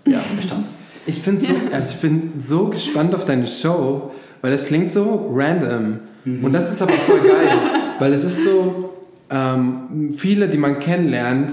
ja, 0.06 0.20
ich 0.38 0.46
tanze. 0.46 0.68
Ich 1.06 1.22
bin 1.22 1.38
so, 1.38 1.54
also 1.72 1.94
ich 1.94 2.00
bin 2.00 2.32
so 2.38 2.68
gespannt 2.68 3.14
auf 3.14 3.24
deine 3.24 3.46
Show, 3.46 4.12
weil 4.40 4.50
das 4.50 4.66
klingt 4.66 4.90
so 4.90 5.30
random. 5.34 6.00
Und 6.24 6.52
das 6.52 6.72
ist 6.72 6.80
aber 6.80 6.92
voll 6.92 7.20
geil, 7.20 7.48
weil 7.98 8.12
es 8.14 8.24
ist 8.24 8.44
so, 8.44 8.94
ähm, 9.30 10.12
viele, 10.12 10.48
die 10.48 10.58
man 10.58 10.80
kennenlernt 10.80 11.52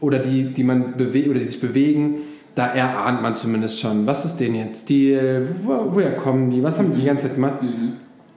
oder 0.00 0.18
die, 0.18 0.44
die 0.44 0.64
man 0.64 0.96
bewegt 0.96 1.28
oder 1.28 1.38
die 1.38 1.44
sich 1.44 1.60
bewegen, 1.60 2.16
da 2.54 2.66
erahnt 2.66 3.22
man 3.22 3.34
zumindest 3.34 3.80
schon, 3.80 4.06
was 4.06 4.24
ist 4.24 4.36
denen 4.38 4.56
jetzt 4.56 4.82
Stil, 4.82 5.54
wo, 5.62 5.94
woher 5.94 6.12
kommen 6.12 6.50
die, 6.50 6.62
was 6.62 6.78
haben 6.78 6.92
die 6.92 7.00
die 7.00 7.06
ganze 7.06 7.26
Zeit 7.26 7.36
gemacht. 7.36 7.60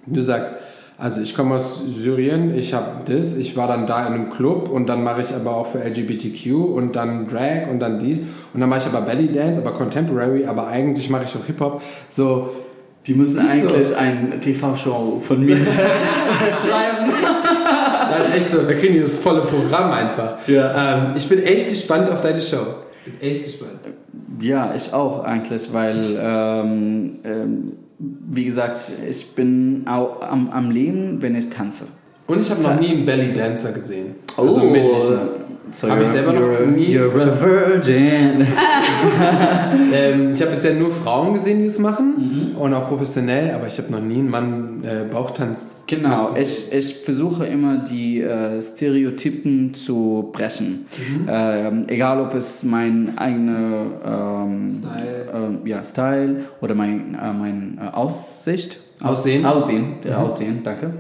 Du 0.06 0.22
sagst, 0.22 0.56
also 0.98 1.20
ich 1.20 1.36
komme 1.36 1.56
aus 1.56 1.82
Syrien, 1.86 2.56
ich 2.56 2.74
habe 2.74 3.02
das, 3.06 3.36
ich 3.36 3.58
war 3.58 3.68
dann 3.68 3.86
da 3.86 4.08
in 4.08 4.14
einem 4.14 4.30
Club 4.30 4.70
und 4.70 4.88
dann 4.88 5.04
mache 5.04 5.22
ich 5.22 5.34
aber 5.34 5.56
auch 5.56 5.68
für 5.68 5.80
LGBTQ 5.80 6.54
und 6.54 6.96
dann 6.96 7.28
Drag 7.28 7.70
und 7.70 7.80
dann 7.80 8.00
dies 8.00 8.24
und 8.56 8.62
dann 8.62 8.70
mache 8.70 8.80
ich 8.80 8.86
aber 8.86 9.02
Belly 9.06 9.30
Dance, 9.34 9.60
aber 9.60 9.72
Contemporary, 9.72 10.46
aber 10.46 10.68
eigentlich 10.68 11.10
mache 11.10 11.26
ich 11.26 11.36
auch 11.36 11.46
Hip-Hop. 11.46 11.82
So, 12.08 12.52
Die 13.06 13.14
müssen 13.14 13.46
ist 13.46 13.62
so. 13.64 13.68
eigentlich 13.68 13.98
eine 13.98 14.40
TV-Show 14.40 15.22
von 15.22 15.46
mir 15.46 15.58
schreiben. 15.58 17.12
das 18.10 18.30
ist 18.30 18.36
echt 18.38 18.50
so, 18.52 18.66
wir 18.66 18.78
kriegen 18.78 18.94
dieses 18.94 19.18
volle 19.18 19.42
Programm 19.42 19.92
einfach. 19.92 20.36
Ja. 20.48 20.96
Ähm, 20.96 21.08
ich 21.18 21.28
bin 21.28 21.44
echt 21.44 21.68
gespannt 21.68 22.10
auf 22.10 22.22
deine 22.22 22.42
Show. 22.42 22.66
Bin 23.04 23.20
echt 23.20 23.44
gespannt. 23.44 23.72
Ja, 24.40 24.74
ich 24.74 24.94
auch 24.94 25.26
eigentlich, 25.26 25.74
weil, 25.74 26.02
ähm, 26.18 27.20
ähm, 27.26 27.74
wie 28.00 28.46
gesagt, 28.46 28.90
ich 29.10 29.36
bin 29.36 29.86
auch 29.86 30.22
am, 30.22 30.50
am 30.50 30.72
Leben, 30.72 31.22
wenn 31.22 31.36
ich 31.36 31.50
tanze. 31.50 31.88
Und 32.28 32.40
ich 32.40 32.50
habe 32.50 32.62
noch 32.62 32.80
nie 32.80 32.92
einen 32.92 33.06
Belly 33.06 33.34
Dancer 33.34 33.74
gesehen. 33.74 34.16
Oh. 34.38 34.60
Also. 34.96 35.20
So 35.72 35.90
Hab 35.90 36.02
ich 36.02 36.08
selber 36.08 36.34
noch 36.34 36.60
nie- 36.66 36.96
You're 36.98 37.12
a 37.22 37.42
virgin. 37.44 38.46
Ähm, 39.94 40.32
ich 40.32 40.42
habe 40.42 40.52
bisher 40.52 40.74
nur 40.74 40.92
Frauen 40.92 41.34
gesehen, 41.34 41.60
die 41.60 41.68
das 41.68 41.80
machen 41.80 42.52
Mhm. 42.54 42.58
und 42.58 42.74
auch 42.74 42.88
professionell, 42.88 43.52
aber 43.54 43.68
ich 43.68 43.78
habe 43.78 43.92
noch 43.92 44.02
nie 44.02 44.20
einen 44.20 44.30
Mann 44.30 44.84
äh, 44.84 45.04
Bauchtanz. 45.10 45.84
Genau, 45.88 46.24
tanzen. 46.34 46.42
ich, 46.42 46.72
ich 46.74 46.96
versuche 47.04 47.46
immer 47.46 47.78
die 47.78 48.22
äh, 48.22 48.62
Stereotypen 48.62 49.74
zu 49.74 50.30
brechen. 50.34 50.86
Ähm, 51.28 51.84
egal 51.88 52.20
ob 52.22 52.34
es 52.34 52.64
mein 52.64 53.18
eigener 53.18 53.86
ähm, 54.46 54.68
Style. 54.68 55.26
ähm, 55.34 55.60
ja, 55.66 55.84
Style 55.84 56.42
oder 56.62 56.76
mein, 56.76 57.16
äh, 57.16 57.34
mein 57.34 57.80
äh, 57.82 57.96
Aussicht. 57.96 58.80
Aussehen. 59.02 59.46
Aussehen, 59.46 59.96
der 60.04 60.20
Aussehen, 60.20 60.62
danke. 60.64 60.92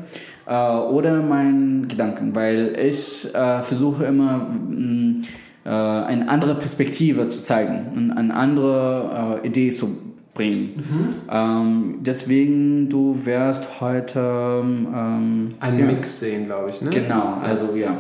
Äh, 0.48 0.54
oder 0.56 1.22
mein 1.22 1.88
Gedanken, 1.88 2.36
weil 2.36 2.78
ich 2.80 3.34
äh, 3.34 3.64
versuche 3.64 4.06
immer 4.06 4.48
mh, 4.68 5.22
äh, 5.66 5.70
eine 5.70 6.30
andere 6.30 6.56
Perspektive 6.56 7.28
zu 7.30 7.43
zeigen, 7.43 8.14
eine 8.16 8.36
andere 8.36 9.41
äh, 9.43 9.48
Idee 9.48 9.70
zu 9.70 9.98
bringen. 10.36 11.24
Ähm, 11.32 11.96
deswegen, 12.02 12.89
du 12.89 13.26
wirst 13.26 13.82
heute 13.82 14.20
ähm, 14.20 15.50
Einen 15.60 15.80
ja, 15.80 15.86
Mix 15.86 16.20
sehen, 16.20 16.46
glaube 16.46 16.70
ich, 16.70 16.82
ne? 16.82 16.91
Genau, 16.91 17.39
also 17.41 17.76
ja. 17.76 17.98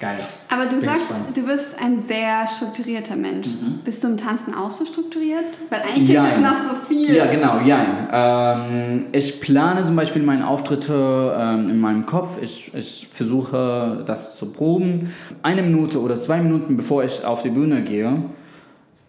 Geil. 0.00 0.18
Aber 0.50 0.64
du 0.64 0.70
Bin 0.70 0.80
sagst, 0.80 1.08
gespannt. 1.08 1.36
du 1.36 1.42
bist 1.42 1.76
ein 1.82 2.02
sehr 2.02 2.46
strukturierter 2.46 3.16
Mensch. 3.16 3.48
Bist 3.84 4.02
du 4.02 4.08
im 4.08 4.16
Tanzen 4.16 4.54
auch 4.54 4.70
so 4.70 4.84
strukturiert? 4.84 5.44
Weil 5.70 5.80
eigentlich 5.82 6.06
klingt 6.06 6.10
Jein. 6.10 6.42
das 6.42 6.52
nach 6.52 6.62
so 6.68 6.74
viel. 6.86 7.14
Ja, 7.14 7.26
genau, 7.26 7.60
ja. 7.60 8.58
Ähm, 8.66 9.06
ich 9.12 9.40
plane 9.40 9.82
zum 9.82 9.94
Beispiel 9.96 10.22
meine 10.22 10.48
Auftritte 10.48 11.36
ähm, 11.38 11.70
in 11.70 11.80
meinem 11.80 12.06
Kopf. 12.06 12.38
Ich, 12.42 12.74
ich 12.74 13.08
versuche 13.12 14.02
das 14.06 14.36
zu 14.36 14.46
proben. 14.46 15.12
Eine 15.42 15.62
Minute 15.62 16.00
oder 16.00 16.16
zwei 16.16 16.40
Minuten 16.40 16.76
bevor 16.76 17.04
ich 17.04 17.24
auf 17.24 17.42
die 17.42 17.50
Bühne 17.50 17.82
gehe, 17.82 18.24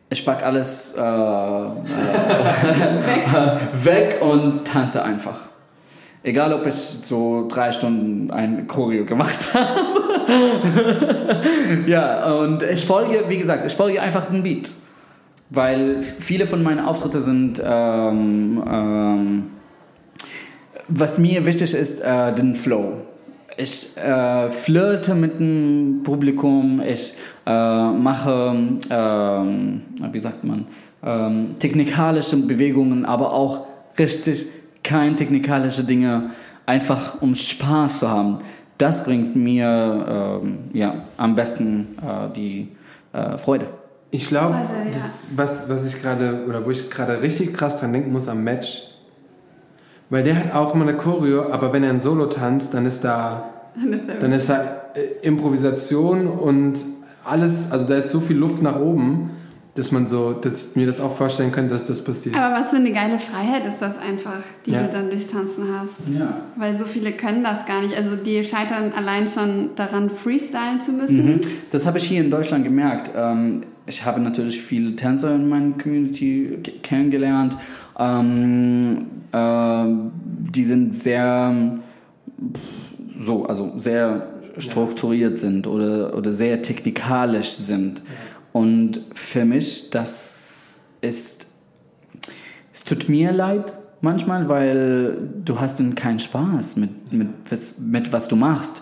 ich 0.10 0.24
pack 0.24 0.44
alles 0.44 0.94
äh, 0.98 1.02
äh, 1.02 1.04
weg 3.84 4.20
und 4.22 4.66
tanze 4.66 5.04
einfach. 5.04 5.42
Egal, 6.26 6.54
ob 6.54 6.66
ich 6.66 6.74
so 6.74 7.46
drei 7.48 7.72
Stunden 7.72 8.32
ein 8.32 8.66
Choreo 8.66 9.06
gemacht 9.06 9.48
habe. 9.54 10.02
ja, 11.86 12.34
und 12.34 12.64
ich 12.64 12.84
folge, 12.84 13.26
wie 13.28 13.38
gesagt, 13.38 13.64
ich 13.64 13.74
folge 13.74 14.02
einfach 14.02 14.26
dem 14.26 14.42
Beat. 14.42 14.72
Weil 15.52 16.02
viele 16.02 16.48
von 16.48 16.64
meinen 16.64 16.80
Auftritten 16.80 17.22
sind, 17.22 17.62
ähm, 17.64 18.64
ähm, 18.68 19.44
was 20.88 21.20
mir 21.20 21.46
wichtig 21.46 21.76
ist, 21.76 22.00
äh, 22.00 22.34
den 22.34 22.56
Flow. 22.56 23.04
Ich 23.56 23.96
äh, 23.96 24.50
flirte 24.50 25.14
mit 25.14 25.40
dem 25.40 26.02
Publikum, 26.04 26.82
ich 26.82 27.14
äh, 27.46 27.90
mache, 27.92 28.80
ähm, 28.90 29.82
wie 30.12 30.20
sagt 30.20 30.44
man, 30.44 30.66
ähm, 31.04 31.54
technikalische 31.60 32.38
Bewegungen, 32.38 33.06
aber 33.06 33.32
auch 33.32 33.68
richtig 34.00 34.48
kein 34.86 35.18
technikalische 35.18 35.84
Dinge, 35.84 36.30
einfach 36.66 37.22
um 37.22 37.36
Spaß 37.36 38.00
zu 38.00 38.10
haben. 38.10 38.40
Das 38.78 39.04
bringt 39.04 39.36
mir 39.36 40.42
ähm, 40.44 40.58
ja, 40.74 41.06
am 41.18 41.36
besten 41.36 41.98
äh, 42.02 42.34
die 42.34 42.70
äh, 43.12 43.38
Freude. 43.38 43.68
Ich 44.12 44.28
glaube, 44.28 44.56
Also, 44.56 45.00
ja. 45.00 45.10
was, 45.36 45.70
was 45.70 45.86
ich 45.88 46.02
gerade, 46.02 46.46
oder 46.48 46.66
wo 46.66 46.72
ich 46.72 46.90
gerade 46.90 47.22
richtig 47.22 47.54
krass 47.54 47.80
dran 47.80 47.92
denken 47.92 48.12
muss 48.12 48.30
am 48.30 48.44
Match, 48.44 48.84
weil 50.10 50.24
der 50.24 50.36
hat 50.36 50.56
auch 50.56 50.74
immer 50.74 50.88
eine 50.88 50.96
Choreo, 50.96 51.52
aber 51.52 51.74
wenn 51.74 51.84
er 51.84 51.90
ein 51.90 52.00
Solo 52.00 52.28
tanzt, 52.28 52.74
dann 52.74 52.86
ist 52.86 53.04
da, 53.04 53.50
Dann 53.76 53.94
ist 53.94 54.08
dann 54.22 54.32
ist 54.32 54.50
da 54.50 54.62
äh, 54.94 55.26
Improvisation 55.28 56.28
und 56.28 56.78
alles, 57.26 57.72
also 57.72 57.88
da 57.88 57.96
ist 57.96 58.12
so 58.12 58.20
viel 58.20 58.38
Luft 58.38 58.62
nach 58.62 58.80
oben, 58.80 59.32
dass 59.76 59.92
man 59.92 60.08
so, 60.08 60.32
dass 60.32 60.70
ich 60.72 60.76
mir 60.78 60.86
das 60.88 61.00
auch 61.02 61.16
vorstellen 61.16 61.52
könnte, 61.52 61.74
dass 61.74 61.86
das 61.86 62.02
passiert. 62.04 62.36
Aber 62.38 62.56
was 62.56 62.70
für 62.70 62.78
eine 62.78 62.92
geile 62.94 63.20
Freiheit 63.20 63.66
ist 63.68 63.82
das 63.82 63.98
einfach, 63.98 64.40
die 64.66 64.72
Ja. 64.72 64.84
du 64.84 64.90
dann 64.90 65.10
durchs 65.10 65.28
Tanzen 65.28 65.66
hast. 65.80 66.08
Ja. 66.18 66.42
Weil 66.56 66.76
so 66.78 66.86
viele 66.86 67.12
können 67.12 67.44
das 67.44 67.66
gar 67.66 67.82
nicht. 67.82 67.96
Also 67.98 68.16
die 68.16 68.44
scheitern 68.46 68.94
allein 68.96 69.28
schon 69.28 69.72
daran, 69.76 70.10
freestylen 70.10 70.80
zu 70.82 70.94
müssen. 70.94 71.26
Mhm. 71.26 71.40
Das 71.72 71.86
habe 71.86 71.98
ich 71.98 72.06
hier 72.06 72.22
in 72.22 72.32
Deutschland 72.32 72.64
gemerkt. 72.64 73.12
Ähm, 73.16 73.64
ich 73.86 74.06
habe 74.06 74.22
natürlich 74.22 74.62
viele 74.62 74.96
Tänzer 74.96 75.36
in 75.36 75.50
meiner 75.50 75.78
Community 75.78 76.58
ke- 76.64 76.72
kennengelernt. 76.82 77.58
Ähm, 78.00 79.08
ähm, 79.34 80.12
die 80.18 80.64
sind 80.64 80.96
sehr 80.96 81.78
so, 83.18 83.46
also 83.46 83.74
sehr 83.78 84.28
strukturiert 84.58 85.38
sind 85.38 85.68
oder, 85.68 86.16
oder 86.18 86.32
sehr 86.32 86.62
technikalisch 86.62 87.52
sind. 87.52 88.02
Und 88.56 89.02
für 89.14 89.44
mich, 89.44 89.90
das 89.90 90.80
ist 91.02 91.48
es 92.72 92.86
tut 92.86 93.10
mir 93.10 93.34
leid 93.34 93.76
manchmal, 94.00 94.48
weil 94.48 95.30
du 95.44 95.60
hast 95.60 95.82
dann 95.82 95.94
keinen 95.94 96.20
Spaß 96.20 96.78
mit, 96.78 97.12
mit, 97.12 97.28
was, 97.50 97.80
mit 97.80 98.14
was 98.14 98.30
du 98.30 98.38
machst. 98.38 98.82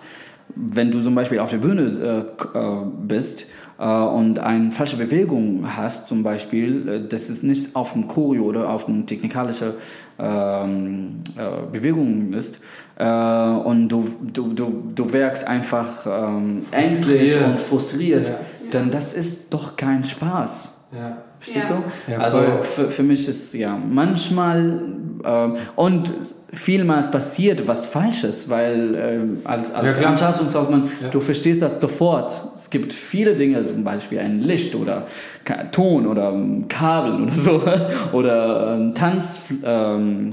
Wenn 0.55 0.91
du 0.91 1.01
zum 1.01 1.15
Beispiel 1.15 1.39
auf 1.39 1.49
der 1.49 1.57
Bühne 1.57 1.81
äh, 1.83 2.57
äh, 2.57 2.85
bist 3.07 3.47
äh, 3.79 3.85
und 3.87 4.37
eine 4.37 4.71
falsche 4.71 4.97
Bewegung 4.97 5.63
hast, 5.65 6.07
zum 6.07 6.21
Beispiel, 6.21 6.87
äh, 6.87 7.07
das 7.07 7.31
ist 7.31 7.43
nicht 7.43 7.75
auf 7.75 7.93
dem 7.93 8.07
Choreo 8.07 8.43
oder 8.43 8.69
auf 8.69 8.87
eine 8.87 9.07
technikalische 9.07 9.75
ähm, 10.19 11.21
äh, 11.35 11.71
Bewegung 11.71 12.33
ist 12.33 12.59
äh, 12.97 13.05
und 13.05 13.89
du, 13.89 14.07
du, 14.31 14.53
du, 14.53 14.83
du 14.93 15.13
wirkst 15.13 15.47
einfach 15.47 16.05
ähm, 16.05 16.63
ängstlich 16.71 17.35
und 17.43 17.59
frustriert, 17.59 18.29
Ja. 18.29 18.35
Dann 18.73 18.91
das 18.91 19.13
ist 19.13 19.53
doch 19.53 19.75
kein 19.75 20.03
Spaß. 20.03 20.71
Ja. 20.95 21.17
Verstehst 21.39 21.69
Ja. 21.69 21.75
du? 22.07 22.11
Ja, 22.11 22.17
also 22.19 22.39
für, 22.61 22.91
für 22.91 23.03
mich 23.03 23.27
ist 23.27 23.53
ja 23.53 23.75
manchmal 23.77 24.79
ähm, 25.25 25.55
und 25.75 26.13
vielmals 26.53 27.09
passiert 27.09 27.67
was 27.67 27.87
Falsches, 27.87 28.47
weil 28.47 28.93
ähm, 28.95 29.37
als, 29.43 29.73
als 29.73 29.87
Ja, 29.87 29.91
klar. 29.93 30.15
Veranstaltungskaufmann, 30.15 30.83
Ja. 31.01 31.09
du 31.09 31.19
verstehst 31.19 31.63
das 31.63 31.81
sofort. 31.81 32.43
Es 32.55 32.69
gibt 32.69 32.93
viele 32.93 33.35
Dinge, 33.35 33.61
zum 33.63 33.83
Beispiel 33.83 34.19
ein 34.19 34.39
Licht 34.39 34.75
oder 34.75 35.07
Ka- 35.45 35.63
Ton 35.71 36.05
oder 36.05 36.31
ähm, 36.31 36.67
Kabel 36.67 37.23
oder 37.23 37.31
so 37.31 37.61
oder 38.13 38.75
ähm, 38.75 38.93
Tanzboden 38.93 40.31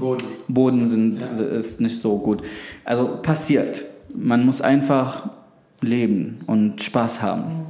ähm, 0.79 0.85
sind, 0.85 1.23
ist 1.23 1.81
nicht 1.81 1.99
so 2.01 2.17
gut. 2.19 2.41
Also 2.85 3.17
passiert. 3.21 3.83
Man 4.13 4.45
muss 4.45 4.61
einfach 4.61 5.29
leben 5.81 6.39
und 6.47 6.81
Spaß 6.83 7.21
haben. 7.21 7.65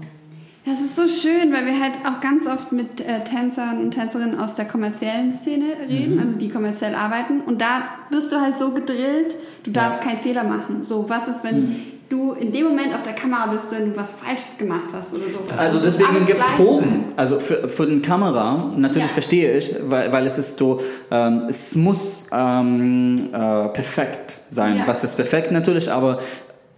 Das 0.64 0.80
ist 0.80 0.96
so 0.96 1.08
schön, 1.08 1.52
weil 1.52 1.66
wir 1.66 1.82
halt 1.82 1.94
auch 2.06 2.22
ganz 2.22 2.46
oft 2.46 2.72
mit 2.72 3.02
äh, 3.02 3.24
Tänzern 3.24 3.80
und 3.80 3.92
Tänzerinnen 3.92 4.40
aus 4.40 4.54
der 4.54 4.66
kommerziellen 4.66 5.32
Szene 5.32 5.66
reden, 5.90 6.20
also 6.20 6.38
die 6.38 6.50
kommerziell 6.50 6.94
arbeiten. 6.94 7.42
Und 7.42 7.62
da 7.62 7.82
wirst 8.12 8.32
du 8.32 8.40
halt 8.40 8.58
so 8.60 8.70
gedrillt, 8.70 9.36
du 9.64 9.72
darfst 9.72 10.04
keinen 10.04 10.20
Fehler 10.20 10.44
machen. 10.44 10.84
So, 10.84 11.06
was 11.10 11.28
ist, 11.28 11.44
wenn 11.44 11.76
du 12.10 12.34
in 12.34 12.52
dem 12.52 12.66
Moment 12.66 12.94
auf 12.94 13.02
der 13.04 13.14
Kamera 13.14 13.48
bist, 13.48 13.72
wenn 13.72 13.92
du 13.92 13.98
was 13.98 14.12
Falsches 14.12 14.58
gemacht 14.60 14.90
hast 14.94 15.16
oder 15.16 15.30
so. 15.30 15.40
Also 15.58 15.80
deswegen 15.80 16.26
gibt 16.28 16.42
es 16.42 16.48
Proben. 16.50 17.06
Also 17.16 17.40
für, 17.40 17.68
für 17.68 17.88
den 17.88 18.02
Kamera, 18.04 18.72
natürlich 18.76 19.08
Ja. 19.08 19.14
verstehe 19.14 19.58
ich, 19.58 19.74
weil, 19.88 20.12
weil 20.12 20.26
es 20.26 20.38
ist 20.38 20.60
so, 20.60 20.80
ähm, 21.10 21.44
es 21.50 21.76
muss 21.76 22.28
ähm, 22.32 23.16
äh, 23.34 23.68
perfekt 23.70 24.38
sein. 24.52 24.78
Ja. 24.78 24.88
Was 24.88 25.04
ist 25.04 25.16
perfekt 25.16 25.52
natürlich, 25.52 25.92
aber 25.92 26.20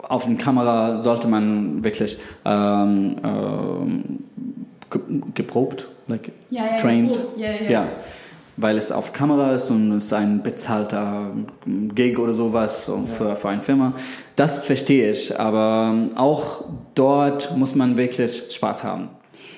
auf 0.03 0.25
den 0.25 0.37
Kamera 0.37 1.01
sollte 1.01 1.27
man 1.27 1.83
wirklich 1.83 2.17
ähm, 2.45 3.15
ähm, 3.23 4.19
ge 4.89 5.01
geprobt, 5.33 5.87
like 6.07 6.31
Ja, 6.49 6.65
ja, 6.65 6.75
trained. 6.77 7.17
Ja, 7.37 7.49
ja. 7.49 7.69
ja. 7.69 7.87
Weil 8.55 8.77
es 8.77 8.91
auf 8.91 9.13
Kamera 9.13 9.53
ist 9.53 9.71
und 9.71 9.91
es 9.93 10.05
ist 10.05 10.13
ein 10.13 10.43
bezahlter 10.43 11.31
Gig 11.65 12.19
oder 12.19 12.33
sowas 12.33 12.85
so 12.85 13.03
für, 13.07 13.35
für 13.35 13.49
eine 13.49 13.63
Firma. 13.63 13.93
Das 14.35 14.59
verstehe 14.59 15.11
ich, 15.11 15.39
aber 15.39 15.95
auch 16.15 16.63
dort 16.93 17.57
muss 17.57 17.73
man 17.73 17.97
wirklich 17.97 18.43
Spaß 18.51 18.83
haben. 18.83 19.09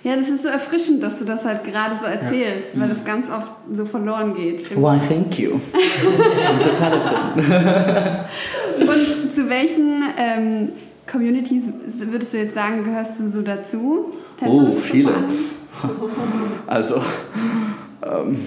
Ja, 0.05 0.15
das 0.15 0.29
ist 0.29 0.43
so 0.43 0.49
erfrischend, 0.49 1.01
dass 1.01 1.17
du 1.17 1.25
das 1.25 1.43
halt 1.45 1.63
gerade 1.63 1.95
so 1.99 2.05
erzählst, 2.05 2.79
weil 2.79 2.87
das 2.87 3.03
ganz 3.03 3.27
oft 3.27 3.51
so 3.71 3.85
verloren 3.85 4.35
geht. 4.35 4.69
Why, 4.77 4.99
thank 4.99 5.39
you. 5.39 5.53
Total 6.61 6.93
erfrischend. 6.93 8.27
Und 8.81 9.14
zu 9.35 9.49
welchen 9.49 10.03
ähm, 10.17 10.69
Communities 11.11 11.67
würdest 12.09 12.33
du 12.33 12.37
jetzt 12.37 12.53
sagen, 12.53 12.83
gehörst 12.85 13.19
du 13.19 13.27
so 13.27 13.41
dazu? 13.41 14.13
Oh, 14.45 14.71
viele. 14.71 15.11
Also, 16.67 16.95
ähm, 18.01 18.37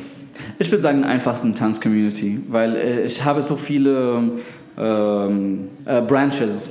ich 0.59 0.71
würde 0.71 0.83
sagen 0.83 1.05
einfach 1.05 1.45
eine 1.45 1.53
Tanzcommunity, 1.53 2.41
weil 2.49 2.75
äh, 2.75 3.03
ich 3.03 3.23
habe 3.23 3.43
so 3.43 3.55
viele 3.55 4.23
ähm, 4.79 5.69
äh, 5.85 6.01
Branches. 6.01 6.71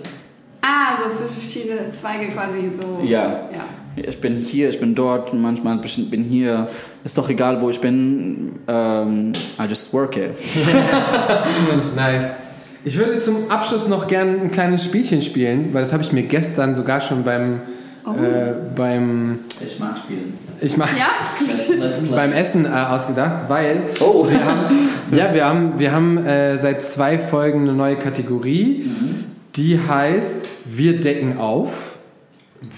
Ah, 0.62 0.98
so 0.98 1.10
für 1.12 1.30
verschiedene 1.30 1.92
Zweige 1.92 2.32
quasi 2.32 2.68
so. 2.70 3.02
Ja. 3.04 3.50
ja. 3.52 3.66
Ich 3.96 4.20
bin 4.20 4.36
hier, 4.38 4.70
ich 4.70 4.80
bin 4.80 4.96
dort, 4.96 5.32
manchmal 5.36 5.78
bin 5.78 6.10
bin 6.10 6.24
hier. 6.24 6.68
Ist 7.04 7.18
doch 7.20 7.30
egal, 7.30 7.62
wo 7.62 7.70
ich 7.70 7.80
bin. 7.80 8.54
Ähm, 8.68 9.34
I 9.60 9.66
just 9.70 9.94
work 9.94 10.16
here. 10.16 10.32
Nice. 11.96 12.47
Ich 12.88 12.98
würde 12.98 13.20
zum 13.20 13.52
Abschluss 13.52 13.90
noch 13.90 14.08
gerne 14.08 14.32
ein 14.40 14.50
kleines 14.50 14.82
Spielchen 14.86 15.22
spielen, 15.22 15.74
weil 15.74 15.82
das 15.82 15.92
habe 15.92 16.04
ich 16.04 16.14
mir 16.14 16.24
gestern 16.24 16.74
sogar 16.74 17.02
schon 17.02 17.24
beim, 17.26 17.56
äh, 18.06 18.54
beim, 18.78 19.40
Ich 19.60 19.78
mag 19.78 19.98
spielen. 19.98 20.36
ich 20.62 20.78
mach, 20.78 20.88
Ja? 20.98 21.08
beim 22.16 22.32
Essen 22.32 22.64
äh, 22.64 22.70
ausgedacht, 22.70 23.44
weil 23.50 23.82
Oh, 24.00 24.26
wir 24.30 24.40
haben, 24.46 24.62
ja, 25.12 25.34
wir 25.34 25.46
haben, 25.46 25.74
wir 25.80 25.92
haben 25.92 26.26
äh, 26.26 26.58
seit 26.58 26.86
zwei 26.86 27.20
Folgen 27.20 27.64
eine 27.64 27.74
neue 27.74 27.98
Kategorie, 27.98 28.90
die 29.58 29.78
heißt 29.86 30.46
Wir 30.64 30.98
decken 31.02 31.40
auf. 31.40 31.98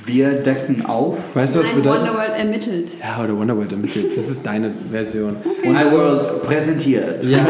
wir 0.05 0.39
decken 0.39 0.88
auf. 0.88 1.36
Weißt 1.36 1.53
du, 1.53 1.60
was 1.60 1.68
bedeutet? 1.70 2.10
Ermittelt. 2.39 2.93
Ja, 3.01 3.21
oder 3.21 3.37
Wonderworld 3.37 3.73
ermittelt. 3.73 4.15
Das 4.15 4.29
ist 4.29 4.45
deine 4.45 4.71
Version. 4.91 5.35
Wonderworld 5.61 6.41
präsentiert. 6.43 7.25
Ja, 7.25 7.45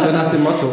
so 0.00 0.12
nach 0.12 0.30
dem 0.30 0.44
Motto. 0.44 0.72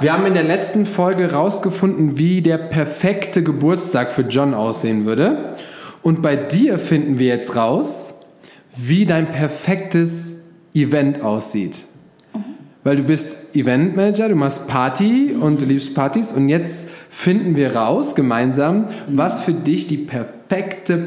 Wir 0.00 0.12
haben 0.12 0.26
in 0.26 0.34
der 0.34 0.42
letzten 0.42 0.86
Folge 0.86 1.30
rausgefunden, 1.30 2.18
wie 2.18 2.42
der 2.42 2.58
perfekte 2.58 3.44
Geburtstag 3.44 4.10
für 4.10 4.22
John 4.22 4.54
aussehen 4.54 5.06
würde. 5.06 5.54
Und 6.02 6.20
bei 6.20 6.34
dir 6.34 6.80
finden 6.80 7.20
wir 7.20 7.28
jetzt 7.28 7.54
raus, 7.54 8.22
wie 8.74 9.06
dein 9.06 9.28
perfektes 9.28 10.40
Event 10.74 11.22
aussieht. 11.22 11.84
Weil 12.82 12.96
du 12.96 13.04
bist 13.04 13.54
Eventmanager, 13.54 14.28
du 14.28 14.34
machst 14.34 14.66
Party 14.66 15.36
und 15.38 15.60
du 15.60 15.66
liebst 15.66 15.94
Partys. 15.94 16.32
Und 16.32 16.48
jetzt 16.48 16.88
finden 17.08 17.54
wir 17.54 17.76
raus 17.76 18.16
gemeinsam, 18.16 18.86
was 19.06 19.42
für 19.42 19.52
dich 19.52 19.86
die 19.86 19.98
perfekte 19.98 20.41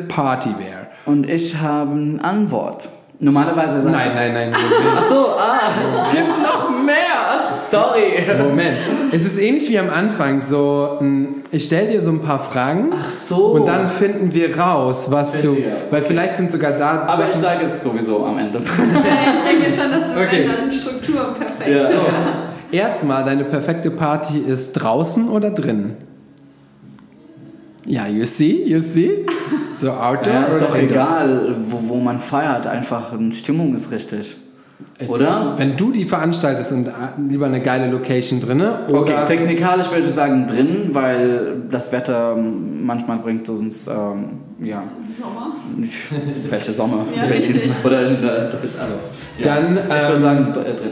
Party 0.08 0.50
wäre. 0.50 0.88
Und 1.06 1.30
ich 1.30 1.58
habe 1.58 1.92
eine 1.92 2.24
Antwort. 2.24 2.90
Normalerweise 3.20 3.82
sagt 3.82 3.96
Nein, 3.96 4.10
es- 4.10 4.16
nein, 4.16 4.34
nein. 4.34 4.54
Ach 4.98 5.04
so, 5.04 5.16
ah, 5.40 5.60
es 6.02 6.12
gibt 6.12 6.28
noch 6.42 6.70
mehr. 6.84 7.46
Sorry. 7.50 8.44
Moment. 8.44 8.78
Es 9.14 9.24
ist 9.24 9.38
ähnlich 9.40 9.70
wie 9.70 9.80
am 9.80 9.90
Anfang. 9.90 10.42
So, 10.42 10.98
mh, 11.00 11.28
ich 11.52 11.66
stelle 11.66 11.92
dir 11.92 12.02
so 12.02 12.10
ein 12.10 12.20
paar 12.22 12.40
Fragen. 12.40 12.90
Ach 12.92 13.08
so. 13.10 13.52
Und 13.54 13.68
dann 13.68 13.88
finden 13.88 14.34
wir 14.34 14.58
raus, 14.60 15.08
was 15.10 15.34
du. 15.34 15.54
Verstehe. 15.54 15.72
Weil 15.90 16.02
vielleicht 16.02 16.38
sind 16.38 16.52
sogar 16.52 16.72
da. 16.72 17.04
Aber 17.08 17.24
ich 17.28 17.36
Sachen- 17.36 17.42
sage 17.42 17.66
es 17.66 17.82
sowieso 17.82 18.26
am 18.26 18.38
Ende. 18.38 18.60
Ja, 18.60 18.64
ich 18.64 19.62
denke 19.64 19.82
schon, 19.82 19.92
dass 19.92 20.14
du 20.14 20.20
Okay. 20.22 20.26
okay. 20.26 20.50
deine 20.58 20.72
Struktur 20.72 21.34
perfekt 21.34 21.70
Ja. 21.70 21.88
so. 21.90 21.98
Erstmal, 22.72 23.24
deine 23.24 23.46
perfekte 23.46 23.92
Party 23.92 24.40
ist 24.40 24.74
draußen 24.74 25.30
oder 25.30 25.52
drin? 25.52 25.96
Ja, 27.86 28.08
you 28.08 28.26
see, 28.26 28.64
you 28.66 28.80
see. 28.80 29.26
So 29.74 29.92
outdoor. 29.92 30.34
Ja, 30.34 30.44
ist 30.44 30.60
doch 30.60 30.76
indoor? 30.76 30.92
egal, 30.92 31.56
wo, 31.68 31.90
wo 31.90 31.96
man 31.98 32.20
feiert. 32.20 32.66
Einfach 32.66 33.14
eine 33.14 33.32
Stimmung 33.32 33.74
ist 33.74 33.92
richtig. 33.92 34.38
Oder? 35.08 35.54
Wenn 35.58 35.78
du 35.78 35.92
die 35.92 36.06
veranstaltest 36.06 36.72
und 36.72 36.88
äh, 36.88 36.92
lieber 37.30 37.46
eine 37.46 37.62
geile 37.62 37.90
Location 37.90 38.40
drinne 38.40 38.80
oder 38.90 39.02
Okay, 39.02 39.14
technikalisch 39.26 39.90
würde 39.92 40.06
ich 40.06 40.12
sagen 40.12 40.48
drin, 40.48 40.90
weil 40.92 41.64
das 41.70 41.92
Wetter 41.92 42.36
manchmal 42.36 43.20
bringt 43.20 43.48
uns, 43.50 43.88
ähm, 43.88 44.40
ja, 44.62 44.84
Sommer. 45.20 45.56
welche 46.50 46.72
Sommer? 46.72 47.06
Ja, 47.16 47.24
richtig. 47.24 47.72
Oder 47.84 48.08
in 48.08 48.22
der, 48.22 48.44
also, 48.46 48.66
ja. 49.38 49.44
Dann, 49.44 49.78
ich 49.78 50.04
würde 50.04 50.16
ähm, 50.16 50.22
sagen 50.22 50.48
äh, 50.52 50.76
drin. 50.76 50.92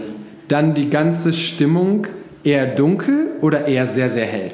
dann 0.50 0.74
die 0.74 0.90
ganze 0.90 1.32
Stimmung 1.32 2.08
eher 2.44 2.68
dunkel 2.76 3.38
oder 3.42 3.68
eher 3.68 3.88
sehr, 3.88 4.10
sehr 4.10 4.26
hell? 4.26 4.52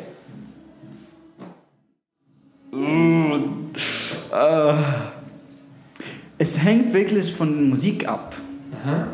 Es 6.38 6.64
hängt 6.64 6.94
wirklich 6.94 7.34
von 7.34 7.70
Musik 7.70 8.08
ab. 8.08 8.36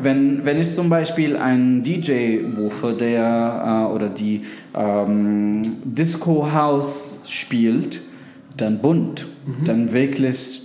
Wenn, 0.00 0.44
wenn 0.44 0.60
ich 0.60 0.72
zum 0.74 0.88
Beispiel 0.88 1.36
einen 1.36 1.82
DJ 1.82 2.38
buche, 2.54 2.94
der 2.94 3.88
äh, 3.90 3.92
oder 3.92 4.08
die 4.08 4.42
ähm, 4.74 5.62
Disco 5.84 6.52
House 6.52 7.22
spielt, 7.28 8.00
dann 8.56 8.78
bunt, 8.78 9.26
dann 9.64 9.92
wirklich 9.92 10.62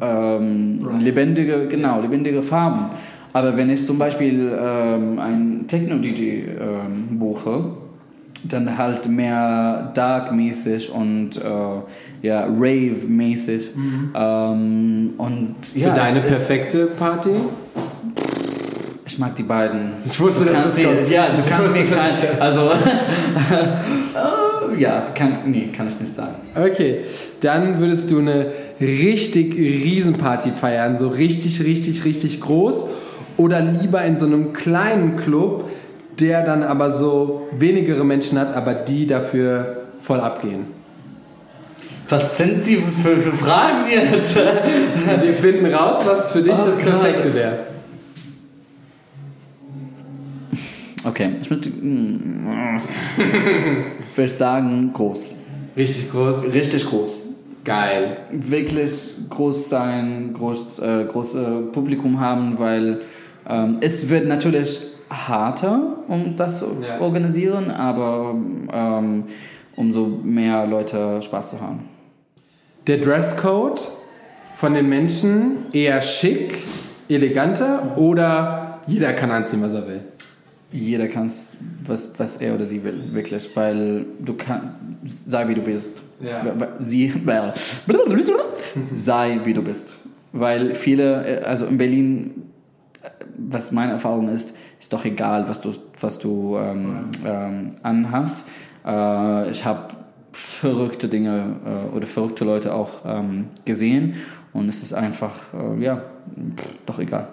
ähm, 0.00 1.00
lebendige, 1.00 1.68
genau, 1.68 2.00
lebendige 2.00 2.42
Farben. 2.42 2.86
Aber 3.32 3.56
wenn 3.56 3.68
ich 3.68 3.84
zum 3.84 3.98
Beispiel 3.98 4.56
ähm, 4.58 5.18
einen 5.18 5.66
Techno-DJ 5.66 6.22
ähm, 6.22 7.18
buche, 7.18 7.76
dann 8.48 8.76
halt 8.78 9.08
mehr 9.08 9.90
dark-mäßig 9.94 10.90
und 10.90 11.36
äh, 11.36 11.40
ja, 12.26 12.44
rave-mäßig. 12.46 13.70
Ähm, 14.14 15.14
und 15.18 15.54
Für 15.72 15.78
ja, 15.78 15.94
deine 15.94 16.18
es- 16.18 16.24
es- 16.24 16.30
perfekte 16.30 16.86
Party? 16.86 17.30
Ich 19.06 19.18
mag 19.18 19.34
die 19.36 19.42
beiden. 19.42 19.92
Ich 20.04 20.18
wusste, 20.18 20.44
dass 20.46 20.64
das 20.64 20.76
kommt. 20.76 21.08
Ja, 21.10 21.28
du 21.28 21.40
Ich 21.40 21.46
kannst 21.48 21.72
mir 21.72 21.84
kein, 21.84 22.40
also 22.40 22.70
äh, 24.74 24.80
ja, 24.80 25.02
kann, 25.14 25.50
nee, 25.50 25.68
kann 25.76 25.88
ich 25.88 26.00
nicht 26.00 26.14
sagen. 26.14 26.34
Okay, 26.54 27.00
dann 27.40 27.78
würdest 27.78 28.10
du 28.10 28.18
eine 28.18 28.46
richtig 28.80 29.54
Riesenparty 29.54 30.50
feiern, 30.50 30.96
so 30.96 31.08
richtig, 31.08 31.62
richtig, 31.62 32.04
richtig 32.04 32.40
groß 32.40 32.84
oder 33.36 33.60
lieber 33.60 34.02
in 34.04 34.16
so 34.16 34.26
einem 34.26 34.52
kleinen 34.52 35.16
Club, 35.16 35.68
der 36.20 36.44
dann 36.44 36.62
aber 36.62 36.90
so 36.90 37.48
wenigere 37.58 38.04
Menschen 38.04 38.38
hat, 38.38 38.54
aber 38.56 38.74
die 38.74 39.06
dafür 39.06 39.84
voll 40.00 40.20
abgehen. 40.20 40.66
Was 42.08 42.36
sind 42.36 42.62
Sie 42.62 42.76
für, 42.76 43.16
für 43.16 43.32
Fragen 43.32 43.86
jetzt? 43.90 44.36
Wir 45.22 45.32
finden 45.34 45.72
raus, 45.74 46.04
was 46.04 46.32
für 46.32 46.42
dich 46.42 46.52
Oh 46.52 46.66
das. 46.66 46.78
Perfekte 46.78 47.34
wäre. 47.34 47.58
Okay, 51.06 51.30
ich 51.40 51.50
würde 51.50 51.68
mm, 51.68 52.80
würde 54.14 54.30
sagen 54.30 54.90
groß. 54.92 55.34
Richtig 55.76 56.10
groß. 56.10 56.44
Richtig 56.52 56.86
groß. 56.86 57.20
Geil. 57.64 58.16
wirklich 58.30 59.14
groß 59.30 59.70
sein, 59.70 60.34
groß, 60.34 60.80
äh, 60.80 61.04
große 61.10 61.70
Publikum 61.72 62.20
haben, 62.20 62.58
weil 62.58 63.00
ähm, 63.48 63.78
es 63.80 64.10
wird 64.10 64.26
natürlich 64.28 64.80
harter, 65.10 65.98
um 66.08 66.36
das 66.36 66.58
zu 66.60 66.66
Ja. 66.86 67.00
organisieren, 67.00 67.70
aber 67.70 68.34
ähm, 68.72 69.24
umso 69.76 70.06
mehr 70.06 70.66
Leute 70.66 71.20
Spaß 71.22 71.50
zu 71.50 71.60
haben. 71.60 71.88
Der 72.86 72.98
Dresscode 72.98 73.80
von 74.54 74.74
den 74.74 74.88
Menschen 74.88 75.66
eher 75.72 76.00
schick, 76.02 76.54
eleganter 77.08 77.96
oder 77.96 78.80
jeder 78.86 79.12
kann 79.12 79.30
anziehen, 79.30 79.62
was 79.62 79.72
er 79.74 79.86
will? 79.86 80.00
Jeder 80.72 81.06
kann 81.08 81.30
was, 81.86 82.12
was 82.18 82.36
er 82.38 82.54
oder 82.54 82.66
sie 82.66 82.82
will, 82.82 83.00
wirklich, 83.12 83.48
weil 83.54 84.06
du 84.20 84.34
kannst, 84.34 84.68
sei 85.26 85.46
wie 85.48 85.54
du 85.54 85.64
willst. 85.64 86.02
Ja. 86.20 86.42
Sie, 86.80 87.12
well, 87.24 87.52
sei 88.94 89.40
wie 89.44 89.54
du 89.54 89.62
bist. 89.62 89.98
Weil 90.32 90.74
viele, 90.74 91.24
äh, 91.26 91.44
also 91.44 91.66
in 91.66 91.78
Berlin, 91.78 92.42
äh, 93.02 93.10
was 93.38 93.70
meine 93.72 93.92
Erfahrung 93.92 94.28
ist, 94.28 94.54
ist 94.84 94.92
doch 94.92 95.06
egal, 95.06 95.48
was 95.48 95.62
du, 95.62 95.72
was 95.98 96.18
du 96.18 96.58
ähm, 96.58 97.06
ähm, 97.24 97.70
anhast. 97.82 98.44
Äh, 98.84 99.50
ich 99.50 99.64
habe 99.64 99.88
verrückte 100.30 101.08
Dinge 101.08 101.56
äh, 101.64 101.96
oder 101.96 102.06
verrückte 102.06 102.44
Leute 102.44 102.74
auch 102.74 103.00
ähm, 103.06 103.46
gesehen 103.64 104.16
und 104.52 104.68
es 104.68 104.82
ist 104.82 104.92
einfach, 104.92 105.36
äh, 105.54 105.82
ja, 105.82 105.96
pff, 105.96 106.66
doch 106.84 106.98
egal. 106.98 107.28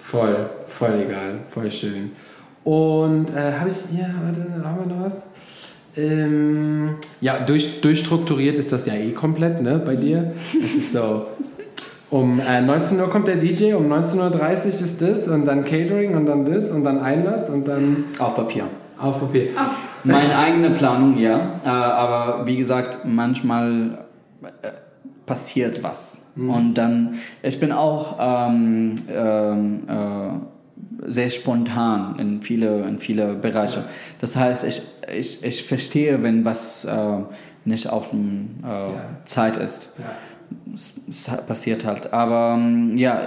Voll, 0.00 0.50
voll 0.66 1.04
egal, 1.06 1.38
voll 1.48 1.70
schön. 1.70 2.10
Und 2.64 3.30
äh, 3.30 3.52
habe 3.52 3.70
ich, 3.70 3.96
ja, 3.96 4.08
warte, 4.24 4.40
haben 4.64 4.80
wir 4.80 4.96
noch 4.96 5.04
was? 5.04 5.28
Ähm, 5.96 6.96
ja, 7.20 7.38
durch, 7.38 7.80
durchstrukturiert 7.80 8.58
ist 8.58 8.72
das 8.72 8.86
ja 8.86 8.94
eh 8.94 9.12
komplett, 9.12 9.62
ne, 9.62 9.78
bei 9.78 9.94
dir. 9.94 10.32
Es 10.60 10.74
ist 10.74 10.92
so, 10.92 11.28
um 12.10 12.40
äh, 12.40 12.60
19 12.60 13.00
Uhr 13.00 13.10
kommt 13.10 13.28
der 13.28 13.36
DJ, 13.36 13.74
um 13.74 13.92
19.30 13.92 14.18
Uhr 14.20 14.50
ist 14.50 15.02
das 15.02 15.28
und 15.28 15.44
dann 15.44 15.64
Catering 15.64 16.16
und 16.16 16.26
dann 16.26 16.44
das 16.44 16.70
und 16.70 16.84
dann 16.84 17.00
Einlass 17.00 17.50
und 17.50 17.68
dann 17.68 18.04
Auf 18.18 18.36
Papier. 18.36 18.64
auf 18.98 19.20
Papier. 19.20 19.50
Meine 20.04 20.38
eigene 20.38 20.70
Planung, 20.70 21.18
ja. 21.18 21.60
Äh, 21.64 21.68
aber 21.68 22.46
wie 22.46 22.56
gesagt, 22.56 23.00
manchmal 23.04 23.98
äh, 24.62 24.68
passiert 25.26 25.82
was. 25.82 26.32
Und 26.36 26.74
dann, 26.74 27.16
ich 27.42 27.60
bin 27.60 27.72
auch 27.72 28.16
ähm, 28.20 28.94
ähm, 29.14 29.82
äh, 29.88 31.10
sehr 31.10 31.30
spontan 31.30 32.18
in 32.18 32.42
viele, 32.42 32.82
in 32.86 32.98
viele 32.98 33.34
Bereiche. 33.34 33.84
Das 34.20 34.36
heißt, 34.36 34.64
ich, 34.64 34.82
ich, 35.12 35.44
ich 35.44 35.64
verstehe, 35.64 36.22
wenn 36.22 36.44
was 36.44 36.84
äh, 36.84 37.18
nicht 37.64 37.90
auf 37.90 38.10
dem 38.10 38.50
äh, 38.62 39.26
Zeit 39.26 39.56
ist. 39.56 39.90
Ja. 39.98 40.04
Es, 40.74 40.94
passiert 41.46 41.84
halt. 41.84 42.12
Aber 42.12 42.56
ähm, 42.58 42.96
ja, 42.96 43.20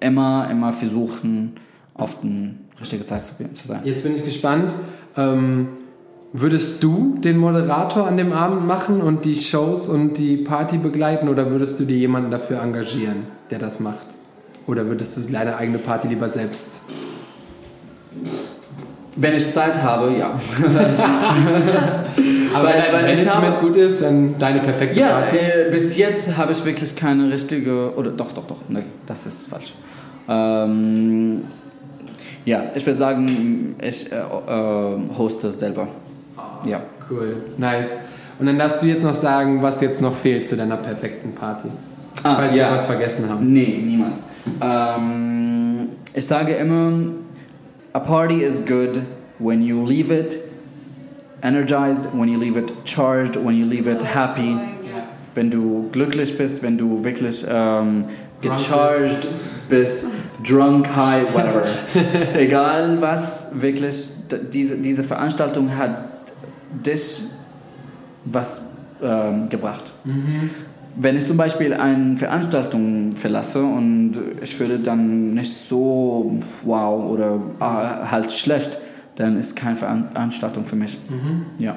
immer, 0.00 0.48
immer 0.50 0.72
versuchen, 0.72 1.54
auf 1.94 2.20
die 2.20 2.54
richtige 2.80 3.04
Zeit 3.04 3.26
zu, 3.26 3.34
zu 3.52 3.66
sein. 3.66 3.80
Jetzt 3.84 4.02
bin 4.02 4.14
ich 4.14 4.24
gespannt. 4.24 4.72
Ähm, 5.16 5.68
würdest 6.32 6.82
du 6.82 7.18
den 7.18 7.38
Moderator 7.38 8.06
an 8.06 8.16
dem 8.16 8.32
Abend 8.32 8.66
machen 8.66 9.00
und 9.00 9.24
die 9.24 9.36
Shows 9.36 9.88
und 9.88 10.18
die 10.18 10.36
Party 10.38 10.78
begleiten 10.78 11.28
oder 11.28 11.50
würdest 11.50 11.80
du 11.80 11.84
dir 11.84 11.96
jemanden 11.96 12.30
dafür 12.30 12.62
engagieren, 12.62 13.26
der 13.50 13.58
das 13.58 13.80
macht? 13.80 14.06
Oder 14.66 14.86
würdest 14.86 15.16
du 15.16 15.32
deine 15.32 15.56
eigene 15.56 15.78
Party 15.78 16.08
lieber 16.08 16.28
selbst? 16.28 16.82
Wenn 19.20 19.34
ich 19.34 19.50
Zeit 19.52 19.82
habe, 19.82 20.12
ja. 20.16 20.30
Aber 22.54 22.64
Weil- 22.68 22.82
wenn 22.92 22.92
Management 23.02 23.34
habe- 23.34 23.66
gut 23.66 23.76
ist, 23.76 24.00
dann 24.02 24.38
deine 24.38 24.58
perfekte 24.60 25.00
Ja, 25.00 25.08
Party. 25.20 25.36
äh, 25.36 25.70
bis 25.70 25.96
jetzt 25.96 26.36
habe 26.36 26.52
ich 26.52 26.64
wirklich 26.64 26.94
keine 26.96 27.30
richtige, 27.30 27.94
oder 27.96 28.10
doch, 28.10 28.32
doch, 28.32 28.46
doch, 28.46 28.62
nee, 28.68 28.84
das 29.06 29.26
ist 29.26 29.48
falsch. 29.48 29.74
Ähm, 30.28 31.42
ja, 32.44 32.64
ich 32.74 32.86
würde 32.86 32.98
sagen, 32.98 33.74
ich 33.82 34.10
äh, 34.12 34.16
äh, 34.16 35.18
hoste 35.18 35.52
selber. 35.58 35.88
Ja. 36.64 36.80
Cool, 37.10 37.36
nice. 37.56 37.96
Und 38.38 38.46
dann 38.46 38.58
darfst 38.58 38.82
du 38.82 38.86
jetzt 38.86 39.02
noch 39.02 39.14
sagen, 39.14 39.62
was 39.62 39.80
jetzt 39.80 40.00
noch 40.02 40.14
fehlt 40.14 40.46
zu 40.46 40.56
deiner 40.56 40.76
perfekten 40.76 41.32
Party. 41.34 41.68
Ah, 42.22 42.36
Falls 42.36 42.54
ja. 42.56 42.66
wir 42.68 42.74
was 42.74 42.86
vergessen 42.86 43.28
haben. 43.28 43.52
Nee, 43.52 43.82
niemals. 43.84 44.22
Ähm, 44.60 45.88
ich 46.14 46.26
sage 46.26 46.52
immer, 46.54 46.92
a 47.94 48.00
party 48.00 48.42
is 48.42 48.58
good 48.58 48.96
when 49.38 49.62
you 49.62 49.82
leave 49.82 50.10
it 50.10 50.48
energized, 51.42 52.06
when 52.12 52.28
you 52.28 52.38
leave 52.38 52.56
it 52.56 52.84
charged, 52.84 53.36
when 53.36 53.54
you 53.54 53.66
leave 53.66 53.86
it 53.86 54.02
happy. 54.02 54.56
Wenn 55.34 55.50
du 55.50 55.88
glücklich 55.92 56.36
bist, 56.36 56.62
wenn 56.62 56.76
du 56.76 57.04
wirklich 57.04 57.46
ähm, 57.48 58.06
gecharged 58.40 59.28
bist, 59.68 60.06
drunk, 60.42 60.88
high, 60.88 61.32
whatever. 61.32 61.64
Egal 62.34 63.00
was, 63.00 63.48
wirklich, 63.52 64.10
diese, 64.52 64.78
diese 64.78 65.04
Veranstaltung 65.04 65.76
hat 65.76 66.32
dich 66.72 67.22
was 68.24 68.62
ähm, 69.00 69.48
gebracht. 69.48 69.92
Mhm. 70.04 70.50
Wenn 70.96 71.16
ich 71.16 71.26
zum 71.26 71.36
Beispiel 71.36 71.74
eine 71.74 72.16
Veranstaltung 72.16 73.12
verlasse 73.14 73.62
und 73.62 74.14
ich 74.42 74.54
fühle 74.56 74.80
dann 74.80 75.30
nicht 75.30 75.52
so 75.52 76.40
wow 76.64 77.10
oder 77.10 77.40
ah, 77.60 78.10
halt 78.10 78.32
schlecht, 78.32 78.78
dann 79.14 79.36
ist 79.36 79.54
keine 79.54 79.76
Veranstaltung 79.76 80.66
für 80.66 80.76
mich. 80.76 80.98
Ja. 81.58 81.76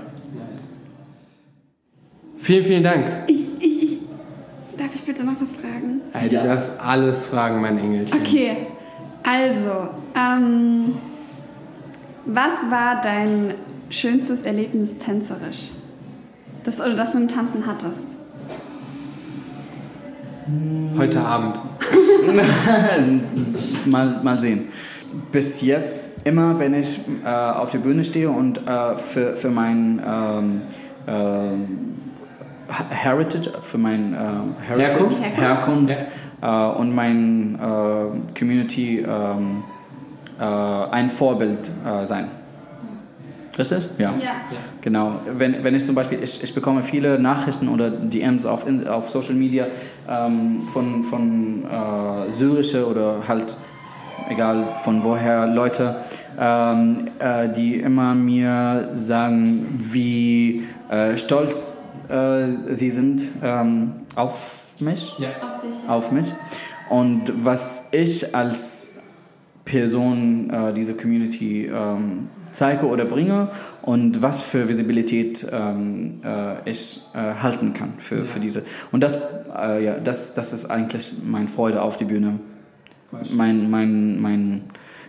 Vielen, 2.38 2.64
vielen 2.66 2.84
Dank. 2.84 3.05
Ich, 3.28 3.45
ich, 3.59 3.84
ich. 3.84 3.97
Darf 4.78 4.95
ich 4.95 5.01
bitte 5.03 5.24
noch 5.24 5.39
was 5.39 5.53
fragen? 5.53 6.01
Ey, 6.14 6.28
du 6.30 6.36
Ja. 6.36 6.43
darfst 6.43 6.72
alles 6.84 7.28
fragen, 7.28 7.62
mein 7.62 7.78
Engelchen. 7.78 8.18
Okay, 8.20 8.57
also, 9.22 9.89
ähm, 10.16 10.93
was 12.26 12.53
war 12.72 12.99
dein 13.03 13.53
schönstes 13.89 14.41
Erlebnis 14.41 14.97
tänzerisch? 14.97 15.70
Das, 16.64 16.80
oder 16.80 16.95
das 16.95 17.12
du 17.12 17.20
im 17.20 17.28
Tanzen 17.28 17.66
hattest? 17.68 18.18
Heute 20.98 21.22
Abend. 21.22 21.62
mal, 23.86 24.20
mal 24.24 24.39
sehen. 24.39 24.70
Bis 25.32 25.62
jetzt, 25.62 26.26
immer 26.26 26.58
wenn 26.60 26.74
ich 26.74 27.00
äh, 27.24 27.28
auf 27.28 27.72
der 27.72 27.80
Bühne 27.80 28.04
stehe 28.04 28.30
und 28.30 28.66
äh, 28.66 28.96
für, 28.96 29.36
für 29.36 29.50
mein 29.50 30.02
ähm, 30.06 30.62
ähm, 31.08 31.68
Heritage, 32.89 33.52
für 33.62 33.78
mein 33.78 34.14
ähm, 34.14 34.56
Heritage, 34.66 34.82
Herkunft? 34.82 35.38
Herkunft 35.38 35.98
äh, 36.42 36.80
und 36.80 36.96
mein 36.96 37.56
äh, 37.56 38.39
Community 38.39 39.00
ähm, 39.00 39.64
äh, 40.39 40.44
ein 40.44 41.10
Vorbild 41.10 41.70
äh, 41.86 42.06
sein. 43.52 43.78
Richtig? 43.78 43.89
Ja. 43.97 44.14
Genau. 44.82 45.20
Wenn, 45.38 45.64
wenn 45.64 45.76
ich 45.76 45.86
zum 45.86 45.95
Beispiel, 45.95 46.20
ich, 46.24 46.41
ich 46.43 46.54
bekomme 46.56 46.82
viele 46.84 47.20
Nachrichten 47.20 47.68
oder 47.68 47.89
DMs 47.89 48.45
auf, 48.45 48.68
in- 48.68 48.88
auf 48.88 49.10
Social 49.10 49.36
Media 49.36 49.68
ähm, 50.10 50.62
von, 50.66 51.04
von 51.04 51.64
äh, 51.66 52.32
syrische 52.32 52.88
oder 52.88 53.28
halt, 53.28 53.56
egal 54.30 54.66
von 54.84 55.04
woher, 55.04 55.47
Leute, 55.47 55.95
ähm, 56.39 57.10
äh, 57.20 57.49
die 57.49 57.76
immer 57.76 58.16
mir 58.16 58.89
sagen, 58.93 59.78
wie 59.80 60.64
äh, 60.89 61.18
stolz 61.18 61.78
äh, 62.10 62.47
sie 62.74 62.89
sind 62.91 63.22
ähm, 63.43 63.91
auf 64.16 64.66
mich 64.80 65.14
Ja. 65.20 65.28
Auf 65.30 65.62
dich. 65.62 65.89
auf 65.89 66.12
mich. 66.12 66.34
Und 66.89 67.32
was 67.45 67.84
ich 67.91 68.34
als 68.36 68.95
Person 69.66 70.49
äh, 70.49 70.74
dieser 70.74 70.93
Community 70.93 71.68
ähm, 71.68 72.28
zeige 72.52 72.88
oder 72.88 73.06
bringe 73.06 73.49
und 73.82 74.22
was 74.22 74.43
für 74.43 74.70
Visibilität 74.70 75.45
ähm, 75.52 76.22
äh, 76.24 76.70
ich 76.70 77.02
äh, 77.14 77.36
halten 77.41 77.74
kann 77.74 77.93
für, 77.97 78.26
für 78.26 78.39
diese. 78.39 78.64
Und 78.91 79.02
das, 79.02 79.18
äh, 79.56 79.84
ja, 79.84 79.99
das, 79.99 80.34
das 80.34 80.54
ist 80.54 80.66
eigentlich 80.66 81.14
meine 81.24 81.47
Freude 81.47 81.82
auf 81.82 81.97
die 81.97 82.06
Bühne. 82.06 82.39
Mein, 83.34 83.70
mein, 83.70 84.22
mein, 84.22 84.62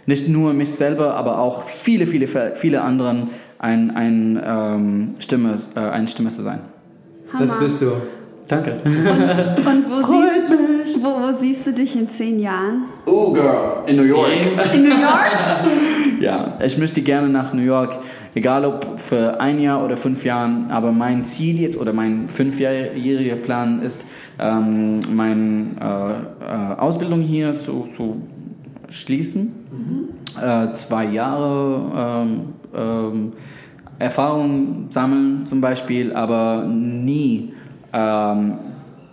nicht 0.06 0.28
nur 0.28 0.54
mich 0.54 0.70
selber, 0.70 1.14
aber 1.14 1.38
auch 1.38 1.64
viele, 1.64 2.06
viele, 2.06 2.26
viele 2.26 2.82
anderen 2.82 3.30
ein, 3.58 3.92
ein, 3.92 4.42
ähm, 4.44 5.14
Stimme, 5.18 5.56
äh, 5.76 5.80
eine 5.80 6.08
Stimme 6.08 6.30
zu 6.30 6.42
sein. 6.42 6.60
Hammer. 7.32 7.46
Das 7.46 7.58
bist 7.58 7.82
du. 7.82 7.92
Danke. 8.48 8.80
Und, 8.84 8.92
und 8.92 9.90
wo, 9.90 10.02
siehst, 10.84 11.02
wo, 11.02 11.08
wo 11.08 11.32
siehst 11.32 11.66
du 11.66 11.72
dich 11.72 11.96
in 11.96 12.08
zehn 12.08 12.40
Jahren? 12.40 12.84
Oh, 13.06 13.32
Girl, 13.32 13.84
in 13.86 13.96
New 13.96 14.02
York. 14.02 14.30
In 14.74 14.82
New 14.82 15.00
York? 15.00 15.30
Ja, 16.22 16.56
ich 16.64 16.78
möchte 16.78 17.02
gerne 17.02 17.28
nach 17.28 17.52
New 17.52 17.62
York, 17.62 17.98
egal 18.36 18.64
ob 18.64 19.00
für 19.00 19.40
ein 19.40 19.58
Jahr 19.58 19.84
oder 19.84 19.96
fünf 19.96 20.24
Jahren, 20.24 20.70
aber 20.70 20.92
mein 20.92 21.24
Ziel 21.24 21.58
jetzt 21.58 21.76
oder 21.76 21.92
mein 21.92 22.28
fünfjähriger 22.28 23.34
Plan 23.34 23.82
ist, 23.82 24.06
ähm, 24.38 25.00
meine 25.12 25.66
äh, 25.80 26.44
äh, 26.44 26.78
Ausbildung 26.78 27.22
hier 27.22 27.50
zu, 27.50 27.88
zu 27.92 28.22
schließen. 28.88 29.52
Äh, 30.40 30.72
zwei 30.74 31.06
Jahre 31.06 32.22
ähm, 32.22 32.40
ähm, 32.72 33.32
Erfahrung 33.98 34.86
sammeln 34.90 35.44
zum 35.46 35.60
Beispiel, 35.60 36.12
aber 36.12 36.68
nie 36.68 37.52
ähm, 37.92 38.58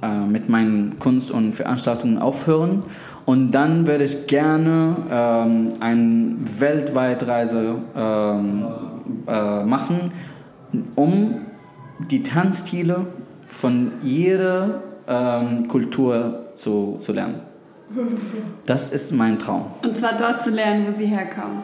äh, 0.03 0.25
mit 0.27 0.47
meinen 0.47 0.99
Kunst- 0.99 1.31
und 1.31 1.55
Veranstaltungen 1.55 2.19
aufhören. 2.19 2.83
Und 3.29 3.51
dann 3.51 3.85
würde 3.85 4.05
ich 4.05 4.25
gerne 4.25 4.95
ähm, 5.07 5.73
eine 5.79 6.35
Weltweitreise 6.59 7.75
ähm, 7.95 8.67
äh, 9.27 9.63
machen, 9.65 10.11
um 10.95 11.41
die 12.09 12.23
Tanzstile 12.23 13.05
von 13.45 13.91
jeder 14.01 14.81
ähm, 15.07 15.67
Kultur 15.67 16.47
zu, 16.55 16.97
zu 17.01 17.13
lernen. 17.13 17.41
Das 18.65 18.89
ist 18.89 19.13
mein 19.13 19.37
Traum. 19.37 19.65
Und 19.83 19.95
zwar 19.95 20.13
dort 20.17 20.41
zu 20.41 20.49
lernen, 20.49 20.87
wo 20.87 20.91
sie 20.91 21.05
herkommen. 21.05 21.59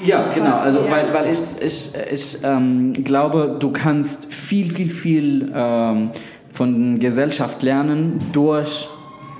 Ja, 0.00 0.28
genau. 0.28 0.58
Also, 0.58 0.80
weil, 0.90 1.14
weil 1.14 1.32
ich, 1.32 1.62
ich, 1.62 1.92
ich 2.12 2.38
ähm, 2.42 2.92
glaube, 2.92 3.56
du 3.58 3.70
kannst 3.70 4.30
viel, 4.34 4.70
viel, 4.70 4.90
viel 4.90 5.52
ähm, 5.54 6.10
von 6.50 6.98
Gesellschaft 6.98 7.62
lernen 7.62 8.20
durch 8.32 8.90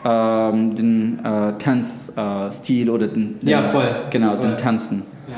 ähm, 0.04 0.74
den 0.74 1.24
äh, 1.24 1.58
Tanzstil 1.58 2.88
äh, 2.88 2.90
oder 2.90 3.08
den, 3.08 3.38
den 3.40 3.48
Ja, 3.48 3.62
voll. 3.64 3.84
Genau, 4.10 4.32
Voll. 4.32 4.40
den 4.40 4.56
Tanzen. 4.56 5.02
Ja, 5.28 5.36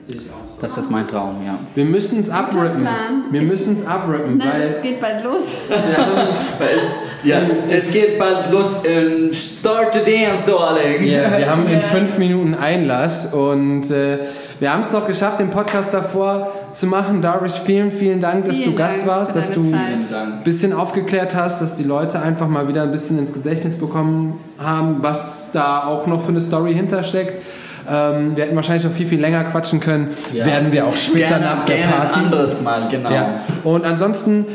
sehe 0.00 0.16
ich 0.16 0.30
auch 0.30 0.48
so. 0.48 0.62
Das 0.62 0.76
ist 0.76 0.90
mein 0.90 1.06
Traum, 1.06 1.36
ja. 1.44 1.58
Wir 1.74 1.84
müssen 1.84 2.18
es 2.18 2.30
abrippen. 2.30 2.86
Wir 3.30 3.42
müssen 3.42 3.74
es 3.74 3.86
abrippen, 3.86 4.38
Nein, 4.38 4.48
weil 4.52 4.62
es 4.76 4.82
geht 4.82 5.00
bald 5.00 5.24
los. 5.24 5.56
ja, 7.24 7.38
es 7.70 7.92
geht 7.92 8.18
bald 8.18 8.50
los 8.50 8.84
in 8.84 9.32
Start 9.32 9.94
to 9.94 10.00
Dance, 10.00 10.44
Darling. 10.46 11.04
Ja, 11.04 11.38
wir 11.38 11.50
haben 11.50 11.66
in 11.66 11.80
fünf 11.80 12.18
Minuten 12.18 12.54
Einlass 12.54 13.32
und 13.32 13.90
äh, 13.90 14.18
wir 14.60 14.72
haben 14.72 14.82
es 14.82 14.92
noch 14.92 15.06
geschafft, 15.06 15.40
den 15.40 15.50
Podcast 15.50 15.92
davor 15.92 16.52
zu 16.70 16.86
machen. 16.86 17.20
Darvish, 17.22 17.60
vielen, 17.64 17.90
vielen 17.90 18.20
Dank, 18.20 18.46
dass 18.46 18.56
Vielen 18.56 18.72
du 18.72 18.78
Gast 18.78 18.98
Dank 18.98 19.08
warst, 19.08 19.32
für 19.32 19.38
dass 19.38 19.50
du 19.50 19.72
ein 19.72 20.44
bisschen 20.44 20.72
aufgeklärt 20.72 21.34
hast, 21.34 21.60
dass 21.60 21.76
die 21.76 21.84
Leute 21.84 22.20
einfach 22.20 22.48
mal 22.48 22.68
wieder 22.68 22.82
ein 22.82 22.90
bisschen 22.90 23.18
ins 23.18 23.32
Gedächtnis 23.32 23.76
bekommen 23.76 24.38
haben, 24.58 24.98
was 25.00 25.50
da 25.52 25.84
auch 25.84 26.06
noch 26.06 26.22
für 26.22 26.28
eine 26.28 26.40
Story 26.40 26.74
hintersteckt. 26.74 27.42
Ähm, 27.90 28.36
wir 28.36 28.44
hätten 28.44 28.56
wahrscheinlich 28.56 28.84
noch 28.84 28.92
viel, 28.92 29.06
viel 29.06 29.20
länger 29.20 29.44
quatschen 29.44 29.80
können. 29.80 30.08
Ja. 30.32 30.46
Werden 30.46 30.72
wir 30.72 30.86
auch 30.86 30.96
später 30.96 31.38
Gerne, 31.38 31.44
nach 31.44 31.64
der 31.66 31.78
gerne 31.78 31.92
Party. 31.92 32.18
ein 32.18 32.24
anderes 32.26 32.62
Mal, 32.62 32.88
genau. 32.88 33.10
Ja. 33.10 33.40
Und 33.62 33.84
ansonsten, 33.84 34.46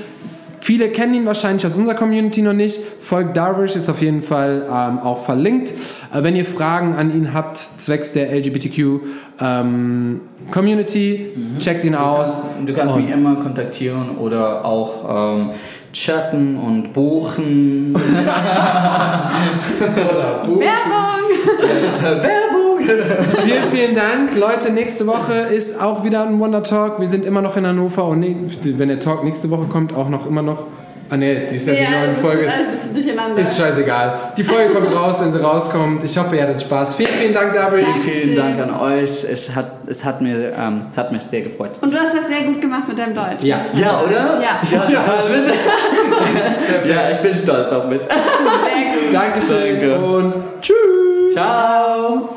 viele 0.60 0.90
kennen 0.90 1.14
ihn 1.14 1.26
wahrscheinlich 1.26 1.66
aus 1.66 1.76
unserer 1.76 1.96
Community 1.96 2.42
noch 2.42 2.54
nicht. 2.54 2.80
Folgt 3.02 3.36
Darvish, 3.38 3.76
ist 3.76 3.90
auf 3.90 4.02
jeden 4.02 4.22
Fall 4.22 4.64
ähm, 4.72 5.00
auch 5.00 5.20
verlinkt. 5.24 5.70
Äh, 6.14 6.24
wenn 6.24 6.36
ihr 6.36 6.46
Fragen 6.46 6.94
an 6.96 7.14
ihn 7.16 7.34
habt, 7.34 7.58
zwecks 7.58 8.14
der 8.14 8.32
LGBTQ 8.34 9.02
ähm, 9.42 10.22
Community, 10.52 11.32
checkt 11.60 11.84
ihn 11.84 11.96
aus. 11.96 12.42
Du 12.66 12.74
kannst 12.74 12.94
Und- 12.96 13.06
mich 13.06 13.14
immer 13.14 13.36
kontaktieren 13.38 14.18
oder 14.18 14.66
auch 14.66 15.38
ähm, 15.38 15.52
chatten 15.94 16.58
und 16.58 16.94
buchen. 16.94 17.96
Werbung! 20.46 21.06
Vielen, 23.46 23.64
vielen 23.72 23.96
Dank. 23.96 24.36
Leute, 24.36 24.72
nächste 24.72 25.06
Woche 25.08 25.34
ist 25.34 25.82
auch 25.82 26.04
wieder 26.04 26.24
ein 26.24 26.40
Wonder 26.40 26.64
Talk. 26.64 27.00
Wir 27.00 27.08
sind 27.08 27.26
immer 27.26 27.42
noch 27.42 27.58
in 27.58 27.66
Hannover 27.68 28.06
und 28.06 28.20
ne- 28.22 28.38
wenn 28.64 28.88
der 28.90 29.00
Talk 29.00 29.24
nächste 29.24 29.50
Woche 29.50 29.66
kommt, 29.66 29.94
auch 29.96 30.10
noch 30.10 30.28
immer 30.28 30.42
noch. 30.42 30.66
Ah 31.12 31.18
ne, 31.18 31.48
die 31.50 31.56
ist 31.56 31.66
ja, 31.66 31.74
die 31.74 31.82
Ja, 31.82 31.90
neue 31.90 32.10
das 32.10 32.20
Folge. 32.20 32.44
ist 32.44 32.52
alles 32.54 32.68
ein 32.68 32.72
bisschen 32.72 32.94
durcheinander. 32.94 33.42
Ist 33.42 33.58
scheißegal. 33.60 34.14
Die 34.38 34.44
Folge 34.44 34.74
kommt 34.76 34.96
raus, 34.96 35.20
wenn 35.22 35.32
sie 35.32 35.42
rauskommt. 35.42 36.04
Ich 36.04 36.16
hoffe, 36.16 36.36
ihr 36.36 36.44
hattet 36.44 36.62
Spaß. 36.62 36.96
Vielen, 36.98 37.10
vielen 37.10 37.34
Dank. 37.34 37.52
Danke. 37.54 37.78
Vielen 37.78 38.36
Dankeschön. 38.36 38.36
Dank 38.36 38.60
an 38.62 38.80
euch. 38.80 39.24
Es 39.24 39.50
hat, 39.56 39.72
es 39.88 40.06
hat, 40.06 40.22
mir, 40.22 40.54
ähm, 40.56 40.84
es 40.88 40.96
hat 41.00 41.12
mich 41.12 41.24
sehr 41.24 41.42
gefreut. 41.42 41.72
Und 41.82 41.92
du 41.92 41.98
hast 41.98 42.16
das 42.16 42.28
sehr 42.28 42.46
gut 42.46 42.62
gemacht 42.62 42.84
mit 42.88 43.00
deinem 43.00 43.16
Deutsch. 43.16 43.42
Ja. 43.44 43.60
Ja, 43.74 44.02
oder? 44.06 44.40
Ja. 44.40 44.60
Ja, 44.72 44.88
ja 46.88 47.10
ich 47.12 47.18
bin 47.18 47.34
stolz 47.34 47.72
auf 47.72 47.88
mich. 47.88 48.02
Sehr 48.02 48.10
gut. 48.12 49.12
Dankeschön 49.12 49.80
Danke. 49.82 50.00
und 50.06 50.34
tschüss. 50.62 51.34
Ciao. 51.34 52.30